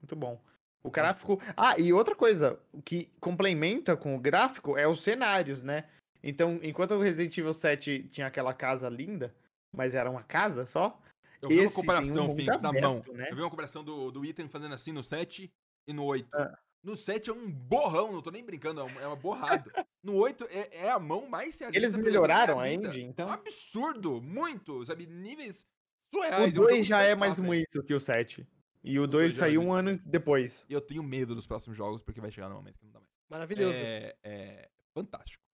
[0.01, 0.41] Muito bom.
[0.83, 1.39] O gráfico.
[1.57, 5.85] Ah, e outra coisa o que complementa com o gráfico é os cenários, né?
[6.23, 9.35] Então, enquanto o Resident Evil 7 tinha aquela casa linda,
[9.75, 11.01] mas era uma casa só,
[11.41, 13.03] Eu vi uma um comparação, mundo Phoenix, na mão.
[13.12, 13.29] né?
[13.31, 15.51] Eu vi uma comparação do, do item fazendo assim no 7
[15.89, 16.29] e no 8.
[16.35, 16.59] Ah.
[16.83, 19.71] No 7 é um borrão, não tô nem brincando, é um- é uma borrado.
[20.03, 21.79] No 8 é, é a mão mais realista.
[21.79, 23.31] eles melhoraram a engine, É um então.
[23.31, 25.07] absurdo, muito, sabe?
[25.07, 25.66] Níveis
[26.12, 26.35] O surreais.
[26.57, 27.47] é um 2 jogo já é PS4, mais velho.
[27.49, 28.49] muito que o 7.
[28.83, 30.64] E o O 2 dois já é saiu um ano depois.
[30.71, 32.99] E eu tenho medo dos próximos jogos, porque vai chegar no momento que não dá
[33.01, 33.11] mais.
[33.29, 33.77] Maravilhoso.
[33.77, 35.45] É, é fantástico.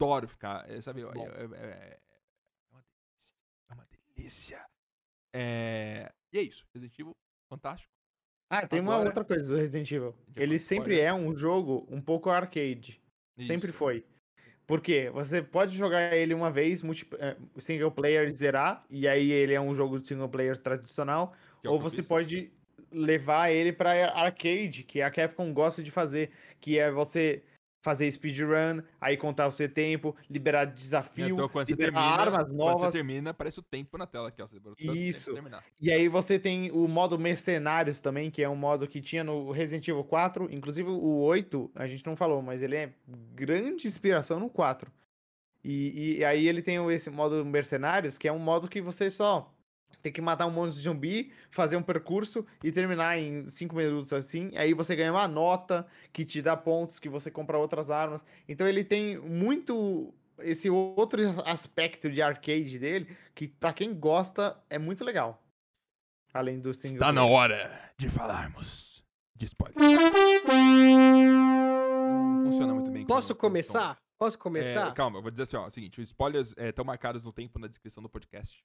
[0.00, 1.02] Adoro ficar, é, sabe?
[1.02, 1.98] É, é- é- é
[2.72, 3.34] uma delícia.
[3.70, 3.86] É uma
[4.16, 4.64] delícia.
[5.34, 6.64] É, e é isso.
[6.74, 7.16] Resident Evil,
[7.50, 7.90] fantástico.
[8.50, 10.14] Ah, tem uma Agora- outra coisa do Resident Evil.
[10.34, 11.04] Ele sempre spoiler.
[11.06, 13.00] é um jogo um pouco arcade.
[13.38, 13.78] Sempre Isso.
[13.78, 14.04] foi.
[14.66, 15.10] Por quê?
[15.10, 19.54] Você pode jogar ele uma vez, multi, eh, single player e zerar, e aí ele
[19.54, 21.34] é um jogo de single player tradicional,
[21.64, 22.50] é ou você pode
[22.90, 26.30] levar ele pra arcade, que a Capcom gosta de fazer,
[26.60, 27.42] que é você
[27.88, 32.50] fazer speedrun, aí contar o seu tempo, liberar desafio, Então, quando liberar termina, armas quando
[32.50, 32.92] você novas.
[32.92, 34.46] termina, aparece o tempo na tela aqui, ó.
[34.46, 35.32] Você Isso.
[35.80, 39.50] E aí você tem o modo mercenários também, que é um modo que tinha no
[39.50, 42.92] Resident Evil 4, inclusive o 8, a gente não falou, mas ele é
[43.34, 44.92] grande inspiração no 4.
[45.64, 49.50] E, e aí ele tem esse modo mercenários, que é um modo que você só
[50.02, 54.12] tem que matar um monte de zumbi, fazer um percurso e terminar em 5 minutos
[54.12, 54.50] assim.
[54.56, 58.24] Aí você ganha uma nota que te dá pontos, que você compra outras armas.
[58.48, 64.78] Então ele tem muito esse outro aspecto de arcade dele, que pra quem gosta é
[64.78, 65.42] muito legal.
[66.32, 67.36] Além do single Está na player.
[67.36, 69.02] hora de falarmos
[69.36, 69.76] de spoiler.
[71.38, 73.02] Não funciona muito bem.
[73.02, 73.96] com- Posso começar?
[74.18, 74.92] Posso É, começar?
[74.94, 75.64] calma, eu vou dizer assim, ó.
[75.64, 78.62] é o seguinte, os spoilers estão marcados no tempo na descrição do podcast.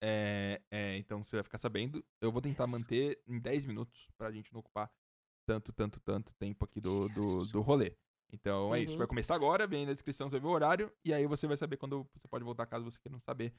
[0.00, 2.04] É, é, então você vai ficar sabendo.
[2.20, 2.72] Eu vou tentar Yes.
[2.72, 4.90] manter em 10 minutos pra gente não ocupar
[5.46, 7.96] tanto, tanto, tanto tempo aqui do, do, do rolê.
[8.32, 8.94] Então é isso.
[8.94, 8.98] Uhum.
[8.98, 11.56] Vai começar agora, vem na descrição, você vai ver o horário, e aí você vai
[11.56, 13.54] saber quando você pode voltar caso você queira não saber.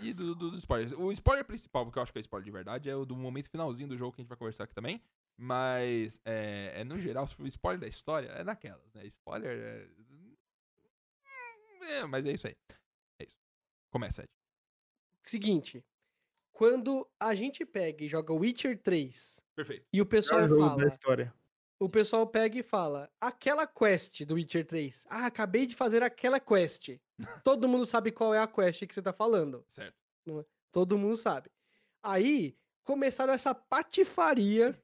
[0.00, 0.92] E do, do, dos spoilers.
[0.92, 3.50] O spoiler principal, porque eu acho que é spoiler de verdade, é o do momento
[3.50, 5.02] finalzinho do jogo que a gente vai conversar aqui também.
[5.36, 9.04] Mas, é, é, no geral, o spoiler da história é naquelas, né?
[9.06, 9.88] Spoiler é...
[11.98, 12.56] é, mas é isso aí.
[13.18, 13.38] É isso.
[13.90, 14.30] Começa, Ed.
[15.22, 15.84] Seguinte,
[16.52, 19.86] quando a gente pega e joga Witcher 3 Perfeito.
[19.92, 21.34] e o pessoal fala, da história.
[21.78, 26.38] o pessoal pega e fala, aquela quest do Witcher 3, ah, acabei de fazer aquela
[26.40, 26.98] quest.
[27.44, 29.64] Todo mundo sabe qual é a quest que você tá falando.
[29.68, 29.94] Certo.
[30.72, 31.50] Todo mundo sabe.
[32.02, 34.80] Aí começaram essa patifaria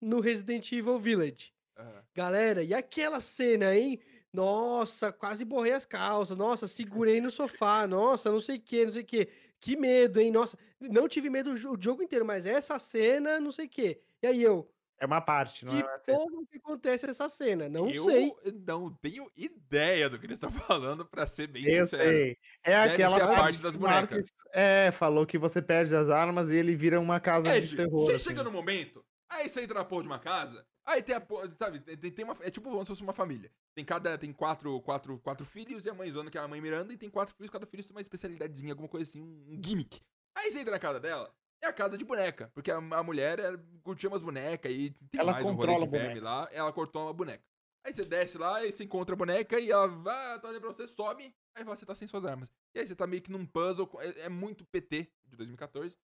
[0.00, 1.52] no Resident Evil Village.
[1.76, 2.04] Aham.
[2.14, 4.00] Galera, e aquela cena, hein?
[4.42, 6.36] Nossa, quase borrei as calças.
[6.36, 7.86] Nossa, segurei no sofá.
[7.88, 9.28] Nossa, não sei o que, não sei o que.
[9.60, 10.30] Que medo, hein?
[10.30, 13.68] Nossa, não tive medo o jo- o jogo inteiro, mas essa cena, não sei o
[13.68, 14.00] que.
[14.22, 14.70] E aí eu,
[15.00, 16.18] É uma parte, não que é cena.
[16.18, 17.68] porra que acontece nessa cena?
[17.68, 18.32] Não eu sei.
[18.66, 22.08] não tenho ideia do que eles estão falando, pra ser bem Eu sincero.
[22.10, 22.36] sei.
[22.62, 24.10] É Deve aquela ser a parte das que bonecas.
[24.10, 27.66] Marcos, É, falou que você perde as armas e ele vira uma casa É, de
[27.66, 28.06] Ed, terror.
[28.06, 28.28] você assim.
[28.28, 31.22] chega no momento, aí você entra na porra de uma casa, aí tem a
[31.58, 33.50] sabe, tem, uma, é tipo como se fosse uma família.
[33.74, 36.92] Tem cada, tem quatro, quatro, quatro filhos e a mãezona, que é a mãe Miranda,
[36.92, 40.00] e tem quatro filhos, cada filho tem uma especialidadezinha, alguma coisa assim, um, gimmick.
[40.36, 41.32] Aí você entra na casa dela,
[41.62, 45.20] é a casa de boneca, porque a, a mulher ela curtia umas bonecas e tem
[45.20, 47.44] Ela mais um rolê de verme lá, ela cortou uma boneca.
[47.84, 50.72] Aí você desce lá e você encontra a boneca e ela vai, tá olhando pra
[50.72, 52.50] você, sobe, aí você tá sem suas armas.
[52.74, 55.96] E aí você tá meio que num puzzle, é, é muito PT de 2014.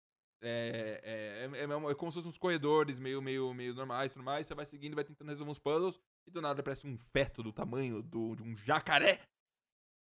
[0.42, 4.14] É, é, é, é é como se fossem uns corredores meio, meio, meio normais e
[4.14, 4.46] tudo mais.
[4.46, 5.98] Você vai seguindo, vai tentando resolver uns puzzles.
[6.26, 9.20] E do nada aparece um feto do tamanho do, de um jacaré.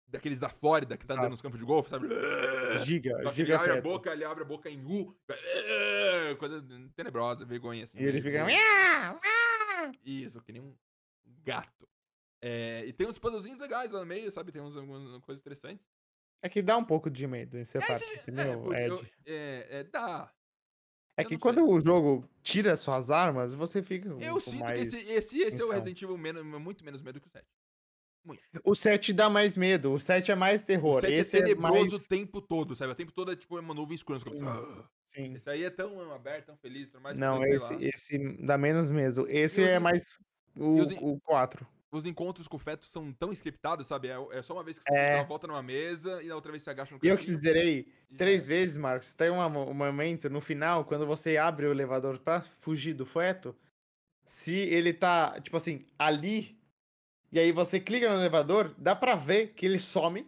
[0.07, 2.07] Daqueles da Flórida que tá andando nos campos de golfe, sabe?
[2.85, 5.15] Giga, Só que ele giga abre a boca, ele abre a boca em U.
[6.37, 6.63] Coisa
[6.95, 7.99] tenebrosa, vergonha assim.
[7.99, 8.45] E ele fica.
[10.05, 10.75] Isso, que nem um
[11.43, 11.87] gato.
[12.45, 14.51] É, e tem uns puzzlezinhos legais lá no meio, sabe?
[14.51, 15.87] Tem uns, algumas coisas interessantes.
[16.43, 18.87] É que dá um pouco de medo É, parte, esse- é, Ed?
[18.89, 20.29] eu- é, é, dá.
[21.17, 24.09] É eu que quando o jogo tira suas armas, você fica.
[24.19, 25.71] Eu sinto que esse, esse, esse é o.
[25.71, 27.47] Resident Evil menos, muito menos medo que o 7.
[28.63, 30.97] O 7 dá mais medo, o 7 é mais terror.
[30.97, 31.93] O 7 esse é tenebroso mais...
[31.93, 32.91] o tempo todo, sabe?
[32.91, 34.17] O tempo todo é tipo uma nuvem escura.
[34.17, 34.35] Você Sim.
[34.35, 34.89] assim, "Ah".
[35.03, 35.33] Sim.
[35.35, 37.17] Esse aí é tão aberto, tão feliz, tudo mais.
[37.17, 39.25] Não, eu esse, esse dá menos medo.
[39.29, 40.17] Esse os é en- mais
[40.57, 41.67] o, os o 4.
[41.93, 44.07] Os encontros com o feto são tão scriptados, sabe?
[44.07, 45.11] É, é só uma vez que você É.
[45.11, 47.37] dá uma volta numa mesa e na outra vez você agacha no E eu cantinho
[47.37, 47.79] te zerei
[48.09, 48.47] e já três é.
[48.47, 49.13] vezes, Marcos.
[49.13, 53.55] Tem uma- um momento no final, quando você abre o elevador pra fugir do feto,
[54.25, 56.57] se ele tá, tipo assim, ali,
[57.31, 60.27] e aí você clica no elevador, dá pra ver que ele some,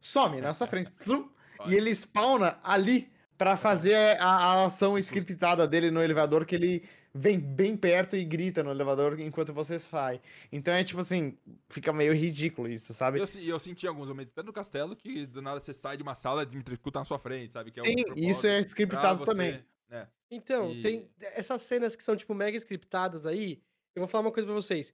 [0.00, 1.28] some na sua frente, flum,
[1.66, 6.88] e ele spawna ali pra fazer a, a ação scriptada dele no elevador, que ele
[7.14, 10.20] vem bem perto e grita no elevador enquanto você sai.
[10.50, 11.38] Então é tipo assim,
[11.68, 13.20] fica meio ridículo isso, sabe?
[13.20, 16.14] Eu, eu senti alguns momentos, até no castelo, que do nada você sai de uma
[16.14, 17.70] sala e Dimitrescu na sua frente, sabe?
[17.70, 19.64] Que é propósito isso é scriptado você, também.
[19.88, 20.08] né?
[20.30, 23.62] Então, E- tem essas cenas que são, tipo, mega scriptadas aí.
[23.94, 24.92] Eu vou falar uma coisa pra vocês.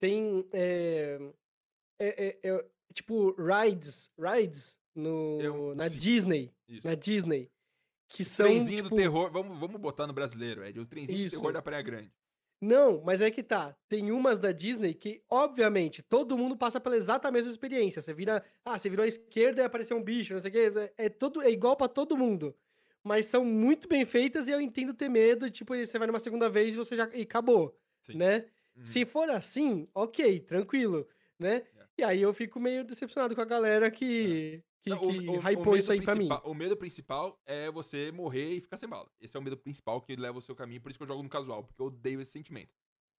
[0.00, 0.44] Tem.
[0.52, 1.20] É,
[2.00, 4.10] é- é- é, tipo, rides.
[4.18, 5.98] Rides no, Eu- na sim.
[5.98, 6.52] Disney.
[6.68, 6.88] Isso.
[6.88, 7.48] Na Disney.
[8.10, 8.46] Que são.
[8.46, 10.78] trenzinho tipo, do terror, vamos, vamos botar no brasileiro, Ed.
[10.80, 11.36] O trenzinho Isso.
[11.36, 12.12] do terror da Praia Grande.
[12.60, 13.74] Não, mas é que tá.
[13.88, 18.02] Tem umas da Disney que, obviamente, todo mundo passa pela exata mesma experiência.
[18.02, 18.44] Você vira.
[18.64, 20.92] Ah, você virou à esquerda e apareceu um bicho, não sei o quê.
[20.98, 22.54] É, todo, é igual pra todo mundo.
[23.02, 25.48] Mas são muito bem feitas e eu entendo ter medo.
[25.48, 27.08] Tipo, você vai numa segunda vez e você já.
[27.14, 27.78] E acabou.
[28.02, 28.16] Sim.
[28.16, 28.44] Né?
[28.76, 28.84] Uhum.
[28.84, 31.06] Se for assim, ok, tranquilo,
[31.38, 31.62] né?
[31.78, 31.86] É.
[31.98, 35.76] E aí eu fico meio decepcionado com a galera que, que, Não, que hypou medo
[35.76, 36.28] isso aí pra mim.
[36.44, 39.10] O medo principal é você morrer e ficar sem bala.
[39.20, 41.22] Esse é o medo principal que leva o seu caminho, por isso que eu jogo
[41.22, 42.70] no casual, porque eu odeio esse sentimento.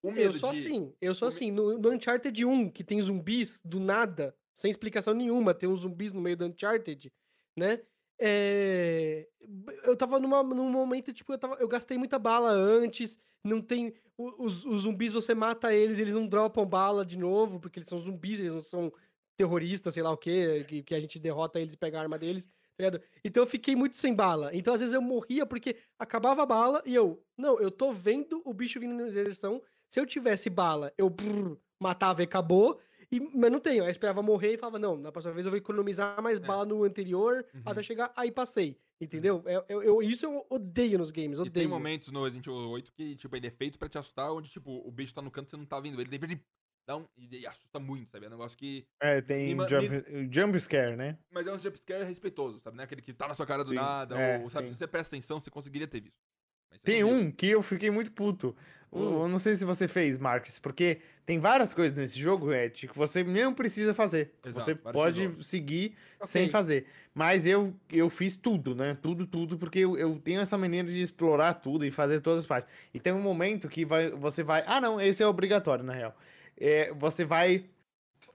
[0.03, 1.51] O Eu sou de- assim, eu sou o assim.
[1.51, 6.11] No, no Uncharted 1, que tem zumbis do nada, sem explicação nenhuma, tem uns zumbis
[6.11, 7.11] no meio do Uncharted,
[7.55, 7.81] né?
[8.19, 9.27] É,
[9.83, 13.93] Eu tava numa, num momento, tipo, eu, tava, eu gastei muita bala antes, não tem...
[14.17, 17.89] o- Os, os zumbis, você mata eles, eles não dropam bala de novo, porque eles
[17.89, 18.91] são zumbis, eles não são
[19.45, 22.17] terroristas, sei lá o quê, que, que a gente derrota eles e pega a arma
[22.19, 22.99] deles, tá?
[23.23, 24.49] Então eu fiquei muito sem bala.
[24.53, 27.23] Então, às vezes, eu morria porque acabava a bala e eu...
[27.37, 31.09] Não, eu tô vendo o bicho vindo na minha direção, se eu tivesse bala, eu
[31.09, 32.79] brrr, matava e acabou.
[33.11, 33.83] E, mas não tenho.
[33.83, 36.41] Aí eu esperava morrer e falava, não, na próxima vez eu vou economizar mais É.
[36.41, 37.61] bala no anterior Uhum.
[37.65, 38.11] até chegar.
[38.15, 38.77] Aí passei.
[39.01, 39.43] Entendeu?
[39.47, 41.39] Eu, eu- eu- isso eu odeio nos games.
[41.39, 41.51] E Odeio.
[41.53, 44.49] tem momentos no Resident Evil 8 que, tipo, ele é feito pra te assustar, onde,
[44.51, 46.15] tipo, o bicho tá no canto e você não tá vendo ele.
[46.15, 46.41] Ele
[46.85, 47.07] dá um...
[47.17, 48.25] E assusta muito, sabe?
[48.25, 48.85] É um negócio que...
[48.99, 51.17] É, tem Me jump, jump scare, né?
[51.31, 52.77] Mas é um jumpscare respeitoso, sabe?
[52.77, 54.67] Não é aquele que tá na sua cara do Sim, nada, é, ou, sabe?
[54.67, 54.73] sim.
[54.73, 56.15] Se você presta atenção, você conseguiria ter visto.
[56.83, 57.09] Tem viu.
[57.09, 58.55] um que eu fiquei muito puto.
[58.91, 59.21] Hum.
[59.23, 62.97] Eu não sei se você fez, Marcos, porque tem várias coisas nesse jogo, Ed, que
[62.97, 64.33] você não precisa fazer.
[64.43, 65.47] Exato, você pode tesouros.
[65.47, 66.27] seguir Ok.
[66.27, 66.87] sem fazer.
[67.13, 68.97] Mas eu, eu fiz tudo, né?
[69.01, 72.45] Tudo, tudo, porque eu, eu tenho essa maneira de explorar tudo e fazer todas as
[72.45, 72.73] partes.
[72.93, 74.63] E tem um momento que vai, você vai.
[74.65, 76.15] Ah, não, esse é obrigatório, na real.
[76.61, 77.65] É, você vai.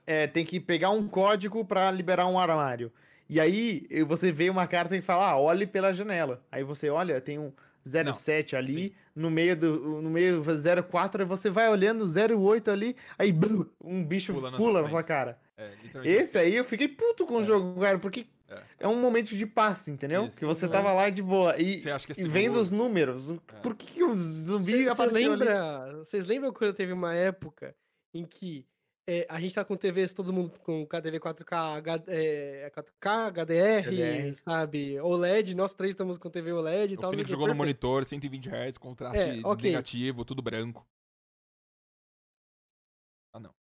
[0.07, 2.93] é, tem que pegar um código para liberar um armário.
[3.29, 6.45] E aí você vê uma carta e fala, ah, olhe pela janela.
[6.51, 7.53] Aí você olha, tem um
[7.85, 8.93] 07 ali, sim.
[9.15, 10.43] no meio do no meio
[10.89, 14.83] 04, aí você vai olhando 08 ali, aí blum, um bicho Pula na pula, sua
[14.83, 15.39] na sua cara.
[15.57, 15.71] É,
[16.05, 17.43] Esse aí eu fiquei puto com o É.
[17.43, 18.59] jogo, cara, porque É.
[18.81, 18.89] é.
[18.89, 20.27] um momento de paz, entendeu?
[20.27, 20.39] Isso.
[20.39, 20.73] Que você Uhum.
[20.73, 23.31] tava lá de boa e, Você acha que é e vendo os números.
[23.31, 23.35] É.
[23.63, 25.45] Por que, que o zumbi Você apareceu ali?
[25.45, 25.97] lembra?
[26.05, 27.75] Vocês lembram quando teve uma época
[28.17, 28.67] em que
[29.09, 33.89] é, a gente tá com TVs, todo mundo com TV 4K, H- é, 4K, HDR,
[33.89, 34.35] HDR.
[34.37, 35.01] sabe?
[35.01, 37.11] OLED, nós três estamos com TV OLED e O tal.
[37.11, 37.87] Felipe o quê, jogou no perfeito.
[37.87, 39.71] monitor, 120 Hz, contraste É, ok.
[39.71, 40.85] negativo, tudo branco.
[43.33, 43.55] Ah, não.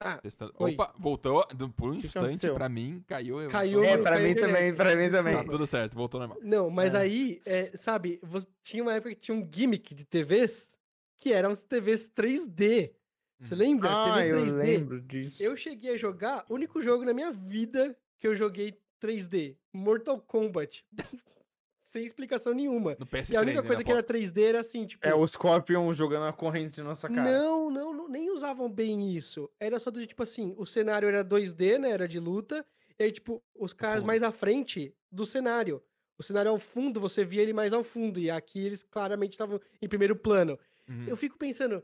[0.00, 0.54] Ah, Testando.
[0.60, 0.74] Oi.
[0.74, 1.44] Opa, voltou.
[1.76, 3.40] Por um que instante, pra mim, caiu.
[3.42, 4.54] eu- Caiu É, no- pra caiu mim internet.
[4.54, 5.36] também, pra mim também.
[5.36, 6.38] Tá tudo certo, voltou normal.
[6.40, 6.98] Não, mas É.
[6.98, 10.76] aí, é, sabe, você- tinha uma época que tinha um gimmick de TVs
[11.20, 12.94] que eram as TVs 3D.
[13.40, 13.88] Você lembra?
[13.90, 14.56] Ah, TV eu 3D.
[14.56, 15.42] lembro disso.
[15.42, 20.20] Eu cheguei a jogar, o único jogo na minha vida que eu joguei 3D, Mortal
[20.20, 20.84] Kombat.
[21.84, 22.96] Sem explicação nenhuma.
[22.98, 24.14] No PS3, E a única né, coisa que era aposto.
[24.14, 25.06] 3D era assim, tipo.
[25.06, 27.22] É o Scorpion jogando a corrente na nossa cara.
[27.22, 29.48] Não, não, não, nem usavam bem isso.
[29.58, 31.90] Era só do tipo assim, o cenário era 2D, né?
[31.90, 32.64] Era de luta.
[32.98, 35.82] E aí, tipo, os caras mais à frente do cenário.
[36.18, 38.20] O cenário ao fundo, você via ele mais ao fundo.
[38.20, 40.58] E aqui eles claramente estavam em primeiro plano.
[40.86, 41.04] Uhum.
[41.06, 41.82] Eu fico pensando,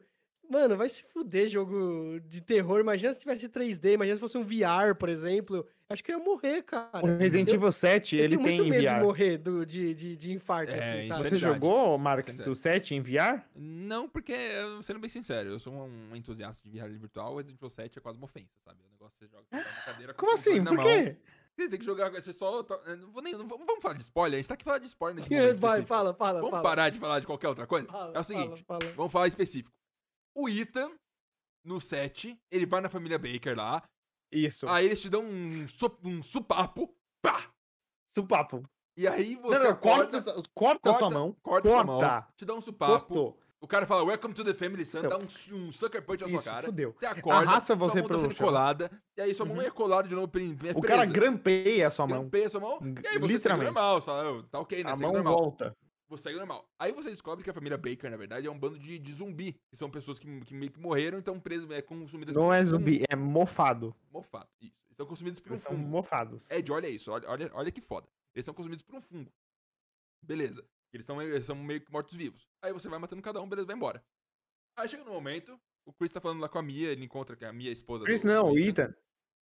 [0.50, 2.80] mano, vai se fuder jogo de terror.
[2.80, 5.66] Imagina se tivesse 3D, imagina se fosse um VR, por exemplo.
[5.88, 6.88] Acho que eu ia morrer, cara.
[7.02, 9.00] O Resident Evil 7, Eu ele tem medo de VR.
[9.02, 11.28] morrer do, de, de, de infarto, É, assim, isso sabe?
[11.28, 13.42] Você jogou, Marcos, Isso é o 7 em VR?
[13.54, 14.34] Não, porque,
[14.82, 18.00] sendo bem sincero, eu sou um entusiasta de realidade virtual, o Resident Evil 7 é
[18.00, 18.78] quase uma ofensa, sabe?
[18.82, 20.64] O negócio você joga, você tá na cadeira com Como assim?
[20.64, 20.84] Por mão.
[20.86, 21.16] quê?
[21.56, 22.62] Você tem que jogar, você só...
[22.64, 24.80] tá- Não vou nem, não vamos vamos falar de spoiler, a gente tá aqui falando
[24.82, 25.88] de spoiler nesse momento Vai, específico.
[25.88, 26.62] fala, fala, Vamos fala.
[26.62, 27.86] parar de falar de qualquer outra coisa?
[27.86, 28.92] Fala, é o seguinte, fala, fala.
[28.96, 29.72] vamos falar específico.
[30.36, 30.90] O Ethan,
[31.64, 33.82] no 7, ele vai na família Baker lá,
[34.32, 34.68] Isso.
[34.68, 37.50] aí eles te dão um, so- um supapo, pá!
[38.10, 38.62] Supapo.
[38.96, 41.36] E aí você Não, não, acorda, corta, sua- corta sua mão.
[41.42, 42.28] corta, sua mão, corta.
[42.36, 43.40] te dá um supapo, Cortou.
[43.60, 45.10] o cara fala, welcome to the family, son, Então.
[45.10, 46.66] dá um, um sucker punch na sua cara.
[46.66, 46.92] fudeu.
[46.96, 48.46] Você acorda, Arrasta você sua mão tá sendo chão.
[48.46, 49.62] colada, e aí sua mão Uhum.
[49.62, 52.20] é colada de novo, é O cara grampeia a sua mão.
[52.20, 53.64] Grampeia sua mão, e aí você literalmente.
[53.72, 55.34] normal, você fala, "Oh, tá ok, né, A mão normal.
[55.38, 55.76] volta.
[56.16, 56.68] Você segue normal.
[56.78, 59.52] Aí você descobre que a família Baker, na verdade, é um bando de, de zumbi,
[59.70, 62.60] que são pessoas que, que meio que morreram e estão presas, é, consumidas Não é
[62.60, 63.94] um zumbi, é mofado.
[64.10, 64.76] Mofado, isso.
[64.86, 65.88] Eles são consumidos por um Eles são fungo.
[65.88, 66.50] mofados.
[66.50, 68.08] Ed, olha isso, olha, olha, olha que foda.
[68.34, 69.32] Eles são consumidos por um fungo.
[70.22, 70.66] Beleza.
[70.92, 72.48] Eles são, eles são meio que mortos-vivos.
[72.62, 74.04] Aí você vai matando cada um, beleza, vai embora.
[74.76, 77.44] Aí chega no momento, o Chris tá falando lá com a Mia, ele encontra que
[77.44, 78.94] a Mia é a esposa Chris do, não, o Ethan.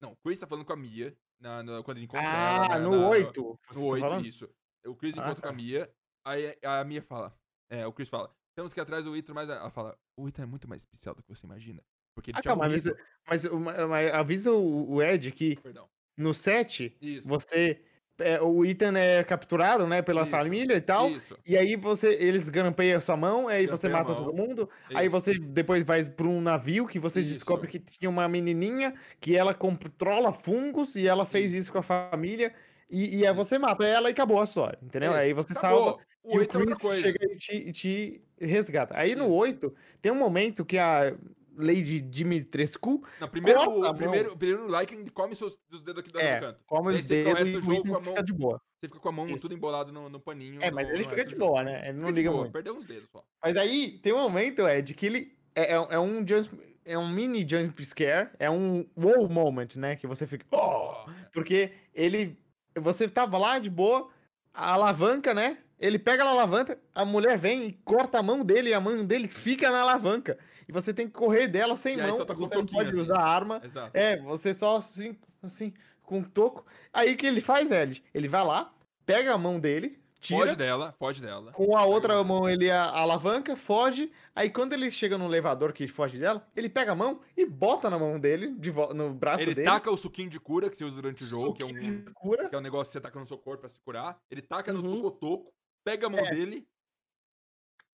[0.01, 2.75] Não, o Chris tá falando com a Mia, na, na- quando ele encontra ela.
[2.75, 3.43] Ah, no na- 8.
[3.69, 4.27] você No tá 8, falando?
[4.27, 4.49] isso.
[4.87, 5.49] O Chris Ah, encontra com tá.
[5.49, 5.95] a Mia,
[6.25, 7.35] aí a Mia fala,
[7.71, 10.43] é, o Chris fala, temos que ir atrás do Ethan, mas ela fala, o Ethan
[10.43, 11.83] é muito mais especial do que você imagina.
[12.15, 12.85] Porque ele Ah, calma, mas,
[13.29, 13.45] mas,
[13.89, 15.89] mas- avisa o, o Ed que Perdão.
[16.17, 17.27] no 7 Isso.
[17.29, 17.83] você.
[18.21, 21.11] é, o Ethan é capturado, né, pela Isso, família e tal.
[21.11, 21.37] Isso.
[21.45, 24.71] E aí você, eles grampeiam a sua mão, aí você Grampeia a mata todo mundo.
[24.95, 25.11] Aí isso.
[25.13, 29.53] você depois vai pra um navio que você descobre que tinha uma menininha que ela
[29.53, 32.55] controla fungos e ela fez isso, com a família.
[32.91, 35.11] E, e aí você mata ela e acabou a história, entendeu?
[35.13, 35.21] Isso.
[35.21, 35.79] Aí você Acabou.
[35.85, 37.03] salva O e o 8 é outra Chris coisa.
[37.03, 38.95] chega e te, te resgata.
[38.97, 39.35] Aí no Isso.
[39.35, 41.17] 8, tem um momento que a
[41.57, 46.11] Lady Dimitrescu Não, primeiro, Corta o, primeiro, primeiro Lycan ele come seus, dos dedos aqui
[46.13, 46.61] do é, canto.
[46.67, 48.33] come os fica o dedos resto e do o jogo com a mão- fica de
[48.33, 48.61] boa.
[48.81, 49.39] Você fica com a mão Isso.
[49.43, 50.61] tudo embolado no, no paninho.
[50.63, 51.51] É, mas no- ele no fica de do jogo.
[51.53, 51.89] boa, né?
[51.89, 52.53] Ele não Fica liga boa, muito.
[52.53, 53.25] Perdeu uns dedos só.
[53.43, 56.51] Mas aí tem um momento, Ed, que ele é, é, é um jump,
[56.85, 59.95] é um mini jump scare, é um wow moment, né?
[59.97, 60.45] Que você fica.
[60.51, 62.37] "Oh!" Porque ele.
[62.81, 64.09] Você tava lá de boa,
[64.53, 65.59] a alavanca, né?
[65.79, 69.05] Ele pega a alavanca, a mulher vem e corta a mão dele e a mão
[69.05, 70.39] dele fica na alavanca.
[70.69, 72.25] E você tem que correr dela sem E mão.
[72.25, 73.01] tá com você não pode assim.
[73.01, 73.61] usar arma.
[73.63, 73.91] Exato.
[73.97, 76.65] É, você só assim, assim, com um toco.
[76.93, 78.03] Aí o que ele faz, Ed?
[78.15, 78.73] Ele vai lá,
[79.05, 80.41] pega a mão dele, tira.
[80.41, 81.53] Foge dela, foge dela.
[81.53, 84.11] Com a outra mão ele a- alavanca, foge.
[84.35, 87.89] Aí quando ele chega no elevador que foge dela, ele pega a mão e bota
[87.91, 89.67] na mão dele, de no braço Ele dele.
[89.67, 92.05] taca o suquinho de cura que você usa durante o jogo, que é um, suquinho
[92.05, 92.49] de cura.
[92.49, 94.19] que é um negócio que você taca no seu corpo pra se curar.
[94.31, 94.97] Ele taca no Uhum.
[95.03, 95.53] tocotoco,
[95.85, 96.31] pega a mão É.
[96.31, 96.67] dele.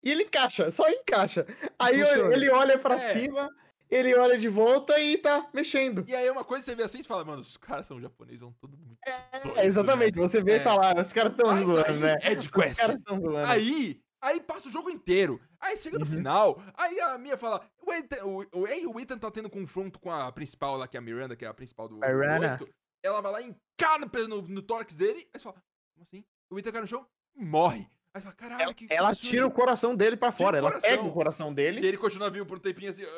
[0.03, 1.47] E ele encaixa, só encaixa.
[1.79, 2.35] Aí Funciona.
[2.35, 3.13] ele olha pra É.
[3.13, 3.51] cima,
[3.91, 6.05] ele olha de volta e tá mexendo.
[6.09, 8.41] E aí uma coisa que você vê assim, você fala, mano, os caras são japoneses,
[8.41, 9.01] são tudo muito
[9.43, 10.23] doido, É, exatamente, né?
[10.29, 10.57] você vê É.
[10.57, 12.17] e fala, ah, os caras estão Mas zoando, né?
[12.23, 12.81] é de Os quest.
[12.81, 13.47] caras estão zoando.
[13.47, 15.41] Aí, aí passa o jogo inteiro.
[15.61, 16.11] Aí chega no Uhum.
[16.11, 19.99] final, aí a Mia fala, o Ethan, o, o, aí o Ethan tá tendo confronto
[19.99, 22.53] com a principal lá, que é a Miranda, que é a principal do, do Miranda.
[22.61, 22.69] 8.
[23.03, 25.57] Ela vai lá e encara no, no, tórax dele, aí você fala,
[25.95, 26.25] como assim?
[26.51, 27.89] O Ethan cai no chão, morre.
[28.15, 30.71] Aí você fala, caralho, ela, que ela absurdo." tira o coração dele pra fora, ela
[30.71, 30.91] coração.
[30.91, 33.05] pega o coração E dele ele continua vivo por um tempinho assim.
[33.05, 33.09] "Ah",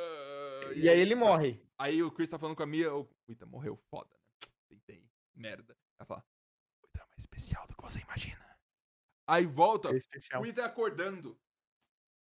[0.75, 1.61] e aí ele morre.
[1.79, 4.49] Aí o Chris tá falando com a Mia, o Ethan morreu foda, né?
[4.69, 5.77] Tentei, merda.
[5.99, 6.25] Ela fala,
[6.83, 8.45] o Ethan é mais especial do que você imagina.
[9.27, 9.91] Aí volta,
[10.33, 11.39] É o Ethan acordando.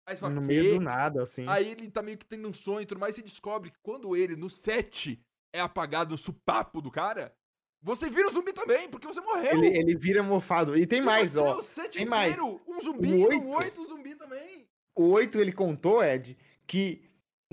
[0.07, 1.45] Aí você fala, No meio do nada, assim.
[1.47, 3.77] Aí ele tá meio que tendo um sonho e tudo mais, e você descobre que
[3.81, 7.35] quando ele, no set, é apagado no supapo do cara,
[7.81, 9.63] você vira um zumbi também, porque você morreu.
[9.63, 10.75] Ele, ele vira mofado.
[10.77, 11.57] E tem E mais, você, ó.
[11.57, 12.33] o set tem mais.
[12.35, 13.49] inteiro, um zumbi, O no oito.
[13.49, 14.67] 8 um zumbi também.
[14.95, 16.37] O 8 ele contou, Ed,
[16.67, 17.03] que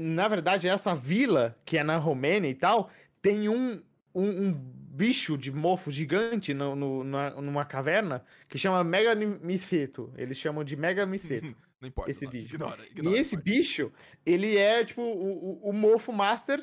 [0.00, 2.90] na verdade, essa vila, que é na Romênia e tal,
[3.22, 3.82] tem um,
[4.14, 10.12] um, um bicho de mofo gigante no, no- na- numa caverna que chama Mega Misfeto.
[10.16, 11.54] Eles chamam de Mega Misfeto.
[11.80, 12.10] Não importa.
[12.10, 12.54] Esse não, bicho.
[12.56, 13.42] Ignora, E ignora, esse vai.
[13.44, 13.90] bicho,
[14.26, 16.62] ele é tipo o, o, o mofo master.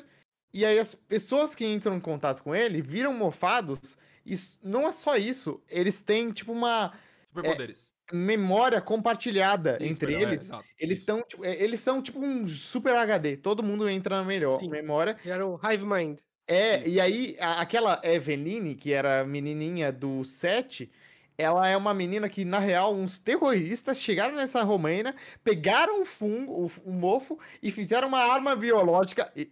[0.54, 3.98] E aí as pessoas que entram em contato com ele viram mofados.
[4.24, 6.92] E não é só isso, eles têm tipo uma
[7.26, 7.92] Superpoderes.
[8.12, 10.44] Memória compartilhada Isso, entre é, eles.
[10.46, 13.36] exato, Eles estão, tipo, é, eles são tipo um super HD.
[13.36, 14.68] Todo mundo entra na melhor Sim.
[14.70, 15.16] memória.
[15.24, 16.18] Era o Hive Mind.
[16.46, 16.88] É, Isso.
[16.88, 20.90] e aí a- aquela Eveline, que era a menininha do 7,
[21.36, 25.14] ela é uma menina que, na real, uns terroristas chegaram nessa Romênia,
[25.44, 29.30] pegaram o fungo, o, o mofo, e fizeram uma arma biológica.
[29.36, 29.50] E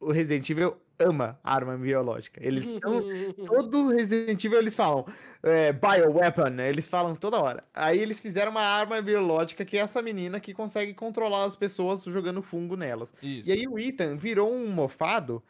[0.00, 2.40] o Resident Evil ama arma biológica.
[2.42, 3.02] Eles estão
[3.46, 5.06] Todo Resident Evil eles falam
[5.42, 6.68] é, bioweapon, né?
[6.68, 7.64] eles falam toda hora.
[7.74, 12.04] Aí eles fizeram uma arma biológica que é essa menina que consegue controlar as pessoas
[12.04, 13.14] jogando fungo nelas.
[13.22, 13.48] Isso.
[13.48, 15.42] E aí o Ethan virou um mofado,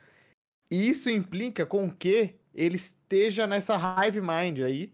[0.70, 4.92] e isso implica com que ele esteja nessa hive mind aí.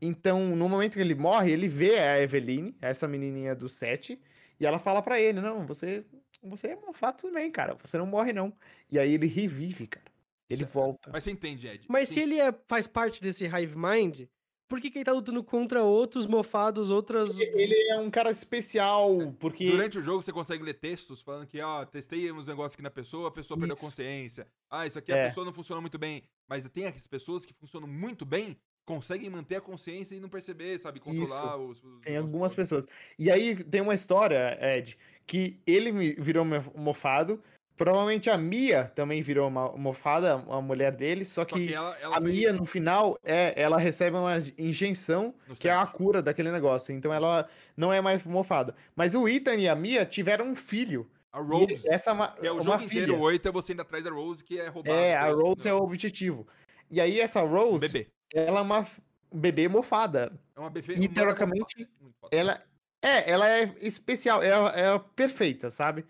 [0.00, 4.20] Então, no momento que ele morre, ele vê a Eveline, essa menininha do 7,
[4.60, 6.04] e ela fala pra ele: Não, você,
[6.42, 7.76] você é mofado também, cara.
[7.82, 8.52] Você não morre, não.
[8.90, 10.06] E aí ele revive, cara.
[10.48, 11.10] Ele Isso é- volta.
[11.12, 11.86] Mas você entende, Ed.
[11.88, 12.20] Mas se Sim.
[12.22, 14.22] ele é- faz parte desse Hive Mind,
[14.68, 17.38] por que, que ele tá lutando contra outros mofados, outras.
[17.38, 19.70] Ele é um cara especial, porque.
[19.70, 22.90] Durante o jogo você consegue ler textos falando que, ó, testei uns negócios aqui na
[22.90, 23.84] pessoa, a pessoa perdeu Isso.
[23.84, 24.46] consciência.
[24.70, 25.26] Ah, isso aqui a É.
[25.28, 26.22] pessoa não funciona muito bem.
[26.48, 30.78] Mas tem as pessoas que funcionam muito bem, conseguem manter a consciência e não perceber,
[30.78, 31.00] sabe?
[31.00, 32.86] Controlar os, os Tem algumas pessoas.
[33.18, 34.96] E aí tem uma história, Ed,
[35.26, 37.42] que ele me- virou mo- mofado.
[37.76, 42.20] Provavelmente a Mia também virou uma mofada, a mulher dele, só que, ela, ela a
[42.20, 46.94] Mia, no final, é, ela recebe uma injeção que é a cura daquele negócio.
[46.94, 47.46] Então ela
[47.76, 48.74] não é mais mofada.
[48.94, 51.06] Mas o Ethan e a Mia tiveram um filho.
[51.30, 53.02] A E Rose, essa é é o jogo filha.
[53.02, 54.98] inteiro 8, é você indo atrás da Rose, que é roubada.
[54.98, 55.84] É, a Rose é o negócio.
[55.84, 56.46] objetivo.
[56.90, 58.06] E aí essa Rose, Bebê.
[58.32, 58.86] ela é uma
[59.30, 60.32] bebê mofada.
[60.56, 60.94] É uma bebê.
[60.94, 61.86] E, teoricamente,
[62.30, 62.58] ela
[63.02, 66.04] é, ela é especial, ela é perfeita, sabe?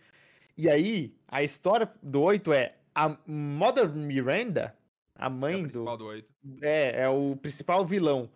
[0.57, 4.75] E aí, a história do 8 é a Mother Miranda,
[5.15, 6.05] a É a mãe principal do.
[6.05, 6.29] do 8.
[6.63, 8.31] É, é o principal vilão.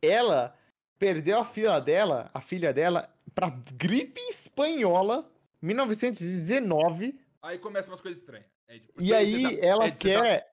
[0.00, 0.56] Ela
[0.98, 5.28] perdeu a filha dela, a filha dela, pra gripe espanhola,
[5.60, 7.18] 1919.
[7.42, 8.46] Aí começam umas coisas estranhas.
[8.66, 10.50] Porque E aí tá- ela tá- quer.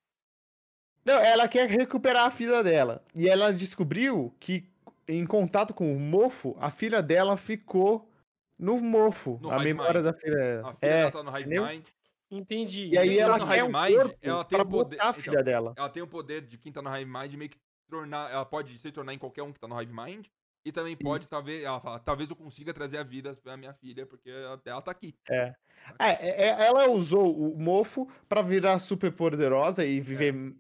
[1.06, 3.04] Não, ela quer recuperar a filha dela.
[3.14, 4.70] E ela descobriu que,
[5.08, 8.10] em contato com o mofo, a filha dela ficou
[8.58, 9.40] no mofo.
[9.42, 10.12] No a memória Mind.
[10.14, 10.70] da filha dela.
[10.70, 10.98] A filha É.
[11.00, 11.66] dela tá no Hive entendeu?
[11.66, 11.88] Mind.
[12.32, 12.88] Entendi.
[12.88, 14.96] E aí Quem tá ela no quer Hive um Mind, corpo ela tem o poder-
[15.02, 15.74] a então, filha dela.
[15.78, 17.58] Ela tem o poder de quem tá no Hive Mind meio que
[17.90, 18.32] tornar.
[18.32, 20.26] Ela pode se tornar em qualquer um que tá no Hive Mind.
[20.66, 21.62] E também pode, talvez.
[21.64, 24.92] Ela fala, talvez eu consiga trazer a vida pra minha filha, porque ela, ela tá
[24.92, 25.14] aqui.
[25.30, 25.54] É.
[26.00, 30.56] É, é, é, ela usou o mofo pra virar super poderosa e viver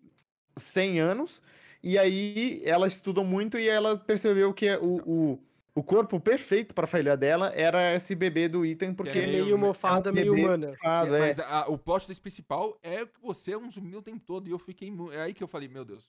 [0.58, 1.42] 100 anos.
[1.84, 5.44] E aí ela estudou muito e ela percebeu que o, o,
[5.76, 9.58] o corpo perfeito pra filha dela era esse bebê do Ethan, porque é meio, meio-
[9.58, 10.68] mofada, é um meio bebê humana.
[10.70, 11.20] mofado, é.
[11.20, 14.48] Mas a- o plot twist principal é que você é um zumbi o tempo todo.
[14.48, 14.92] E eu fiquei.
[15.12, 16.08] É aí que eu falei, meu Deus.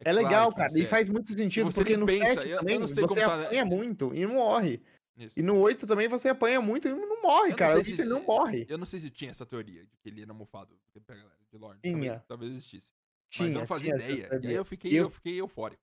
[0.00, 0.78] É claro legal, cara.
[0.78, 0.84] E é.
[0.84, 3.44] faz muito sentido, porque no pensa, 7 eu- eu também não você tá, né?
[3.46, 4.82] apanha muito e não morre.
[5.16, 5.40] Isso.
[5.40, 7.82] E no 8 também você apanha muito e não morre, Eu não cara.
[7.82, 8.66] sei O se- não morre.
[8.68, 10.76] Eu não sei se tinha essa teoria de que ele era mofado
[11.06, 11.80] pra galera de Lorde.
[11.80, 11.94] Tinha.
[11.94, 12.92] Talvez, talvez existisse.
[13.30, 14.36] Tinha, Mas eu não fazia ideia.
[14.40, 15.82] E aí eu fiquei, Eu- eu fiquei eufórico.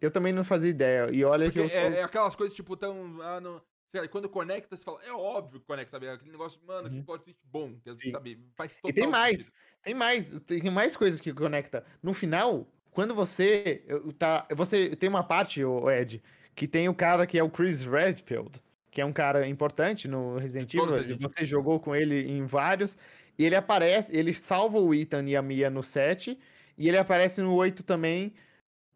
[0.00, 1.10] Eu também não fazia ideia.
[1.12, 1.90] E olha Porque que eu sou.
[1.92, 3.20] é, é aquelas coisas, tipo, tão.
[3.22, 3.62] Ah, não,
[3.94, 6.08] lá, quando conecta, você fala, é óbvio que conecta, sabe?
[6.08, 7.04] Aquele negócio, mano, que Uhum.
[7.04, 8.10] plot twist bom, que Sim.
[8.10, 9.52] sabe, faz total E tem mais, sentido.
[9.82, 11.84] tem mais, tem mais coisas que conecta.
[12.02, 13.84] No final, quando você
[14.18, 16.22] tá, você tem uma parte, o Ed,
[16.54, 20.38] que tem o cara que é o Chris Redfield, que é um cara importante no
[20.38, 20.86] Resident Evil.
[20.94, 22.98] Resident Você jogou com ele em vários
[23.38, 26.38] e ele aparece, ele salva o Ethan e a Mia no 7
[26.76, 28.34] e ele aparece no 8 também,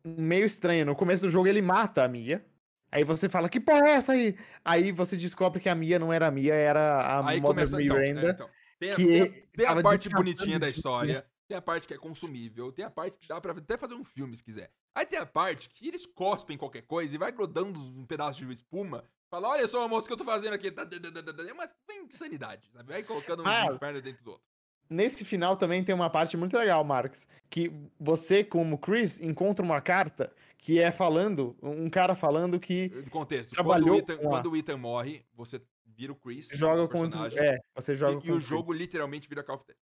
[0.05, 0.87] meio estranho.
[0.87, 2.45] No começo do jogo ele mata a Mia.
[2.93, 4.37] Aí você fala, que porra é essa aí?
[4.65, 7.83] Aí você descobre que a Mia não era a Mia, era a Aí Mother começa,
[7.83, 8.31] então, é, Miranda.
[8.31, 9.27] então, tem, a, que tem a-
[9.57, 12.91] tem a parte bonitinha da de- história, tem a parte que é consumível, tem a
[12.91, 14.73] parte que dá pra até fazer um filme se quiser.
[14.93, 18.53] Aí tem a parte que eles cospem qualquer coisa e vai grudando um pedaço de
[18.53, 19.05] espuma.
[19.31, 20.67] Fala, olha só, moço, o que eu tô fazendo aqui.
[20.69, 21.71] É uma
[22.05, 22.93] insanidade, sabe?
[22.93, 24.45] Vai colocando um Ah, inferno dentro do outro.
[24.91, 29.81] Nesse final também tem uma parte muito legal, Marcos, que você, como Chris, encontra uma
[29.81, 34.29] carta que é falando, um cara falando que Do contexto, Trabalhou quando o, Ethan, a-
[34.29, 37.21] quando o Ethan morre, você vira o Chris, joga o contra.
[37.21, 38.45] personagem, É, você joga e, e o Chris.
[38.49, 39.79] jogo literalmente vira Call of Duty.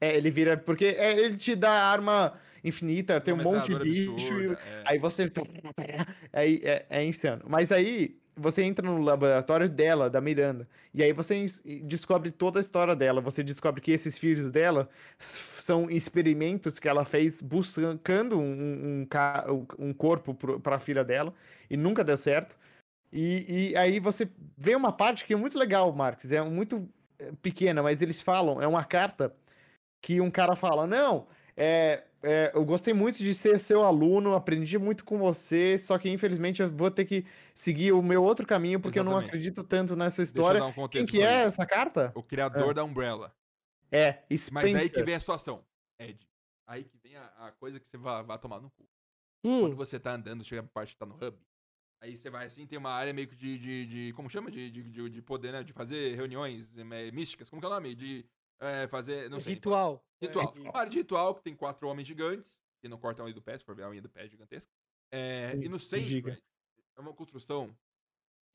[0.00, 0.56] É, ele vira.
[0.56, 4.10] Porque é, ele te dá arma infinita, tem um monte de bicho.
[4.10, 4.82] e- absurda, é.
[4.86, 5.24] Aí você.
[6.32, 7.42] Aí é, é insano.
[7.48, 11.46] Mas aí você entra no laboratório dela, da Miranda, e aí você
[11.84, 13.20] descobre toda a história dela.
[13.20, 14.88] Você descobre que esses filhos dela
[15.18, 21.34] são experimentos que ela fez buscando um, um, um corpo para a filha dela
[21.68, 22.56] e nunca deu certo.
[23.12, 26.88] E, e aí você vê uma parte que é muito legal, Marques, é muito
[27.18, 29.34] eh, pequena, mas eles falam, é uma carta
[30.00, 31.26] que um cara fala, não,
[31.56, 36.08] é, é, eu gostei muito de ser seu aluno, aprendi muito com você, só que
[36.10, 37.24] infelizmente eu vou ter que
[37.54, 39.28] seguir o meu outro caminho porque eu não Exatamente.
[39.30, 40.60] acredito tanto nessa Deixa eu história.
[40.60, 41.48] dar um Quem que é isso.
[41.48, 42.12] essa carta?
[42.14, 43.34] O criador da Umbrella.
[43.90, 44.76] É, Mas Spencer.
[44.80, 45.64] aí que vem a situação,
[45.98, 46.18] Ed.
[46.66, 48.88] Aí que vem a, a coisa que você vai, vai tomar no cu.
[49.44, 51.36] Hum, Quando você tá andando, chega pra parte que tá no hub.
[52.02, 53.58] Aí você vai assim, tem uma área meio que de.
[53.58, 54.50] de, de- como chama?
[54.50, 55.62] De, de, de, de poder, né?
[55.62, 57.50] De fazer reuniões eh, místicas.
[57.50, 57.94] Como que é o nome?
[57.94, 58.24] De
[58.60, 59.28] eh, fazer.
[59.30, 59.54] Não sei.
[59.54, 60.04] ritual.
[60.20, 60.50] Ritual.
[60.50, 63.26] É, de- Uma área de ritual que tem quatro homens gigantes, que não cortam a
[63.26, 64.70] unha do pé, se for ver a unha do pé é gigantesca.
[65.12, 66.32] É, e no centro, giga.
[66.32, 66.42] Ed,
[66.96, 67.76] é uma construção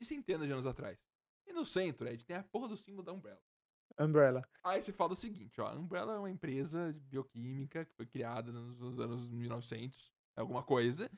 [0.00, 0.98] de centenas de anos atrás.
[1.46, 3.40] E no centro, Ed, tem a porra do símbolo da Umbrella.
[3.98, 4.42] Umbrella.
[4.64, 8.52] Aí você fala o seguinte, ó, a Umbrella é uma empresa bioquímica que foi criada
[8.52, 11.10] nos, nos anos 1900, alguma coisa,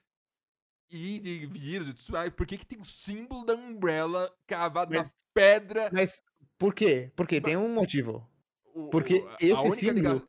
[0.90, 2.32] e de vírus e tudo mais.
[2.32, 5.90] Por que que tem o símbolo da Umbrella cavado Mas- na pedra?
[5.93, 6.23] Mas
[6.56, 7.10] por quê?
[7.16, 8.28] Porque tem um motivo.
[8.87, 10.23] O- porque o- esse símbolo liga-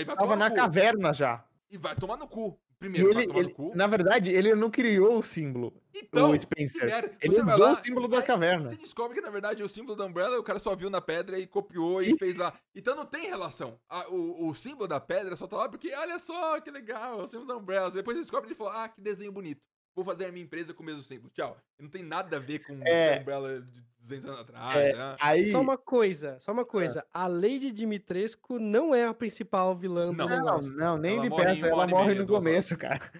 [0.00, 0.56] É, Tava na cu.
[0.56, 1.44] caverna já.
[1.70, 2.58] E vai tomar no cu.
[2.74, 6.84] E Primeiro, ele, ele- na verdade, ele não criou o símbolo, Então, o Spencer.
[6.86, 7.16] merda.
[7.20, 8.68] Ele usou lá, o símbolo da caverna.
[8.70, 11.38] Você descobre que, na verdade, o símbolo da Umbrella, o cara só viu na pedra
[11.38, 12.52] e copiou e fez lá.
[12.74, 13.78] Então não tem relação.
[13.88, 17.22] A- o, o símbolo da pedra só tá lá porque, olha só, que legal, é
[17.22, 17.88] o símbolo da Umbrella.
[17.92, 19.60] Depois você descobre e ele falou, ah, que desenho bonito.
[19.94, 21.30] Vou fazer a minha empresa com o mesmo símbolo.
[21.34, 21.56] Tchau.
[21.78, 23.18] Não tem nada a ver com É.
[23.18, 24.76] a Umbrella de 200 anos atrás.
[24.76, 25.16] É, né?
[25.20, 26.54] Aí, Só uma coisa, só É.
[26.54, 27.06] uma coisa.
[27.12, 30.28] A Lady Dimitrescu não é a principal vilã do Não.
[30.28, 30.72] não, negócio.
[30.72, 33.10] não, nem Ela de perto, ela morre meia, no começo, cara.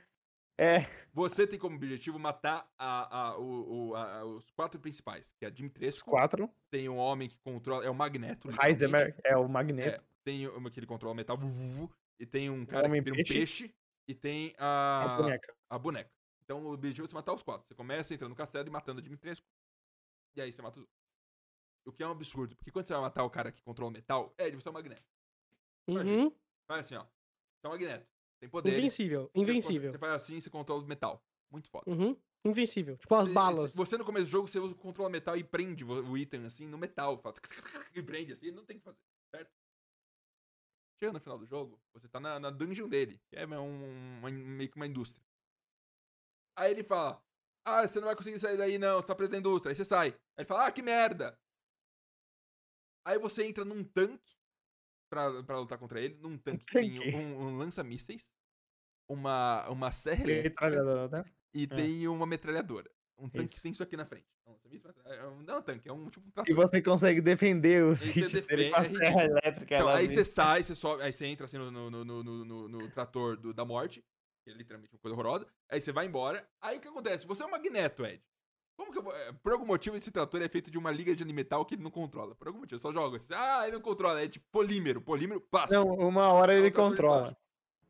[0.59, 5.44] É, Você tem como objetivo matar a, a- o- o- a- os quatro principais, que
[5.44, 6.49] é a Dimitrescu, quatro.
[6.70, 10.03] tem um homem que controla, é o Magneto, Heisenberg é o Magneto.
[10.24, 13.16] Tem uma que ele controla metal, vu, vu, e tem um cara que vira um
[13.16, 13.32] peixe.
[13.35, 13.74] peixe,
[14.09, 15.55] e tem A a, boneca.
[15.69, 16.11] a boneca.
[16.44, 17.66] Então o objetivo é você matar os quatro.
[17.66, 19.47] Você começa entrando no castelo e matando a Dimitrescu,
[20.35, 21.02] e aí você mata os outros.
[21.85, 23.93] O que é um absurdo, porque quando você vai matar o cara que controla o
[23.93, 25.02] metal, é, você é o Magneto.
[25.89, 26.31] Uhum.
[26.66, 27.02] Faz assim, ó.
[27.05, 28.06] Você é o Magneto.
[28.40, 28.78] Tem poderes.
[28.78, 29.93] Invencível, você- invencível.
[29.93, 31.24] Você faz assim e você controla o metal.
[31.51, 31.90] Muito foda.
[31.90, 32.16] Uhum.
[32.44, 32.97] Invencível.
[32.97, 33.74] Tipo as Você- balas.
[33.74, 36.77] Você no começo do jogo, você usa- controla metal e prende o item assim no
[36.78, 37.19] metal.
[37.19, 37.35] Fala,
[37.94, 38.98] e prende assim, não tem o que fazer,
[39.35, 39.51] certo?
[41.01, 44.31] Chega no final do jogo, você tá na, na dungeon dele, que é um, uma-
[44.31, 45.24] meio que uma indústria.
[46.57, 47.23] Aí ele fala:
[47.65, 49.70] Ah, você não vai conseguir sair daí não, você tá preso na indústria.
[49.70, 50.09] Aí você sai.
[50.09, 51.39] Aí ele fala: Ah, que merda!
[53.05, 54.37] Aí você entra num tanque
[55.11, 56.16] pra, pra lutar contra ele.
[56.20, 58.33] Num tanque que tem um, um lança-mísseis,
[59.09, 61.24] uma, uma serra elétrica né?
[61.55, 61.66] e É.
[61.66, 62.91] tem uma metralhadora.
[63.19, 63.55] Um tanque Isso.
[63.57, 64.27] que tem isso aqui na frente.
[64.47, 64.59] Não?
[64.65, 64.85] Mas
[65.19, 66.55] é um- não é um tanque, é um tipo um E trator.
[66.57, 69.74] você consegue defender os Aí você com a é serra elétrica.
[69.77, 72.69] Então, aí você sai, você sobe, aí você entra assim no, no, no, no, no-
[72.69, 74.05] no trator do- da morte,
[74.43, 75.47] que é literalmente uma coisa horrorosa.
[75.70, 76.47] Aí você vai embora.
[76.60, 77.27] Aí o que acontece?
[77.27, 78.23] Você é um magneto, Ed.
[78.77, 79.14] Como que eu vou...
[79.14, 81.82] é, Por algum motivo esse trator é feito de uma liga de metal que ele
[81.82, 82.35] não controla.
[82.35, 83.16] Por algum motivo, só joga.
[83.16, 84.23] Assim, ah, ele não controla.
[84.23, 85.01] É tipo polímero.
[85.01, 85.74] Polímero, plástico.
[85.74, 87.36] Não, uma hora É ele de controla.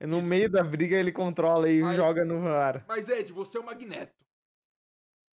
[0.01, 0.29] No Isso.
[0.29, 2.85] meio da briga ele controla e Aí- joga no ar.
[2.89, 4.13] Mas, Ed, você é um magneto.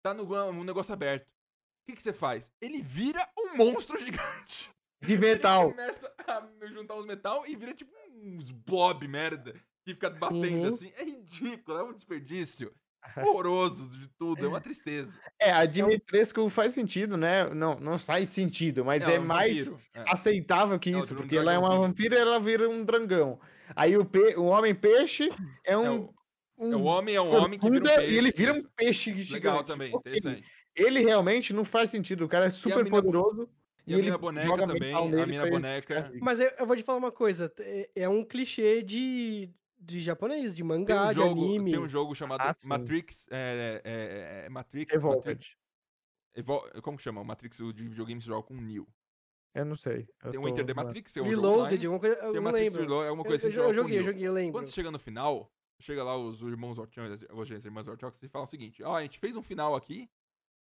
[0.03, 1.27] Tá no um negócio aberto.
[1.27, 2.53] O que, que você faz?
[2.61, 4.71] Ele vira um monstro gigante.
[5.01, 5.65] De metal.
[5.69, 9.55] Ele começa a juntar os metal e vira tipo uns blob merda.
[9.89, 10.69] Que fica batendo Uhum.
[10.69, 10.93] assim.
[10.97, 12.73] É ridículo, é um desperdício.
[13.17, 15.19] Horroroso de tudo, é uma tristeza.
[15.41, 17.49] É, a Dimitrescu faz sentido, né?
[17.55, 20.05] Não, não faz sentido, mas Ela é um mais vampiro, é.
[20.13, 22.85] aceitável que Ela isso, vira um porque ela é uma vampira e ela vira um
[22.85, 23.41] dragão.
[23.75, 24.35] Aí o, pe...
[24.37, 25.31] o homem peixe
[25.65, 26.11] é É um.
[26.57, 28.13] o, um é o homem é um homem que vira um peixe.
[28.13, 29.33] E ele vira um peixe gigante.
[29.33, 30.45] Legal também, interessante.
[30.75, 32.25] Ele realmente não faz sentido.
[32.25, 33.49] O cara é super mina- poderoso.
[33.87, 36.13] E, a ele minha boneca também, a minha ele boneca.
[36.21, 37.51] Mas eu, eu vou te falar uma coisa.
[37.61, 39.51] É, é um clichê de,
[39.81, 41.71] de japonês, de mangá, um, de jogo, anime.
[41.73, 42.53] tem um jogo chamado Ah.
[42.67, 43.27] Matrix.
[43.31, 43.91] É, é,
[44.43, 44.93] é, é Matrix.
[44.93, 45.59] Matrix Evolved.
[46.35, 47.21] Evol- como que chama?
[47.21, 48.87] O Matrix o de videogame se joga com o Neo.
[49.55, 50.09] Eu não sei.
[50.23, 51.87] eu Tem o tô- Enter the Matrix, é um jogo Reloaded, online.
[51.87, 52.15] alguma coisa.
[52.17, 52.89] Eu Tem o Matrix lembro.
[52.89, 54.53] Reload, é alguma Eu, coisa eu, assim, eu o joguei, eu joguei, eu lembro.
[54.53, 55.51] Quando você chega no final,
[55.81, 56.79] chega lá os irmãos
[57.33, 60.09] hoje as irmãs Wachowski, e falam o seguinte: Ó, a gente fez um final aqui,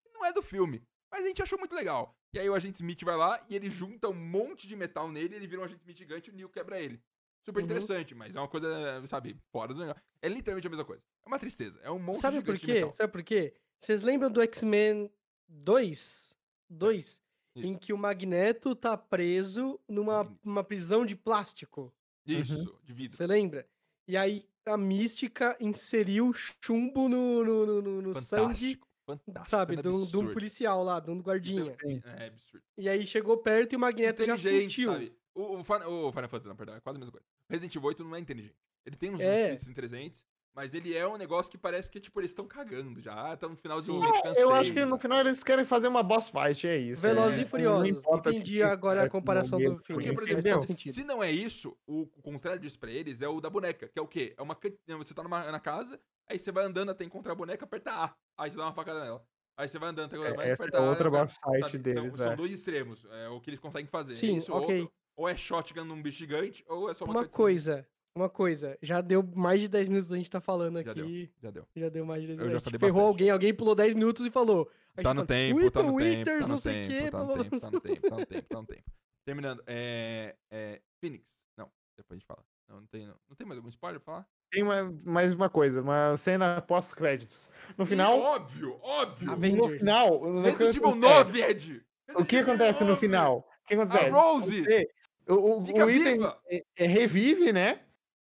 [0.03, 0.83] que não é do filme,
[1.13, 2.17] mas a gente achou muito legal.
[2.33, 5.37] E aí o agente Smith vai lá e ele junta um monte de metal nele,
[5.37, 7.01] ele vira um agente Smith gigante e o Neo quebra ele.
[7.43, 7.65] Super Uhum.
[7.67, 8.69] interessante, mas é uma coisa,
[9.07, 10.03] sabe, fora do negócio.
[10.21, 11.03] É literalmente a mesma coisa.
[11.25, 11.79] É uma tristeza.
[11.83, 12.75] É um monte Sabe gigante por de quê?
[12.75, 12.93] metal.
[12.95, 13.55] Sabe por quê?
[13.81, 15.11] Vocês lembram do X-Men
[15.49, 16.35] 2?
[16.69, 17.23] 2?
[17.57, 17.79] Em Isso.
[17.81, 21.93] que o Magneto tá preso numa uma prisão de plástico.
[22.27, 23.17] Isso, de vidro.
[23.17, 23.67] Você lembra?
[24.07, 29.49] E aí a mística inseriu chumbo no, no, no, no- no sangue Fantástico.
[29.49, 31.75] Sabe, de um, de policial lá, de um guardinha.
[31.81, 32.03] Sim.
[32.05, 32.63] É absurdo.
[32.77, 34.93] E aí chegou perto e o Magneto já sentiu.
[34.93, 35.17] sabe?
[35.39, 37.25] O, o, Final, o Final Fantasy, não, perdão, é quase a mesma coisa.
[37.49, 38.57] Resident Evil 8 não é inteligente.
[38.85, 39.47] Ele tem uns É.
[39.49, 43.37] tweets interessantes, mas ele é um negócio que parece que, tipo, eles estão cagando já.
[43.37, 43.93] Tá no final de Sim.
[43.93, 44.43] desenvolvimento, cansei.
[44.43, 47.03] Eu acho que no final eles querem fazer uma boss fight, é isso.
[47.03, 48.03] Velozes é, e Furiosos.
[48.05, 50.03] Entendi que agora a comparação do gameplay, filme.
[50.15, 53.41] Porque, por exemplo, se não é isso, o, o contrário disso pra eles é o
[53.41, 54.35] da boneca, que é o quê?
[54.37, 54.57] É uma.
[54.57, 57.93] can- Você tá numa, na casa, aí você vai andando até encontrar a boneca, aperta
[57.93, 58.15] A.
[58.37, 59.25] Aí você dá uma facada nela.
[59.57, 60.91] Aí você vai andando até encontrar a boneca, Essa é aperta A.
[60.91, 62.37] outra vai- boss fight deles, São, são é.
[62.37, 63.05] dois extremos.
[63.11, 64.17] É o que eles conseguem fazer.
[64.17, 64.81] Sim, Isso, ou ok.
[64.81, 64.95] outro.
[65.19, 67.85] Ou é shotgun num bicho gigante, ou é só uma Uma coisa,
[68.15, 68.79] uma coisa.
[68.81, 71.29] Já deu mais de 10 minutos a gente tá falando Já aqui.
[71.43, 71.67] Já deu.
[71.75, 72.53] Já deu mais de 10 Eu minutos.
[72.53, 73.23] já A gente falei ferrou bastante.
[73.23, 74.71] alguém, alguém pulou 10 minutos e falou.
[74.97, 76.73] A Tá gente no fala, tempo, tá no "Wither, tempo, Withers, tá não no sei
[76.73, 78.85] o tempo, quê, tá no tempo, tá no tempo, tá no tempo, tá no tempo.
[79.25, 81.37] Terminando, é, é, Phoenix.
[81.57, 82.45] Não, depois a gente fala.
[82.69, 83.15] Não, não tem, não.
[83.29, 84.27] Não tem mais algum spoiler pra falar?
[84.53, 87.51] Tem uma- mais uma coisa, uma cena pós-créditos.
[87.77, 89.33] No final, óbvio, óbvio.
[89.33, 89.67] Avengers.
[89.73, 91.87] no final, no Resident Evil acontece- 9, Ed!
[92.15, 93.01] O que acontece no 9.
[93.01, 93.39] final?
[93.65, 94.09] O que acontece?
[94.11, 94.89] Rose Você-
[95.35, 97.81] o, Fica o item é- é revive, né?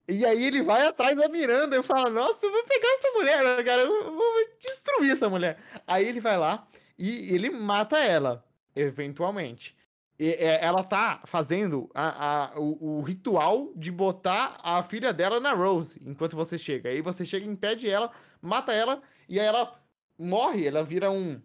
[0.10, 3.64] E aí ele vai atrás da Miranda e fala: Nossa, eu vou pegar essa mulher,
[3.66, 5.58] cara, eu vou destruir essa mulher.
[5.86, 6.68] Aí ele vai lá
[6.98, 9.76] e ele mata ela, eventualmente.
[10.20, 15.40] E, é, ela tá fazendo a- a- o, o ritual de botar a filha dela
[15.40, 16.90] na Rose enquanto você chega.
[16.90, 18.10] Aí você chega, impede ela,
[18.42, 19.80] mata ela, e aí ela
[20.18, 21.40] morre, ela vira um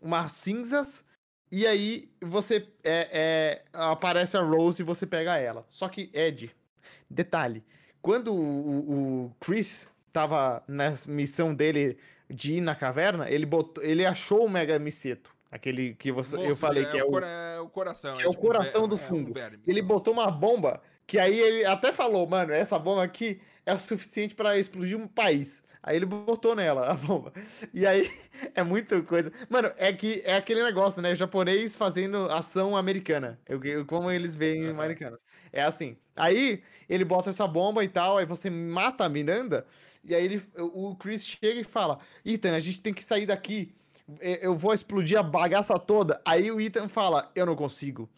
[0.00, 1.04] umas cinzas.
[1.52, 5.66] E aí você é, é, aparece a Rose e você pega ela.
[5.68, 6.50] Só que, Ed,
[7.10, 7.62] detalhe,
[8.00, 11.98] quando o, o- Chris tava na missão dele
[12.30, 15.30] de ir na caverna, ele, botou, ele achou o Mega Miceto.
[15.50, 17.18] Aquele que você, eu Moço, falei que é o.
[17.18, 18.16] é o coração.
[18.16, 19.34] que é o um coração do é um fungo.
[19.34, 19.58] verme.
[19.66, 20.80] Ele botou uma bomba
[21.12, 25.06] que aí ele até falou, mano, essa bomba aqui é o suficiente pra explodir um
[25.06, 25.62] país.
[25.82, 27.34] Aí ele botou nela a bomba.
[27.74, 28.10] E aí
[28.54, 29.30] é muita coisa.
[29.50, 31.14] Mano, é que é aquele negócio, né?
[31.14, 33.38] Japonês fazendo ação americana.
[33.46, 34.70] Eu, eu- como eles veem Aham.
[34.70, 35.20] americanos.
[35.52, 35.98] É assim.
[36.16, 39.66] Aí ele bota essa bomba e tal, aí você mata a Miranda.
[40.02, 43.74] E aí ele, o Chris chega e fala: Ethan, a gente tem que sair daqui.
[44.20, 46.22] Eu vou explodir a bagaça toda.
[46.24, 48.08] Aí o Ethan fala: Eu não consigo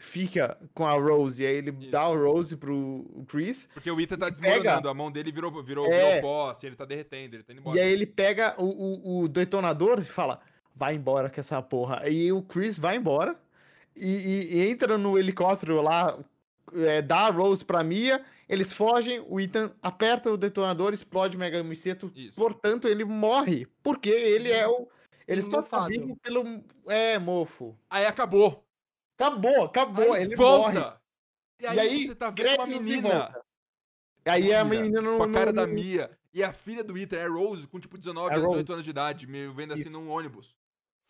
[0.00, 1.42] fica com a Rose.
[1.42, 1.90] E aí ele Isso.
[1.90, 3.68] dá a Rose pro Chris.
[3.74, 6.16] Porque o Ita tá pega- desmoronando, a mão dele virou, virou, É.
[6.16, 7.78] virou pó, assim, ele tá derretendo, ele tá indo embora.
[7.78, 10.40] E aí ele pega o, o, o detonador e fala:
[10.74, 12.08] vai embora com essa porra.
[12.08, 13.36] E o Chris vai embora
[13.94, 16.18] e, e- e entra no helicóptero lá,
[16.74, 21.38] é, dá a Rose pra Mia, eles fogem, o Ethan aperta o detonador, explode o
[21.38, 23.66] Mega Miceto, portanto ele morre.
[23.82, 24.88] Porque ele é o.
[25.28, 25.88] Ele só tá Mofado.
[25.90, 26.44] vivo pelo.
[26.88, 27.76] É, mofo.
[27.88, 28.64] Aí acabou.
[29.20, 30.12] Acabou, acabou.
[30.14, 30.80] Aí ele volta.
[30.80, 30.96] morre.
[31.60, 33.44] E aí, E aí, você tá vendo uma e menina volta.
[34.26, 36.10] Aí a menina no, com a cara no- da Mia.
[36.32, 38.54] E a filha do Ita é Rose, com tipo 19 É anos, Rose.
[38.62, 39.98] 18 anos de idade, me vendo assim Isso.
[40.00, 40.54] num ônibus.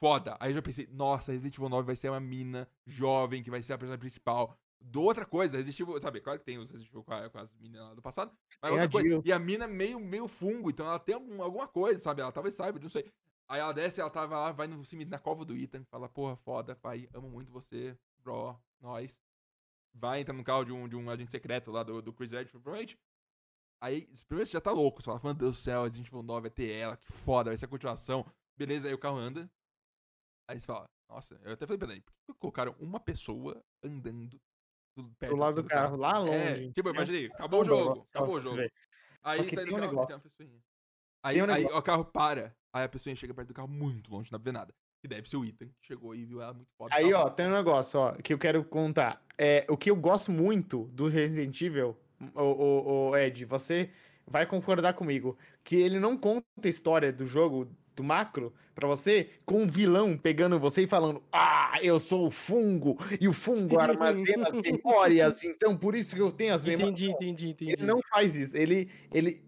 [0.03, 0.37] Foda.
[0.41, 3.62] Aí eu já pensei, nossa, Resident Evil 9 vai ser uma mina jovem, que vai
[3.62, 4.57] ser a personagem principal.
[4.82, 7.39] Do outra coisa, Resident Evil, sabe, claro que tem os Resident Evil com, a- com
[7.39, 8.32] as meninas lá do passado,
[8.62, 9.23] mas a outra coisa.
[9.27, 12.23] E a mina meio, meio fungo, então ela tem algum- alguma coisa, sabe?
[12.23, 13.05] Ela talvez saiba, não sei.
[13.51, 16.36] Aí ela desce, ela tava lá, vai no cemitério, na cova do Ethan, fala, porra,
[16.36, 19.20] foda, pai, amo muito você, bro, nós.
[19.93, 22.97] Vai, entra no carro de um, de um agente secreto lá do, do Chris provavelmente.
[23.82, 26.43] Aí, primeiro você já tá louco, você fala, meu Deus do céu, Resident Evil 9
[26.43, 28.24] vai ter ela, que foda, vai ser a continuação.
[28.56, 29.51] Beleza, aí o carro anda.
[30.47, 34.40] Aí você fala, nossa, eu até falei ele, por que colocaram uma pessoa andando
[34.97, 36.68] do, perto do lado assim do carro, lá longe.
[36.68, 36.94] É, tipo, né?
[36.94, 38.62] imaginei, acabou o jogo, acabou o jogo.
[39.24, 40.06] Aí tá no um carro, negócio.
[40.06, 40.69] tem uma pessoinha.
[41.22, 44.32] Aí, um aí o carro para, aí a pessoa chega perto do carro muito longe,
[44.32, 44.74] não vê nada.
[45.02, 46.94] Que deve ser o Ethan, que chegou e viu ela muito foda.
[46.94, 49.22] Aí, ó, tem um negócio, ó, que eu quero contar.
[49.38, 51.97] É, o que eu gosto muito do Resident Evil,
[52.34, 53.90] o, o, o Ed, você
[54.26, 57.66] vai concordar comigo, que ele não conta a história do jogo,
[57.97, 62.30] do macro, pra você, com um vilão pegando você e falando, ah, eu sou o
[62.30, 66.88] fungo, e o fungo armazena as memórias, então por isso que eu tenho as memórias.
[66.88, 67.72] Entendi, entendi, entendi.
[67.72, 68.56] Ele não faz isso.
[68.56, 69.42] Ele, ele,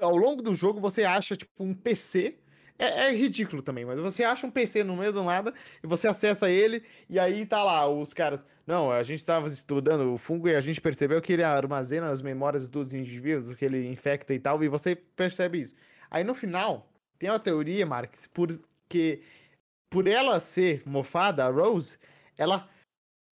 [0.00, 2.38] ao longo do jogo, você acha, tipo, um PC.
[2.76, 6.08] É, é ridículo também, mas você acha um PC no meio do nada e você
[6.08, 8.44] acessa ele e aí tá lá os caras.
[8.66, 12.20] Não, a gente tava estudando o fungo e a gente percebeu que ele armazena as
[12.20, 15.76] memórias dos indivíduos, que ele infecta e tal, e você percebe isso.
[16.10, 19.22] Aí no final, tem uma teoria, Marx, porque
[19.88, 21.96] por ela ser mofada, a Rose,
[22.36, 22.68] ela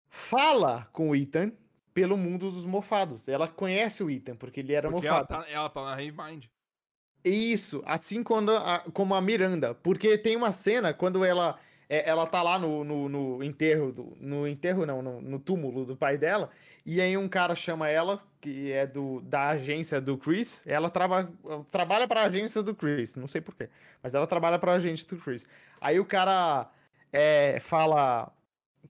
[0.09, 1.53] fala com o Ethan
[1.97, 3.27] pelo mundo dos mofados.
[3.27, 5.45] Ela conhece o Ethan, porque ele era Porque ela mofado.
[5.47, 6.45] tá, ela tá na Rave Mind.
[7.25, 11.59] Isso, assim quando a- como a Miranda, porque tem uma cena quando ela
[11.89, 15.87] é, ela tá lá no, no, no enterro, do, no enterro não, no, no túmulo
[15.87, 16.51] do pai dela,
[16.85, 21.33] e aí um cara chama ela, que é do, da agência do Chris, ela traba,
[21.71, 23.71] trabalha pra agência do Chris, não sei porquê,
[24.03, 25.47] mas ela trabalha pra agência do Chris.
[25.81, 26.69] Aí o cara
[27.13, 28.31] é, fala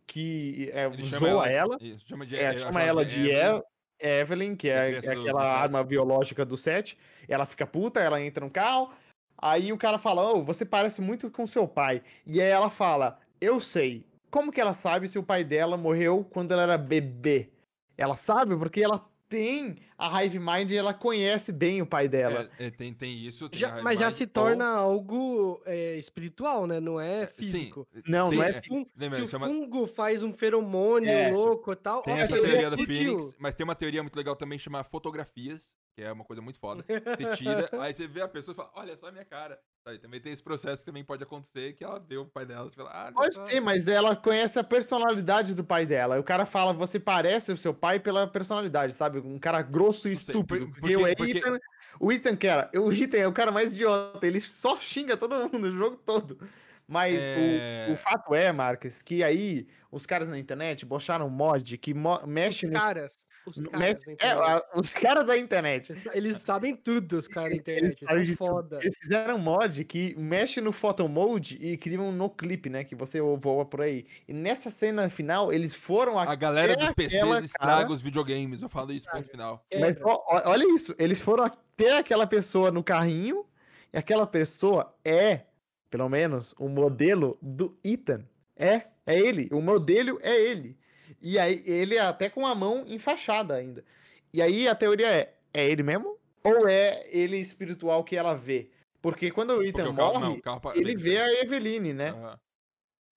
[0.06, 3.56] que é, zoa ela, Isso, chama de, é, eu chama ela de Evelyn.
[3.56, 3.62] Ev-
[3.98, 6.96] Evelyn, que é, é do- aquela do arma biológica do Seth.
[7.28, 8.90] Ela fica puta, ela entra no carro.
[9.38, 12.02] Aí o cara fala: Ô, você parece muito com seu pai.
[12.26, 14.04] E aí ela fala: Eu sei.
[14.30, 17.50] Como que ela sabe se o pai dela morreu quando ela era bebê?
[17.96, 22.50] Ela sabe porque ela tem a Hive Mind ela conhece bem o pai dela.
[22.58, 23.48] É, é, tem, tem isso.
[23.48, 26.80] Tem Já- a mas já Mind, se ou- torna algo é, espiritual, né?
[26.80, 27.86] Não é físico.
[27.92, 30.32] Sim, Não, sim, não é Se, o fun- lembra, se o chama- fungo faz um
[30.32, 32.70] feromônio É, louco e tal, Tem ó, essa teoria.
[32.76, 36.58] Phoenix, mas tem uma teoria muito legal também chamada fotografias, que é uma coisa muito
[36.58, 36.84] foda.
[36.88, 39.58] Você tira, aí você vê a pessoa e fala, olha só a minha cara.
[39.86, 42.66] Sabe, também tem esse processo que também pode acontecer, que ela vê o pai dela
[42.66, 46.18] e fala, ah, Pode ser, mas ela conhece a personalidade do pai dela.
[46.18, 49.20] O cara fala, você parece o seu pai pela personalidade, sabe?
[49.20, 50.66] Um cara grosso e Não sei, estúpido.
[50.66, 51.58] por- porque, porque- o, porque- Ethan,
[52.00, 54.26] o Ethan, cara, o Ethan é o cara mais idiota.
[54.26, 56.38] Ele só xinga todo mundo o jogo todo.
[56.88, 57.86] Mas É.
[57.88, 61.92] o, o fato é, Marcos, que aí os caras na internet bocharam um mod que
[61.92, 62.72] mo- Os mexe no.
[62.74, 63.25] caras.
[63.46, 65.94] Os no- caras mexe- da é, a- os caras da internet.
[66.12, 68.04] Eles sabem tudo, os caras da internet.
[68.04, 68.38] sabem Eles tudo.
[68.38, 68.78] foda.
[68.82, 72.82] Eles fizeram um mod que mexe no photo mode e cria um no clip, né?
[72.84, 74.06] Que você voa por aí.
[74.26, 78.68] E nessa cena final, eles foram A galera dos PCs estraga cara- os videogames, eu
[78.68, 79.64] falo isso, ponto final.
[79.80, 83.44] Mas ó- olha isso, eles foram até aquela pessoa no carrinho,
[83.92, 85.42] e aquela pessoa é,
[85.88, 88.24] pelo menos, o modelo do Ethan.
[88.56, 89.48] É, é ele.
[89.52, 90.76] O modelo é ele.
[91.28, 93.84] E aí, ele é até com a mão enfaixada ainda.
[94.32, 96.16] E aí a teoria é: é ele mesmo?
[96.44, 98.70] Ou é ele espiritual que ela vê?
[99.02, 101.92] Porque quando o Porque Ethan o carro, morre, não, o carro ele vê a Eveline,
[101.92, 102.10] né?
[102.10, 102.38] Aham.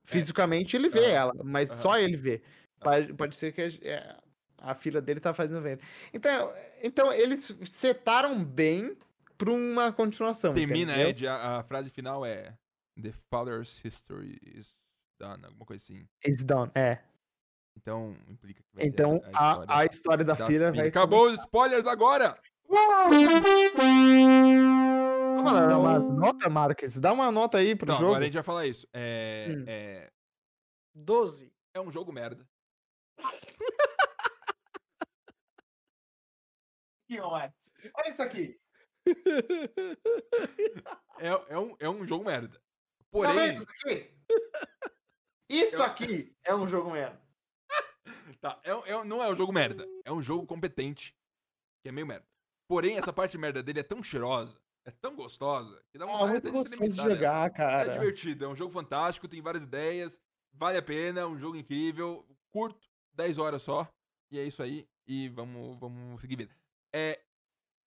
[0.07, 1.11] Fisicamente ele vê Aham.
[1.11, 1.81] ela, mas Aham.
[1.84, 2.41] só ele vê.
[2.80, 4.18] Pode, pode ser que a, é,
[4.60, 5.84] a filha dele tá fazendo venda.
[6.11, 8.98] Então, então eles setaram bem
[9.38, 10.56] pra uma continuação.
[10.56, 11.10] Termina, entendeu?
[11.10, 12.56] Ed, a, a frase final é
[12.99, 14.73] The father's history is
[15.19, 16.07] done, alguma coisa assim.
[16.26, 17.03] It's done, é.
[17.82, 20.88] Então, implica que vai ter Então a, a história da, da vai.
[20.88, 22.38] Acabou os spoilers agora!
[25.38, 27.00] Vamos dar uma nota, Marques.
[27.00, 28.12] Dá uma nota aí pro Então, jogo.
[28.12, 28.86] agora a gente vai falar isso.
[28.94, 29.64] É, Hum.
[29.66, 30.12] é,
[30.94, 31.54] 12.
[31.74, 32.46] é um jogo merda.
[37.22, 38.60] Olha isso aqui.
[41.22, 42.58] É, é, um, é um jogo merda.
[42.58, 42.62] Tá
[43.12, 44.14] Porém, vendo isso aqui?
[45.50, 47.18] Isso aqui é um jogo mesmo.
[48.38, 49.88] Tá, é, é- não é um jogo merda.
[50.06, 51.16] É um jogo competente,
[51.82, 52.26] que é meio merda.
[52.68, 56.32] Porém, essa parte merda dele é tão cheirosa, é tão gostosa, que dá Ah, vontade
[56.32, 57.16] muito de gostoso de dela.
[57.16, 57.90] jogar, É cara.
[57.92, 60.22] divertido, é um jogo fantástico, tem várias ideias,
[60.54, 63.88] vale a pena, é um jogo incrível, curto, 10 horas só,
[64.32, 66.56] e é isso aí, e vamos, vamos seguir vida.
[66.94, 67.22] É,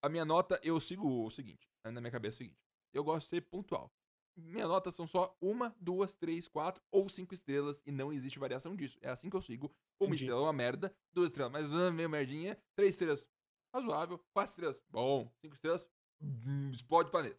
[0.02, 2.58] a minha nota, eu sigo o seguinte, na minha cabeça é o seguinte,
[2.92, 3.90] eu gosto de ser pontual.
[4.36, 8.74] Minha nota são só uma, duas, três, quatro ou cinco estrelas e não existe variação
[8.74, 8.98] disso.
[9.02, 9.66] É assim que eu sigo.
[10.00, 10.24] Uma Entendi.
[10.24, 13.28] estrela é uma merda, duas estrelas mais uma meio merdinha, três estrelas
[13.74, 15.86] razoável, quatro estrelas bom, cinco estrelas
[16.20, 17.38] hum, explode o planeta.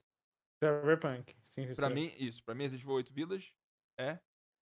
[0.63, 1.35] Cyberpunk.
[1.43, 2.43] Sim, Pra mim, isso.
[2.43, 3.53] Pra mim, Resident Evil 8 Village
[3.99, 4.19] é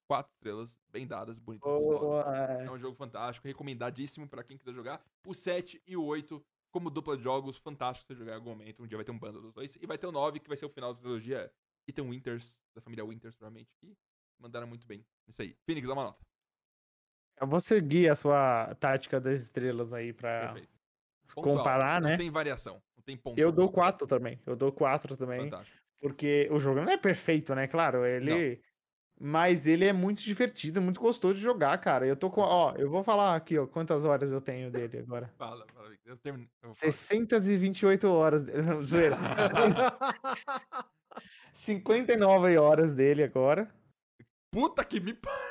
[0.10, 1.70] quatro estrelas, bem dadas, bonitas.
[1.72, 2.00] visual.
[2.00, 2.24] Boa.
[2.64, 5.04] É um jogo fantástico, recomendadíssimo pra quem quiser jogar.
[5.28, 8.82] O 7 e o 8, como dupla de jogos, fantástico você jogar em algum momento.
[8.84, 9.76] Um dia vai ter um bundle dos dois.
[9.76, 11.52] E vai ter o 9, que vai ser o final da trilogia
[11.92, 13.70] Ethan Winters, da família Winters, provavelmente.
[13.80, 13.94] Que
[14.40, 15.06] mandaram muito bem.
[15.28, 15.56] Isso aí.
[15.66, 16.26] Phoenix, dá uma nota.
[17.40, 20.56] Eu vou seguir a sua tática das estrelas aí pra
[21.36, 22.18] comparar, não né?
[22.18, 22.82] tem variação.
[22.96, 23.40] Não tem ponto.
[23.40, 24.40] Eu dou 4 também.
[24.46, 25.50] Eu dou 4 também.
[25.50, 25.78] Fantástico.
[26.00, 27.68] Porque o jogo não é perfeito, né?
[27.68, 28.62] Claro, ele.
[29.24, 32.08] Mas ele é muito divertido, muito gostoso de jogar, cara.
[32.08, 32.42] Eu tô com.
[32.42, 35.32] Ó, eu vou falar aqui, ó, quantas horas eu tenho dele agora.
[35.38, 35.96] Fala, fala.
[36.04, 36.50] Eu termino.
[36.62, 36.92] eu vou falar.
[36.92, 38.44] 628 horas.
[38.44, 38.64] dele.
[38.64, 39.16] Não, zoeira.
[41.54, 43.70] 59 horas dele agora.
[44.52, 45.42] Puta que me pariu.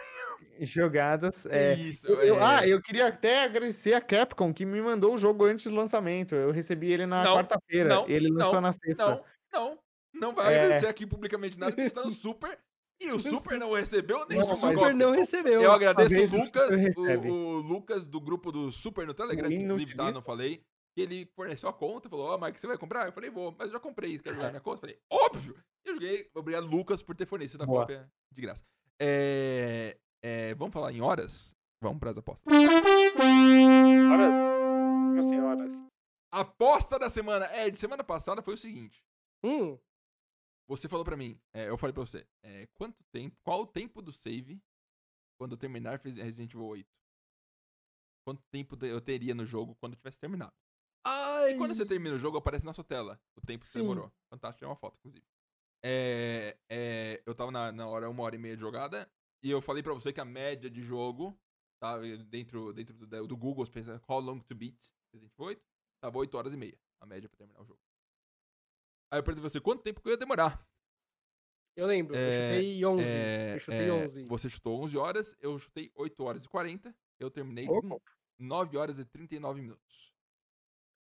[0.61, 1.47] Jogadas.
[1.47, 2.07] É, Isso.
[2.07, 2.43] Eu- eu- é.
[2.43, 6.35] ah, eu queria até agradecer a Capcom que me mandou o jogo antes do lançamento.
[6.35, 8.05] Eu recebi ele na quarta-feira.
[8.07, 9.07] Ele lançou não, na sexta.
[9.07, 9.79] Não, não.
[10.13, 10.59] Não vai É.
[10.59, 12.59] agradecer aqui publicamente nada, porque está no Super.
[13.01, 15.63] E o Super não recebeu nem Não, o Super não recebeu.
[15.63, 17.01] Eu agradeço o Lucas, o,
[17.33, 20.63] o Lucas do grupo do Super no Telegram, que inclusive tá, não falei.
[20.95, 23.07] Que ele forneceu a conta, falou, ó, Mike, você vai comprar?
[23.07, 24.77] Eu falei, vou, mas eu já comprei, quer jogar minha conta?
[24.77, 25.57] Eu falei, óbvio!
[25.85, 27.81] Eu joguei, obrigado, Lucas, por ter fornecido a Boa.
[27.83, 28.65] cópia de graça.
[29.01, 31.57] É, é, vamos falar em horas?
[31.83, 32.53] Vamos pras apostas.
[32.53, 34.49] Horas?
[34.49, 35.73] Como assim, horas?
[36.33, 37.47] Aposta da semana.
[37.47, 39.03] É, de semana passada foi o seguinte.
[39.45, 39.79] Hum,
[40.69, 44.03] Você falou pra mim, é, eu falei pra você, é, quanto tempo, qual o tempo
[44.03, 44.61] do save
[45.41, 46.87] quando eu terminar Resident Evil 8?
[48.27, 50.53] Quanto tempo eu teria no jogo quando eu tivesse terminado?
[51.05, 51.55] Ai!
[51.55, 53.81] E quando você termina o jogo, aparece na sua tela o tempo que Sim.
[53.81, 54.13] demorou.
[54.31, 55.25] Fantástico, é uma foto, inclusive.
[55.83, 59.11] É, é, eu tava na, na hora, uma hora e meia de jogada,
[59.43, 61.39] e eu falei pra você que a média de jogo,
[61.81, 61.99] tá,
[62.29, 64.77] dentro, dentro do, do Google, você pensa, how long to beat
[65.13, 65.63] Resident Evil 8,
[66.03, 67.81] tava 8 horas e meia, a média pra terminar o jogo.
[69.13, 70.69] Aí eu perguntei pra você, quanto tempo que eu ia demorar?
[71.77, 73.03] Eu lembro, eu É, chutei 11.
[73.03, 74.27] É, eu chutei é, 11.
[74.29, 77.99] Você chutou 11 horas, eu chutei 8 horas e 40, eu terminei com
[78.39, 80.13] 9 horas e 39 minutos.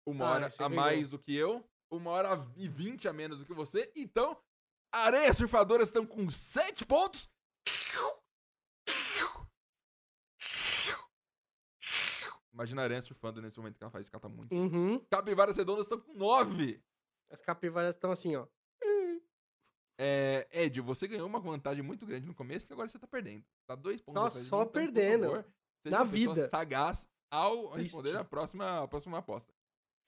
[0.08, 3.40] Uma Ah, hora você a mais do que eu, uma hora e 20 a menos
[3.40, 3.92] do que você.
[3.96, 4.40] Então,
[4.96, 7.30] Areias Surfadoras estão com 7 pontos.
[12.54, 14.54] Imagina a Aranha surfando nesse momento que ela faz, que ela tá muito.
[14.56, 15.00] Uhum.
[15.10, 16.82] Capivaras Redondas estão com 9.
[17.30, 18.48] As capivaras estão assim, ó.
[19.98, 23.46] É, Ed, você ganhou uma vantagem muito grande no começo que agora você tá perdendo.
[23.66, 25.24] Tá dois pontos Tá só então, perdendo.
[25.28, 25.46] favor,
[25.84, 26.48] seja Na vida.
[26.50, 28.22] sagaz ao responder Triste.
[28.22, 29.54] a próxima, a próxima aposta.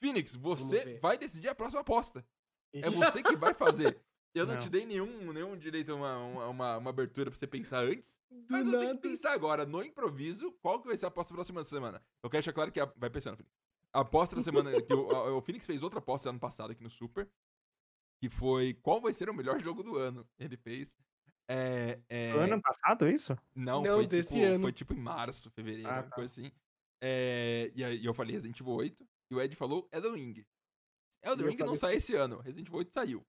[0.01, 2.25] Phoenix, você vai decidir a próxima aposta.
[2.73, 3.99] É você que vai fazer.
[4.37, 4.61] Eu não, Não.
[4.61, 8.19] te dei nenhum, nenhum direito a uma, uma, uma, abertura pra você pensar antes.
[8.29, 8.95] Do Mas eu tenho nada.
[9.01, 11.97] que pensar agora, no improviso, qual que vai ser a aposta da próxima semana.
[12.23, 13.55] Eu quero deixar claro que a, vai pensando, Phoenix.
[13.93, 14.71] A aposta da semana.
[14.81, 17.29] que o, a- o Phoenix fez outra aposta ano passado aqui no Super.
[18.21, 20.27] Que foi qual vai ser o melhor jogo do ano.
[20.39, 20.97] Ele fez.
[21.49, 23.37] É, é, ano passado, isso?
[23.55, 24.59] não, Não, foi, desse tipo, ano.
[24.59, 26.15] foi tipo em março, fevereiro, Ah, tá.
[26.15, 26.51] coisa assim.
[27.01, 29.07] É, e aí eu falei Resident Evil 8.
[29.31, 30.45] E o Ed falou Elden Ring.
[31.23, 32.39] Elden Ring não sai esse ano.
[32.39, 33.25] Resident Evil 8 saiu.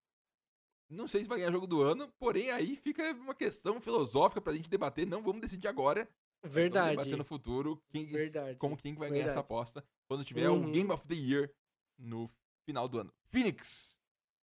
[0.91, 4.55] Não sei se vai ganhar jogo do ano, porém aí fica uma questão filosófica pra
[4.55, 5.07] gente debater.
[5.07, 6.09] Não vamos decidir agora.
[6.43, 6.91] Vamos Verdade.
[6.97, 8.57] debater no futuro quem, Verdade.
[8.59, 9.45] como quem vai ganhar essa Verdade.
[9.47, 10.73] aposta quando tiver o Uhum.
[10.73, 11.53] Game of the Year
[11.99, 12.29] no
[12.65, 13.13] final do ano.
[13.31, 13.99] Phoenix,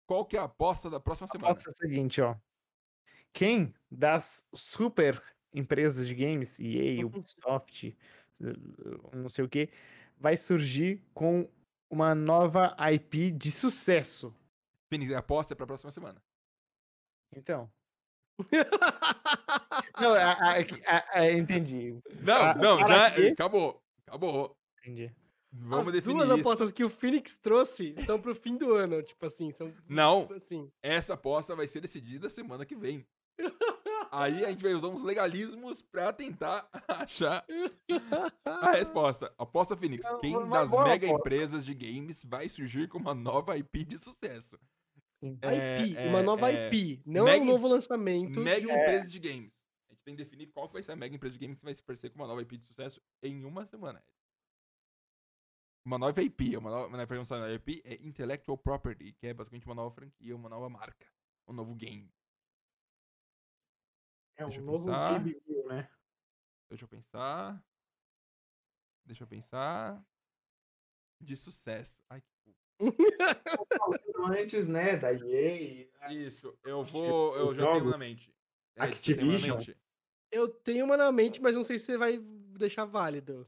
[0.06, 1.50] qual que é a aposta da próxima A semana?
[1.52, 2.36] aposta é a seguinte, ó.
[3.32, 7.96] Quem das super empresas de games, EA, Ubisoft,
[9.14, 9.70] não sei o que,
[10.18, 11.48] vai surgir com
[11.90, 14.34] uma nova IP de sucesso?
[14.92, 16.22] Phoenix, a aposta é pra próxima semana.
[17.34, 17.70] Então.
[20.00, 21.98] Não, a- a- a- a- entendi.
[22.20, 23.28] Não, Ah, não, já quê?
[23.28, 23.82] acabou.
[24.06, 24.56] Acabou.
[24.82, 25.10] Entendi.
[25.52, 26.40] Vamos As definir duas isso.
[26.40, 30.34] apostas que o Phoenix trouxe são pro fim do ano, tipo assim, são Não, tipo
[30.34, 30.70] assim.
[30.82, 33.06] essa aposta vai ser decidida semana que vem.
[34.12, 37.44] Aí a gente vai usar uns legalismos pra tentar achar
[38.44, 39.32] a resposta.
[39.38, 40.06] Aposta Phoenix.
[40.20, 41.06] Quem das mega aposta.
[41.06, 44.58] empresas de games vai surgir com uma nova IP de sucesso?
[45.22, 48.38] É, IP, é, uma nova é, IP, não mega é um novo lançamento.
[48.40, 49.52] Mega de um- empresas de games.
[49.88, 51.64] A gente tem que definir qual que vai ser a mega empresa de games que
[51.64, 54.04] vai se parecer com uma nova IP de sucesso em uma semana.
[55.84, 59.66] Uma nova IP, uma nova, na pergunta nova IP é Intellectual Property, que é basicamente
[59.66, 61.06] uma nova franquia, uma nova marca,
[61.48, 62.12] um novo game.
[64.36, 65.22] É um Deixa novo pensar.
[65.24, 65.90] Game né?
[66.68, 67.64] Deixa eu pensar.
[69.04, 70.04] Deixa eu pensar.
[71.20, 72.02] De sucesso.
[72.10, 72.28] Ai, que
[74.28, 75.88] Antes, né, da EA.
[76.10, 77.36] Isso, eu vou.
[77.36, 77.90] Eu já tenho jogos.
[77.90, 78.34] na mente.
[78.76, 79.58] É, Activision.
[79.58, 79.76] mente?
[80.30, 83.44] Eu tenho uma na mente, mas não sei se você vai deixar válido.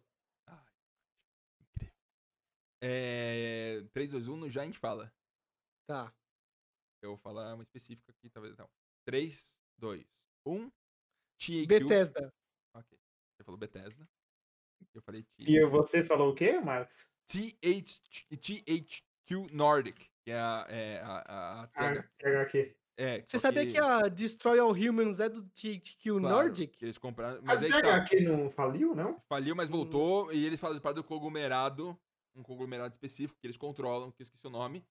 [2.80, 3.82] É.
[3.92, 5.12] 3, 2, 1, no já a gente fala.
[5.86, 6.14] Tá.
[7.02, 8.68] Eu vou falar uma específica aqui, talvez não.
[9.04, 10.06] 3, 2,
[10.46, 10.70] 1.
[11.38, 11.66] THQ.
[11.66, 12.34] Bethesda.
[12.74, 12.98] Ok.
[13.36, 14.08] Você falou Bethesda.
[14.94, 15.44] Eu falei T.
[15.44, 17.08] E você falou o quê, Marcos?
[17.26, 17.58] TH,
[18.30, 19.07] THQ
[19.52, 20.66] Nordic, que é a.
[20.68, 22.10] É a, a, a Ah, Tega-
[22.42, 22.76] HQ.
[22.96, 23.78] é, Você sabia que...
[23.78, 26.76] a Destroy All Humans é do THQ claro, Nordic?
[26.76, 27.40] que eles compraram.
[27.42, 27.94] Mas Mas aí a que tá.
[27.96, 29.20] HQ não faliu, não?
[29.28, 29.72] Faliu, mas Hum.
[29.72, 30.32] voltou.
[30.32, 31.98] E eles fazem parte do conglomerado.
[32.34, 34.84] Um conglomerado específico que eles controlam, que eu esqueci o nome.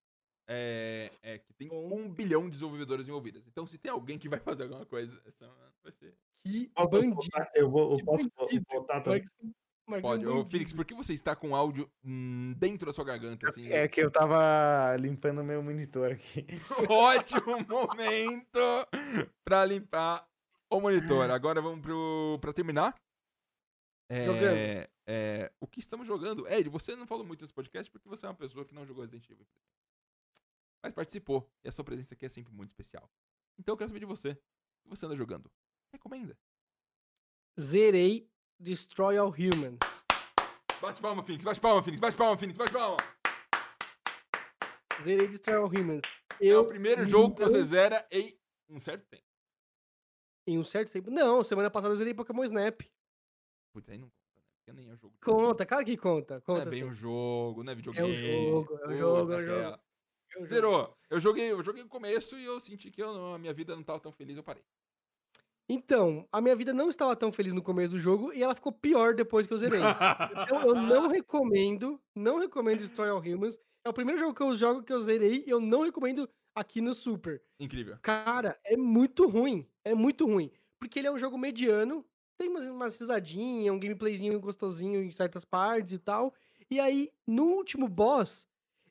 [0.49, 1.89] É, é que tem Bom.
[1.93, 3.45] um bilhão de desenvolvedores envolvidos.
[3.47, 5.45] Então, se tem alguém que vai fazer alguma coisa, essa
[5.83, 6.13] vai ser.
[6.45, 7.17] Que bandido.
[7.53, 8.65] Eu, vou, eu Que posso bandido.
[8.71, 9.23] botar também?
[9.87, 10.27] Um Pode.
[10.27, 13.69] Ô, por que você está com áudio hum, dentro da sua garganta, assim?
[13.69, 16.45] É que eu tava limpando meu monitor aqui.
[16.91, 18.59] Ótimo momento
[19.45, 20.27] pra limpar
[20.69, 21.31] o monitor.
[21.31, 22.93] Agora vamos pro, pra terminar.
[24.09, 24.89] É, Jogando.
[25.07, 26.45] é, o que estamos jogando?
[26.49, 29.03] Ed, você não falou muito nesse podcast porque você é uma pessoa que não jogou
[29.03, 29.47] Resident Evil.
[30.83, 31.49] Mas participou.
[31.63, 33.09] E a sua presença aqui é sempre muito especial.
[33.57, 34.31] Então eu quero saber de você.
[34.31, 35.49] O que você anda jogando?
[35.93, 36.37] Recomenda.
[37.59, 38.29] Zerei
[38.59, 39.79] Destroy All Humans.
[40.81, 41.43] Bate palma, Phoenix.
[41.45, 41.99] Bate palma, Phoenix.
[41.99, 42.57] Bate palma, Phoenix.
[42.57, 42.97] Bate palma.
[45.03, 46.01] Zerei Destroy All Humans.
[46.41, 48.37] É Eu, o primeiro jogo que você não- zera em
[48.69, 49.23] um certo tempo.
[50.49, 51.11] em um certo tempo.
[51.11, 52.81] Não, semana passada eu zerei Pokémon Snap.
[53.73, 54.43] Putz, aí não conta, né?
[54.57, 55.15] Porque nem é o jogo.
[55.21, 56.35] Conta, cara que conta.
[56.35, 56.89] Não Conta é bem sim.
[56.89, 58.15] um jogo, não é videogame.
[58.15, 59.61] jogo, é um jogo, é um jogo.
[59.61, 60.47] É um jogo.
[60.47, 60.97] Zerou.
[61.09, 63.75] Eu joguei, eu joguei o começo e eu senti que eu não- a minha vida
[63.75, 64.63] não tava tão feliz, eu parei.
[65.69, 68.71] Então, a minha vida não estava tão feliz no começo do jogo e ela ficou
[68.71, 69.81] pior depois que eu zerei.
[70.31, 73.57] Então eu não recomendo, não recomendo Destroy All Humans.
[73.85, 76.79] É o primeiro jogo que eu jogo que eu zerei e eu não recomendo aqui
[76.81, 77.41] no Super.
[77.59, 77.97] Incrível.
[78.01, 79.67] Cara, é muito ruim.
[79.83, 80.51] É muito ruim.
[80.79, 82.05] Porque ele é um jogo mediano,
[82.37, 86.33] tem umas, umas risadinhas, um gameplayzinho gostosinho em certas partes e tal.
[86.69, 88.47] E aí, no último boss,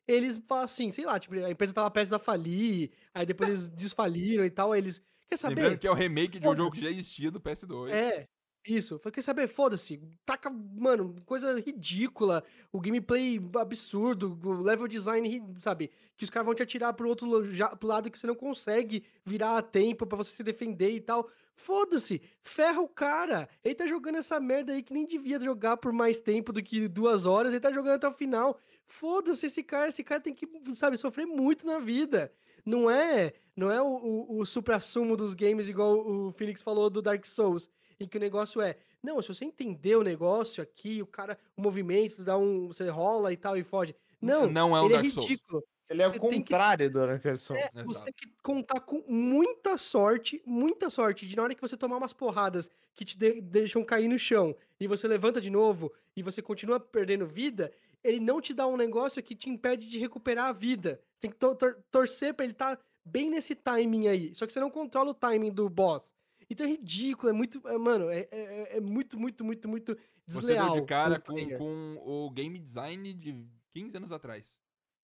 [0.07, 3.69] eles falam assim, sei lá, tipo, a empresa tava prestes a falir, aí depois eles
[3.69, 5.01] desfaliram e tal, aí eles.
[5.29, 5.55] Quer saber?
[5.55, 7.91] Lembrando que é o remake de um jogo que já existia do PS2.
[7.91, 8.27] É,
[8.65, 8.97] isso.
[8.99, 9.47] Falei, quer saber?
[9.47, 10.01] Foda-se.
[10.25, 12.43] Taca, mano, coisa ridícula.
[12.71, 15.91] O gameplay absurdo, o level design, sabe?
[16.15, 19.03] Que os caras vão te atirar pro outro já- pro lado que você não consegue
[19.25, 21.29] virar a tempo pra você se defender e tal.
[21.55, 22.21] Foda-se.
[22.41, 23.49] Ferra o cara.
[23.63, 26.87] Ele tá jogando essa merda aí que nem devia jogar por mais tempo do que
[26.87, 27.51] duas horas.
[27.51, 28.59] Ele tá jogando até o final.
[28.85, 29.89] Foda-se esse cara.
[29.89, 32.31] Esse cara tem que, sabe, sofrer muito na vida.
[32.65, 37.01] Não é, não é o, o, o supra-sumo dos games, igual o Phoenix falou do
[37.01, 37.69] Dark Souls,
[37.99, 41.61] em que o negócio é, não, se você entender o negócio aqui, o cara, o
[41.61, 43.95] movimento, você dá um, você rola e tal e foge.
[44.21, 45.27] Não, Não é um ele Dark é Souls.
[45.27, 45.63] ridículo.
[45.89, 47.63] Ele é o Você que- contrário do Dark Souls.
[47.73, 51.77] É, você tem que contar com muita sorte, muita sorte, de na hora que você
[51.77, 55.91] tomar umas porradas que te de- deixam cair no chão e você levanta de novo
[56.15, 57.71] e você continua perdendo vida,
[58.03, 60.99] ele não te dá um negócio que te impede de recuperar a vida.
[61.13, 62.77] Você tem que tor- tor- torcer pra ele estar
[63.07, 64.35] bem nesse timing aí.
[64.35, 66.13] Só que você não controla o timing do boss.
[66.49, 67.61] Então é ridículo, é muito.
[67.67, 70.71] é, mano, é, é- é muito, muito, muito, muito Você desleal.
[70.73, 74.57] deu de cara com com, o game design de 15 anos atrás.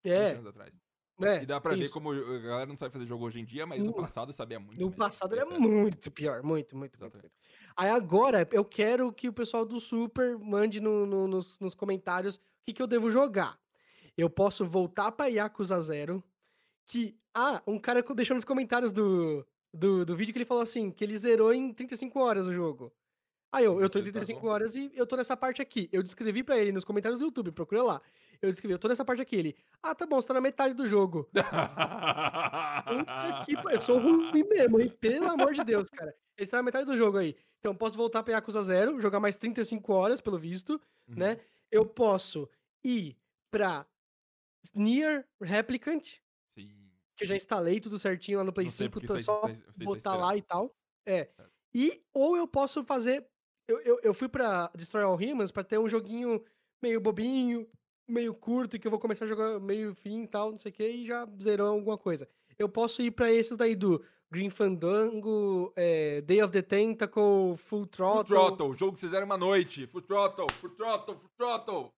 [0.03, 0.79] 15 É, anos atrás.
[1.21, 1.43] é.
[1.43, 1.91] E dá pra ver isso.
[1.93, 4.57] como a galera não sabe fazer jogo hoje em dia, mas no No- passado sabia
[4.59, 4.79] muito.
[4.79, 4.97] No melhor.
[4.97, 7.31] passado era é- muito pior, muito, muito, muito, muito.
[7.75, 12.35] Aí agora eu quero que o pessoal do Super mande no- no- nos, nos comentários
[12.37, 13.59] o que, que eu devo jogar.
[14.17, 16.23] Eu posso voltar pra Yakuza Zero,
[16.87, 17.17] que...
[17.33, 21.03] Ah, um cara deixou nos comentários do, do, do vídeo que ele falou assim, que
[21.03, 22.91] ele zerou em 35 horas o jogo.
[23.51, 24.47] Aí eu, eu tô em Você tá 35 bom.
[24.47, 25.87] horas e eu tô nessa parte aqui.
[25.91, 28.01] Eu descrevi pra ele nos comentários do YouTube, procura lá.
[28.41, 29.35] Eu descrevi, eu tô nessa parte aqui.
[29.35, 31.25] Ele, ah, tá bom, você tá na metade do jogo.
[31.33, 31.43] Puta
[33.45, 34.89] que pariu, eu sou ruim mesmo, hein?
[34.99, 36.13] Pelo amor de Deus, cara.
[36.37, 37.35] Esse tá na metade do jogo aí.
[37.59, 40.73] Então, posso voltar pra Yakuza Zero, jogar mais 35 horas, pelo visto,
[41.07, 41.15] Uhum.
[41.17, 41.37] né?
[41.71, 42.49] Eu posso
[42.83, 43.15] ir
[43.51, 43.85] pra
[44.73, 46.17] Nier Replicant.
[47.15, 49.41] Que eu já instalei tudo certinho lá no Play Não sei 5, porque tô só
[49.77, 50.75] botar lá e tal.
[51.05, 51.25] É.
[51.25, 51.51] Certo.
[51.73, 53.25] E, ou eu posso fazer...
[53.67, 56.43] Eu, eu, eu fui pra Destroy All Humans pra ter um joguinho
[56.81, 57.67] meio bobinho,
[58.07, 60.75] meio curto, que eu vou começar a jogar meio fim e tal, não sei o
[60.75, 62.27] que, e já zerou alguma coisa.
[62.59, 67.57] Eu posso ir pra esses daí do Green Fandango, é, Day of the Tentacle, Full
[67.57, 68.23] Full Throttle.
[68.25, 69.87] Throttle, o jogo que vocês fizeram uma noite.
[69.87, 71.93] Full Throttle, Full Throttle, Full Throttle.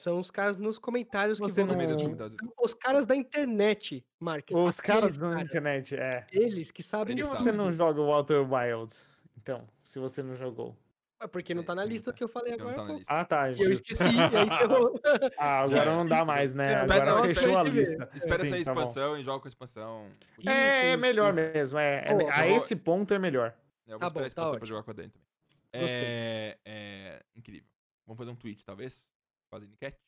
[0.00, 1.76] São os caras nos comentários que Você vão...
[1.76, 2.52] Meio dos Não.
[2.62, 4.56] Os caras da internet, Marques.
[4.56, 6.26] Os caras da internet, é.
[6.32, 8.94] Eles que sabem Por que você não joga o Walter Wild?
[9.36, 10.74] Então, se você não jogou.
[11.22, 12.16] É porque não tá na lista tá.
[12.16, 12.76] que eu falei agora.
[12.76, 12.98] tá.
[13.08, 13.50] Ah, tá.
[13.52, 14.98] Eu esqueci, e aí ferrou.
[15.36, 16.72] Ah, agora não dá mais, né?
[16.72, 18.10] É, Agora fechou espera a que lista.
[18.14, 18.80] Espera Sim, essa tá bom.
[18.80, 20.06] expansão e joga com a expansão.
[20.46, 21.78] É, é melhor mesmo.
[21.78, 23.54] É, é- Pô, a eu vou- esse ponto é melhor.
[23.86, 24.66] Eu vou Tá esperar bom, a tá expansão pra ótimo.
[24.66, 25.82] jogar com a Dani também.
[25.82, 26.00] Gostei.
[26.02, 27.68] É, é incrível.
[28.06, 29.06] Vamos fazer um tweet, talvez?
[29.50, 29.98] Fazendo enquete?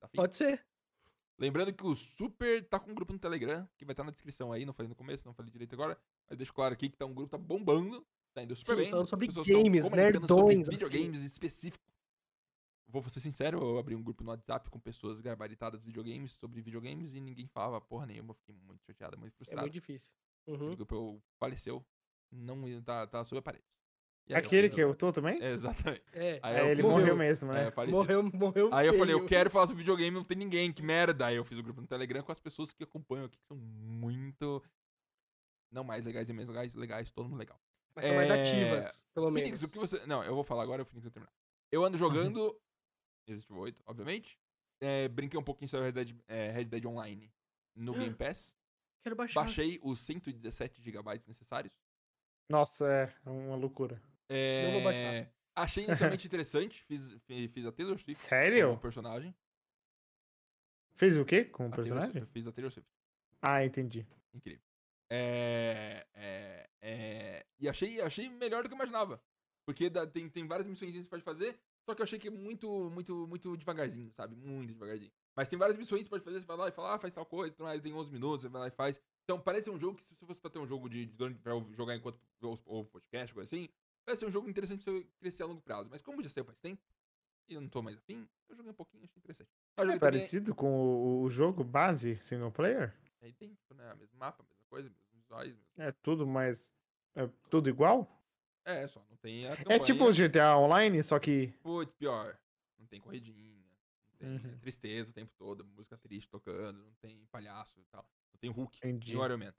[0.00, 0.08] Tá?
[0.14, 0.64] Pode ser.
[1.38, 4.52] Lembrando que o Super tá com um grupo no Telegram, que vai estar na descrição
[4.52, 7.04] aí, não falei no começo, não falei direito agora, mas deixo claro aqui que tá
[7.04, 8.90] um grupo tá bombando, tá indo super Sim, bem.
[8.90, 10.00] falando sobre games, comunicando sobre
[10.54, 10.78] nerdões, assim.
[10.78, 11.84] videogames em específico.
[12.88, 16.62] Vou ser sincero, eu abri um grupo no WhatsApp com pessoas gabaritadas de videogames, sobre
[16.62, 19.62] videogames, e ninguém falava porra nenhuma, eu fiquei muito chateado, muito É frustrado.
[19.62, 20.10] muito difícil.
[20.46, 20.72] Uhum.
[20.72, 21.84] O grupo eu- faleceu,
[22.30, 23.66] não tá, tá sob aparelhos.
[24.28, 25.40] E aí Aquele que eu tô também?
[25.40, 26.02] É, exatamente.
[26.12, 27.66] É, Aí É, ele fiz o- morreu mesmo, É, né?
[27.68, 27.92] eu faleci.
[27.96, 29.28] morreu, morreu Aí eu falei, eu feio.
[29.28, 31.26] quero falar sobre videogame, não tem ninguém, que merda.
[31.26, 33.56] Aí eu fiz o grupo no Telegram com as pessoas que acompanham aqui, que são
[33.56, 34.62] muito.
[35.70, 37.60] Não mais legais e menos legais, legais, todo mundo legal.
[37.94, 39.42] Mas são mais É, ativas, pelo menos.
[39.48, 40.04] Phoenix, o que você.
[40.06, 41.32] Não, eu vou falar agora, o Phoenix vai terminar.
[41.70, 42.58] Eu ando jogando.
[43.28, 44.38] Existe o 8, obviamente.
[44.80, 47.32] É, brinquei um pouquinho sobre Red Dead, é, Red Dead Online
[47.74, 48.54] no Game Pass.
[49.04, 49.40] Quero baixar.
[49.40, 51.72] Baixei os 117 GB necessários.
[52.50, 54.00] Nossa, é uma loucura.
[54.28, 55.32] É, Não vou baixar.
[55.54, 56.84] Achei inicialmente interessante.
[56.84, 58.68] Fiz, fi- fiz a Taylor Swift Sério?
[58.68, 59.34] como personagem.
[60.94, 62.10] Fez o quê com o personagem?
[62.10, 62.90] Swift, eu fiz a Taylor Swift.
[63.42, 64.06] Ah, entendi.
[64.34, 64.60] Incrível.
[65.10, 69.22] É, é, é, e achei, achei melhor do que eu imaginava.
[69.66, 72.28] Porque dá- tem, tem várias missões que você pode fazer, só que eu achei que
[72.28, 74.34] é muito, muito, muito devagarzinho, sabe?
[74.36, 75.10] Muito devagarzinho.
[75.36, 77.14] Mas tem várias missões que você pode fazer, você vai lá e fala, ah, faz
[77.14, 79.00] tal coisa, tudo mais, tem 11 minutos, você vai lá e faz.
[79.24, 81.52] Então parece um jogo que se fosse pra ter um jogo de, de durante- pra
[81.52, 83.68] eu jogar enquanto ou, ou podcast, coisa assim,
[84.06, 85.88] vai ser um jogo interessante pra você crescer a longo prazo.
[85.90, 86.80] Mas como já saiu faz tempo,
[87.48, 89.50] e eu não tô mais afim, eu joguei um pouquinho, achei interessante.
[89.76, 92.94] É também- parecido com o, jogo base single player?
[93.20, 95.48] Aí tem, tipo, né, mesmo mapa, mesma coisa, mesmos visuais.
[95.52, 96.72] mesmo- É tudo mais.
[97.14, 98.08] É tudo igual?
[98.64, 99.80] É, só não tem a É campanha.
[99.80, 101.48] tipo o GTA Online, só que.
[101.62, 102.36] Putz, pior.
[102.78, 103.64] Não tem corridinha.
[104.12, 104.58] Não tem Uhum.
[104.58, 108.08] tristeza o tempo todo, música triste tocando, não tem palhaço e tal.
[108.32, 109.12] Não tem Hulk Entendi.
[109.12, 109.54] e o Iron Man.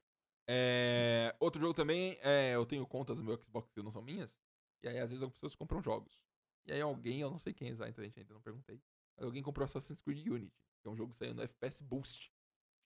[0.48, 4.38] É, outro jogo também, é, eu tenho contas no meu Xbox que não são minhas.
[4.82, 6.24] E aí, às vezes, algumas pessoas compram jogos.
[6.66, 8.80] E aí, alguém, eu não sei quem exatamente, ainda não perguntei.
[9.18, 12.32] Alguém comprou Assassin's Creed Unity, que é um jogo que saiu no FPS Boost.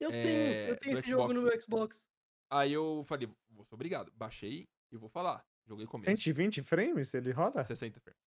[0.01, 1.52] Eu É, tenho, eu tenho esse jogo no Xbox.
[1.52, 2.06] meu Xbox.
[2.51, 4.10] Aí eu falei, vou ser obrigado.
[4.12, 5.47] Baixei e vou falar.
[5.64, 6.06] Joguei começo.
[6.06, 7.62] 120 frames ele roda?
[7.62, 8.20] 60 frames.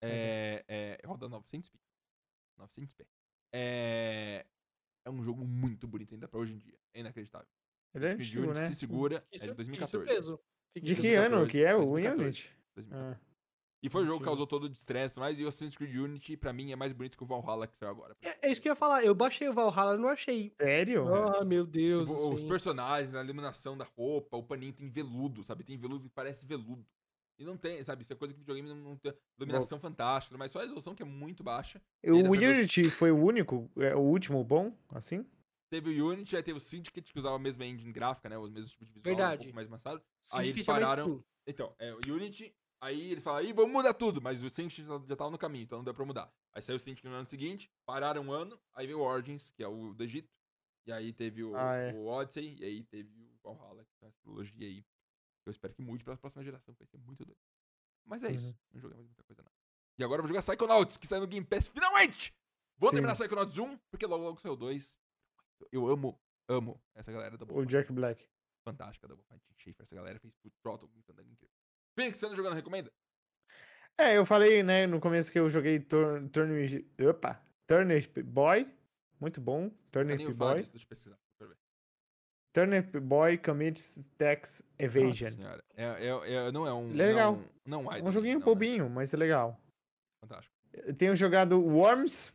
[0.00, 1.96] É, é, roda 900 pixels.
[2.58, 3.06] 900p.
[3.52, 4.46] É,
[5.04, 6.78] é um jogo muito bonito ainda pra hoje em dia.
[6.94, 7.48] É inacreditável.
[7.96, 8.70] Ele é Creed antigo, né?
[8.70, 9.24] se segura.
[9.32, 9.70] É de sur- 2014.
[9.70, 10.40] fiquei surpreso.
[10.74, 12.22] Fiquei De que 2014, ano que é o 2014.
[12.22, 12.50] Unity?
[12.76, 13.16] 2014.
[13.18, 13.20] Ah,
[13.82, 15.38] E foi o jogo que causou todo o estresse e tudo mais.
[15.40, 17.90] E o Assassin's Creed Unity, pra mim, é mais bonito que o Valhalla que saiu
[17.90, 18.16] agora.
[18.22, 19.04] É, é isso que eu ia falar.
[19.04, 20.52] Eu baixei o Valhalla e não achei.
[20.60, 21.06] sério?
[21.14, 22.08] Ah, meu Deus.
[22.08, 22.48] Tipo, os assim.
[22.48, 25.62] personagens, a iluminação da roupa, o paninho tem veludo, sabe?
[25.64, 26.84] Tem veludo que parece veludo.
[27.38, 28.00] E não tem, sabe?
[28.02, 29.12] Isso é coisa que o videogame não, não tem.
[29.38, 31.80] Iluminação fantástica, mas só a resolução que é muito baixa.
[32.02, 35.24] O Unity foi o único, é, o último bom, assim?
[35.70, 38.38] Teve o Unity, aí teve o Syndicate, que usava a mesma engine gráfica, né?
[38.38, 39.52] O mesmo tipo de visual, um Verdade.
[39.52, 39.68] pouco mais.
[40.22, 41.26] Sim, aí eles chama pararam- Screw.
[41.46, 45.16] Então, é, o Unity, aí eles falaram, ih, vamos mudar tudo, mas o Syndicate já,
[45.16, 46.32] tava no caminho, então não deu pra mudar.
[46.52, 49.62] Aí saiu o Syndicate no ano seguinte, pararam um ano, aí veio o Origins, que
[49.62, 50.30] é o do Egito,
[50.86, 51.92] e aí teve o, Ah, é.
[51.92, 53.10] o Odyssey, e aí teve
[53.42, 54.84] o Valhalla, que é essa trilogia aí.
[55.44, 57.38] Eu espero que mude pra próxima geração, que vai ser muito doido.
[58.04, 58.54] Mas é isso, Uhum.
[58.74, 59.50] não joguei mais muita coisa não.
[59.98, 62.32] E agora eu vou jogar Psychonauts, que sai no Game Pass finalmente!
[62.78, 62.96] Vou Sim.
[62.96, 65.00] terminar Psychonauts 1, porque logo logo saiu o 2.
[65.72, 66.18] Eu amo,
[66.48, 68.28] amo essa galera da O Double Jack Black.
[68.64, 69.82] fantástica da Double Fine Schaefer.
[69.82, 71.54] Essa galera fez Foot Throttle, um fandango incrível.
[71.98, 72.92] Phoenix, você anda jogando, recomenda?
[73.98, 78.70] É, eu falei, né, no começo que eu joguei Turn, Turn, opa, Turnip Boy.
[79.18, 79.70] Muito bom.
[79.90, 80.56] Turnip Boy.
[80.60, 81.18] disso, deixa eu pesquisar.
[82.52, 85.26] Turnip Boy Commits Tax Evasion.
[85.26, 85.64] Nossa senhora.
[85.74, 86.90] É, é, é- não é um...
[86.92, 87.38] Legal.
[87.66, 88.44] Não, não É idle um joguinho não, né?
[88.46, 89.60] bobinho, mas é legal.
[90.22, 90.54] Fantástico.
[90.72, 92.32] Eu tenho jogado Worms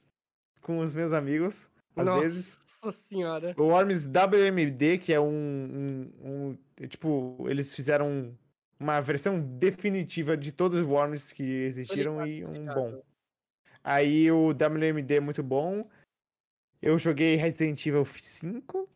[0.62, 2.60] com os meus amigos, às Nossa vezes.
[3.08, 3.54] senhora.
[3.58, 8.36] O Worms WMD, que é um, um- um- é Tipo, eles fizeram
[8.80, 13.02] uma versão definitiva de todos os Worms que existiram e um bom.
[13.84, 15.88] Aí o WMD é muito bom.
[16.82, 18.90] Eu joguei Resident Evil 5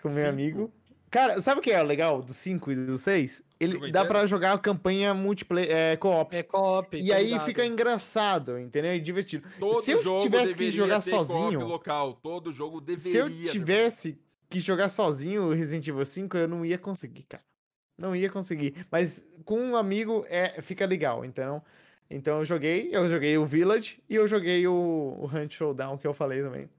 [0.00, 0.28] com meu Cinco?
[0.28, 0.72] amigo.
[1.10, 3.42] Cara, sabe o que é legal do 5 e do 6?
[3.58, 4.08] Ele Jogo dá inteiro?
[4.08, 6.34] pra jogar a campanha multiplayer, é, co-op.
[6.36, 6.96] É co-op.
[6.96, 8.94] E tô aí fica engraçado, entendeu?
[8.94, 9.46] E divertido.
[9.58, 12.14] Todo Se eu jogo tivesse que jogar sozinho- local.
[12.22, 14.18] Todo jogo deveria Se eu ter tivesse
[14.48, 17.42] que jogar sozinho o Resident Evil 5, eu não ia conseguir, cara.
[17.98, 18.86] Não ia conseguir.
[18.90, 21.24] Mas com um amigo é, fica legal.
[21.24, 21.60] Então,
[22.08, 24.72] então eu joguei, eu joguei o Village e eu joguei o,
[25.18, 26.70] o Hunt Showdown que eu falei também.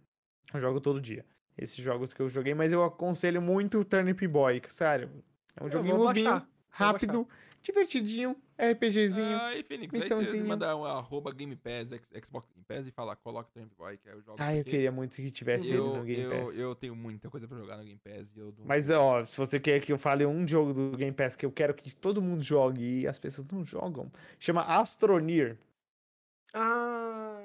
[0.53, 1.25] Eu jogo todo dia.
[1.57, 5.09] Esses jogos que eu joguei, mas eu aconselho muito o Turnip Boy, que, sério.
[5.55, 7.27] É um Eu joguinho bobinho, rápido,
[7.61, 9.37] divertidinho, RPGzinho.
[9.37, 11.89] Ai, Phoenix, aí você mandar um arroba Game Pass,
[12.23, 14.37] Xbox Game Pass e falar, coloca Tramp Boy, que aí eu jogo.
[14.39, 16.57] Ah, eu queria muito que tivesse ele eu, no Game eu, Pass.
[16.57, 19.37] eu tenho muita coisa pra jogar no Game Pass e eu não- Mas, ó, se
[19.37, 22.21] você quer que eu fale um jogo do Game Pass que eu quero que todo
[22.21, 24.09] mundo jogue e as pessoas não jogam,
[24.39, 25.57] chama Astroneer.
[26.53, 27.39] Ah.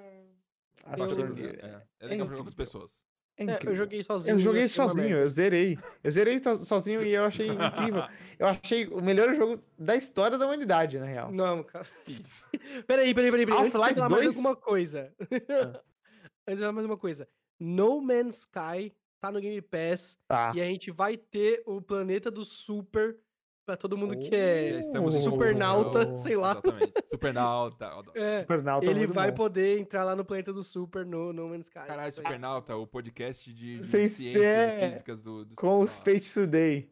[0.84, 1.58] Astroneer.
[1.58, 3.02] que- É, é legal pra jogar com as pessoas.
[3.38, 4.34] É É, eu joguei sozinho.
[4.34, 5.78] Eu joguei sozinho, eu zerei.
[6.02, 8.02] Eu zerei so- sozinho e eu achei incrível.
[8.38, 11.32] Eu achei o melhor jogo da história da humanidade, na real.
[11.32, 11.86] Não, cara.
[12.86, 13.46] Peraí, peraí, peraí.
[13.46, 13.58] peraí.
[13.60, 14.36] Antes de falar mais 2?
[14.36, 15.10] alguma coisa.
[15.48, 15.80] Ah.
[16.46, 17.26] Antes de falar mais uma coisa.
[17.58, 20.52] No Man's Sky tá no Game Pass Tá.
[20.54, 23.16] e a gente vai ter o planeta do Super
[23.66, 26.16] pra todo mundo que Já é supernauta, construção.
[26.22, 26.52] sei lá.
[26.52, 26.92] Exatamente.
[27.10, 27.92] Supernauta.
[28.14, 29.36] É, Supernauta é ele muito vai bom.
[29.36, 31.80] poder entrar lá no planeta do Super no No Man's Sky.
[31.80, 32.12] Caralho, aí.
[32.12, 36.24] Supernauta, o podcast de, de ciências é- e físicas do, do Com o Supernauta.
[36.24, 36.90] Space Today.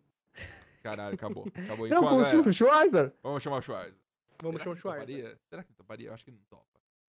[0.83, 1.47] Caralho, acabou.
[1.65, 1.89] Acabou.
[1.89, 2.53] Não, com o?
[2.53, 3.13] Schwarzer.
[3.23, 3.95] Vamos chamar o Schwarzer.
[4.43, 5.07] Vamos Será chamar o que Schwarzer.
[5.07, 5.39] toparia?
[5.49, 6.09] Será que ele toparia?
[6.09, 6.65] Eu acho que não topa.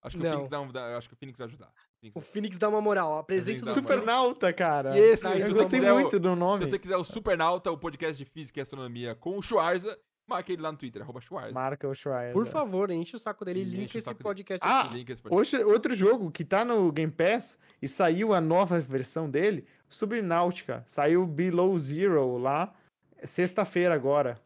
[0.05, 0.29] Acho que, Não.
[0.31, 1.67] O Phoenix dá um- dá- eu acho que o Phoenix vai ajudar.
[1.69, 1.71] O
[2.01, 3.17] Phoenix O Phoenix dá uma moral.
[3.19, 3.71] A presença do.
[3.71, 4.95] Supernauta, cara.
[4.97, 6.59] E esse, se Eu gostei quiser o- muito do nome.
[6.61, 9.99] Se você quiser o Supernauta, o podcast de física e astronomia com o Schwarza,
[10.29, 11.59] marque ele lá no Twitter, arroba Schwarza.
[11.59, 12.35] Marca o Schwarzer.
[12.35, 14.25] Por favor, enche o saco dele e o esse saco dele.
[14.25, 14.95] podcast Ah, aqui.
[14.95, 15.57] Link esse podcast.
[15.57, 20.85] Hoje, outro jogo que tá no Game Pass e saiu a nova versão dele, Subnáutica.
[20.87, 22.75] Saiu Below Zero lá,
[23.23, 24.37] sexta-feira agora.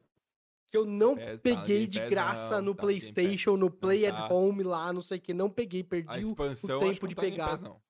[0.71, 2.83] Que eu não Pass, tá peguei de graça não, no tá.
[2.83, 4.33] PlayStation, no Play at tá.
[4.33, 5.33] Home lá, não sei o que.
[5.33, 7.59] Não peguei, perdi o- expansão o tempo de tá pegar.
[7.61, 7.81] Não.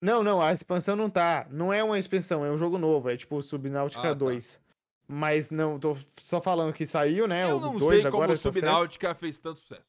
[0.00, 1.46] Não, não, a expansão não tá.
[1.50, 3.08] Não é uma expansão, é um jogo novo.
[3.08, 4.14] É tipo Subnáutica Ah, tá.
[4.14, 4.60] 2.
[5.08, 7.44] Mas não, tô só falando que saiu, né?
[7.50, 8.58] Eu o não 2 sei como agora o esse sucesso.
[8.66, 9.86] Subnáutica fez tanto sucesso.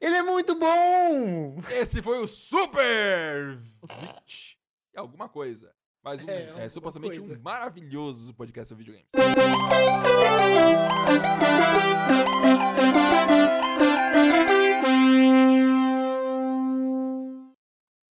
[0.00, 1.60] Ele é muito bom!
[1.70, 4.58] Esse foi o Super 20.
[4.94, 5.74] e alguma coisa.
[6.02, 7.34] Mas um, é, é supostamente coisa.
[7.34, 9.08] um maravilhoso podcast sobre videogames.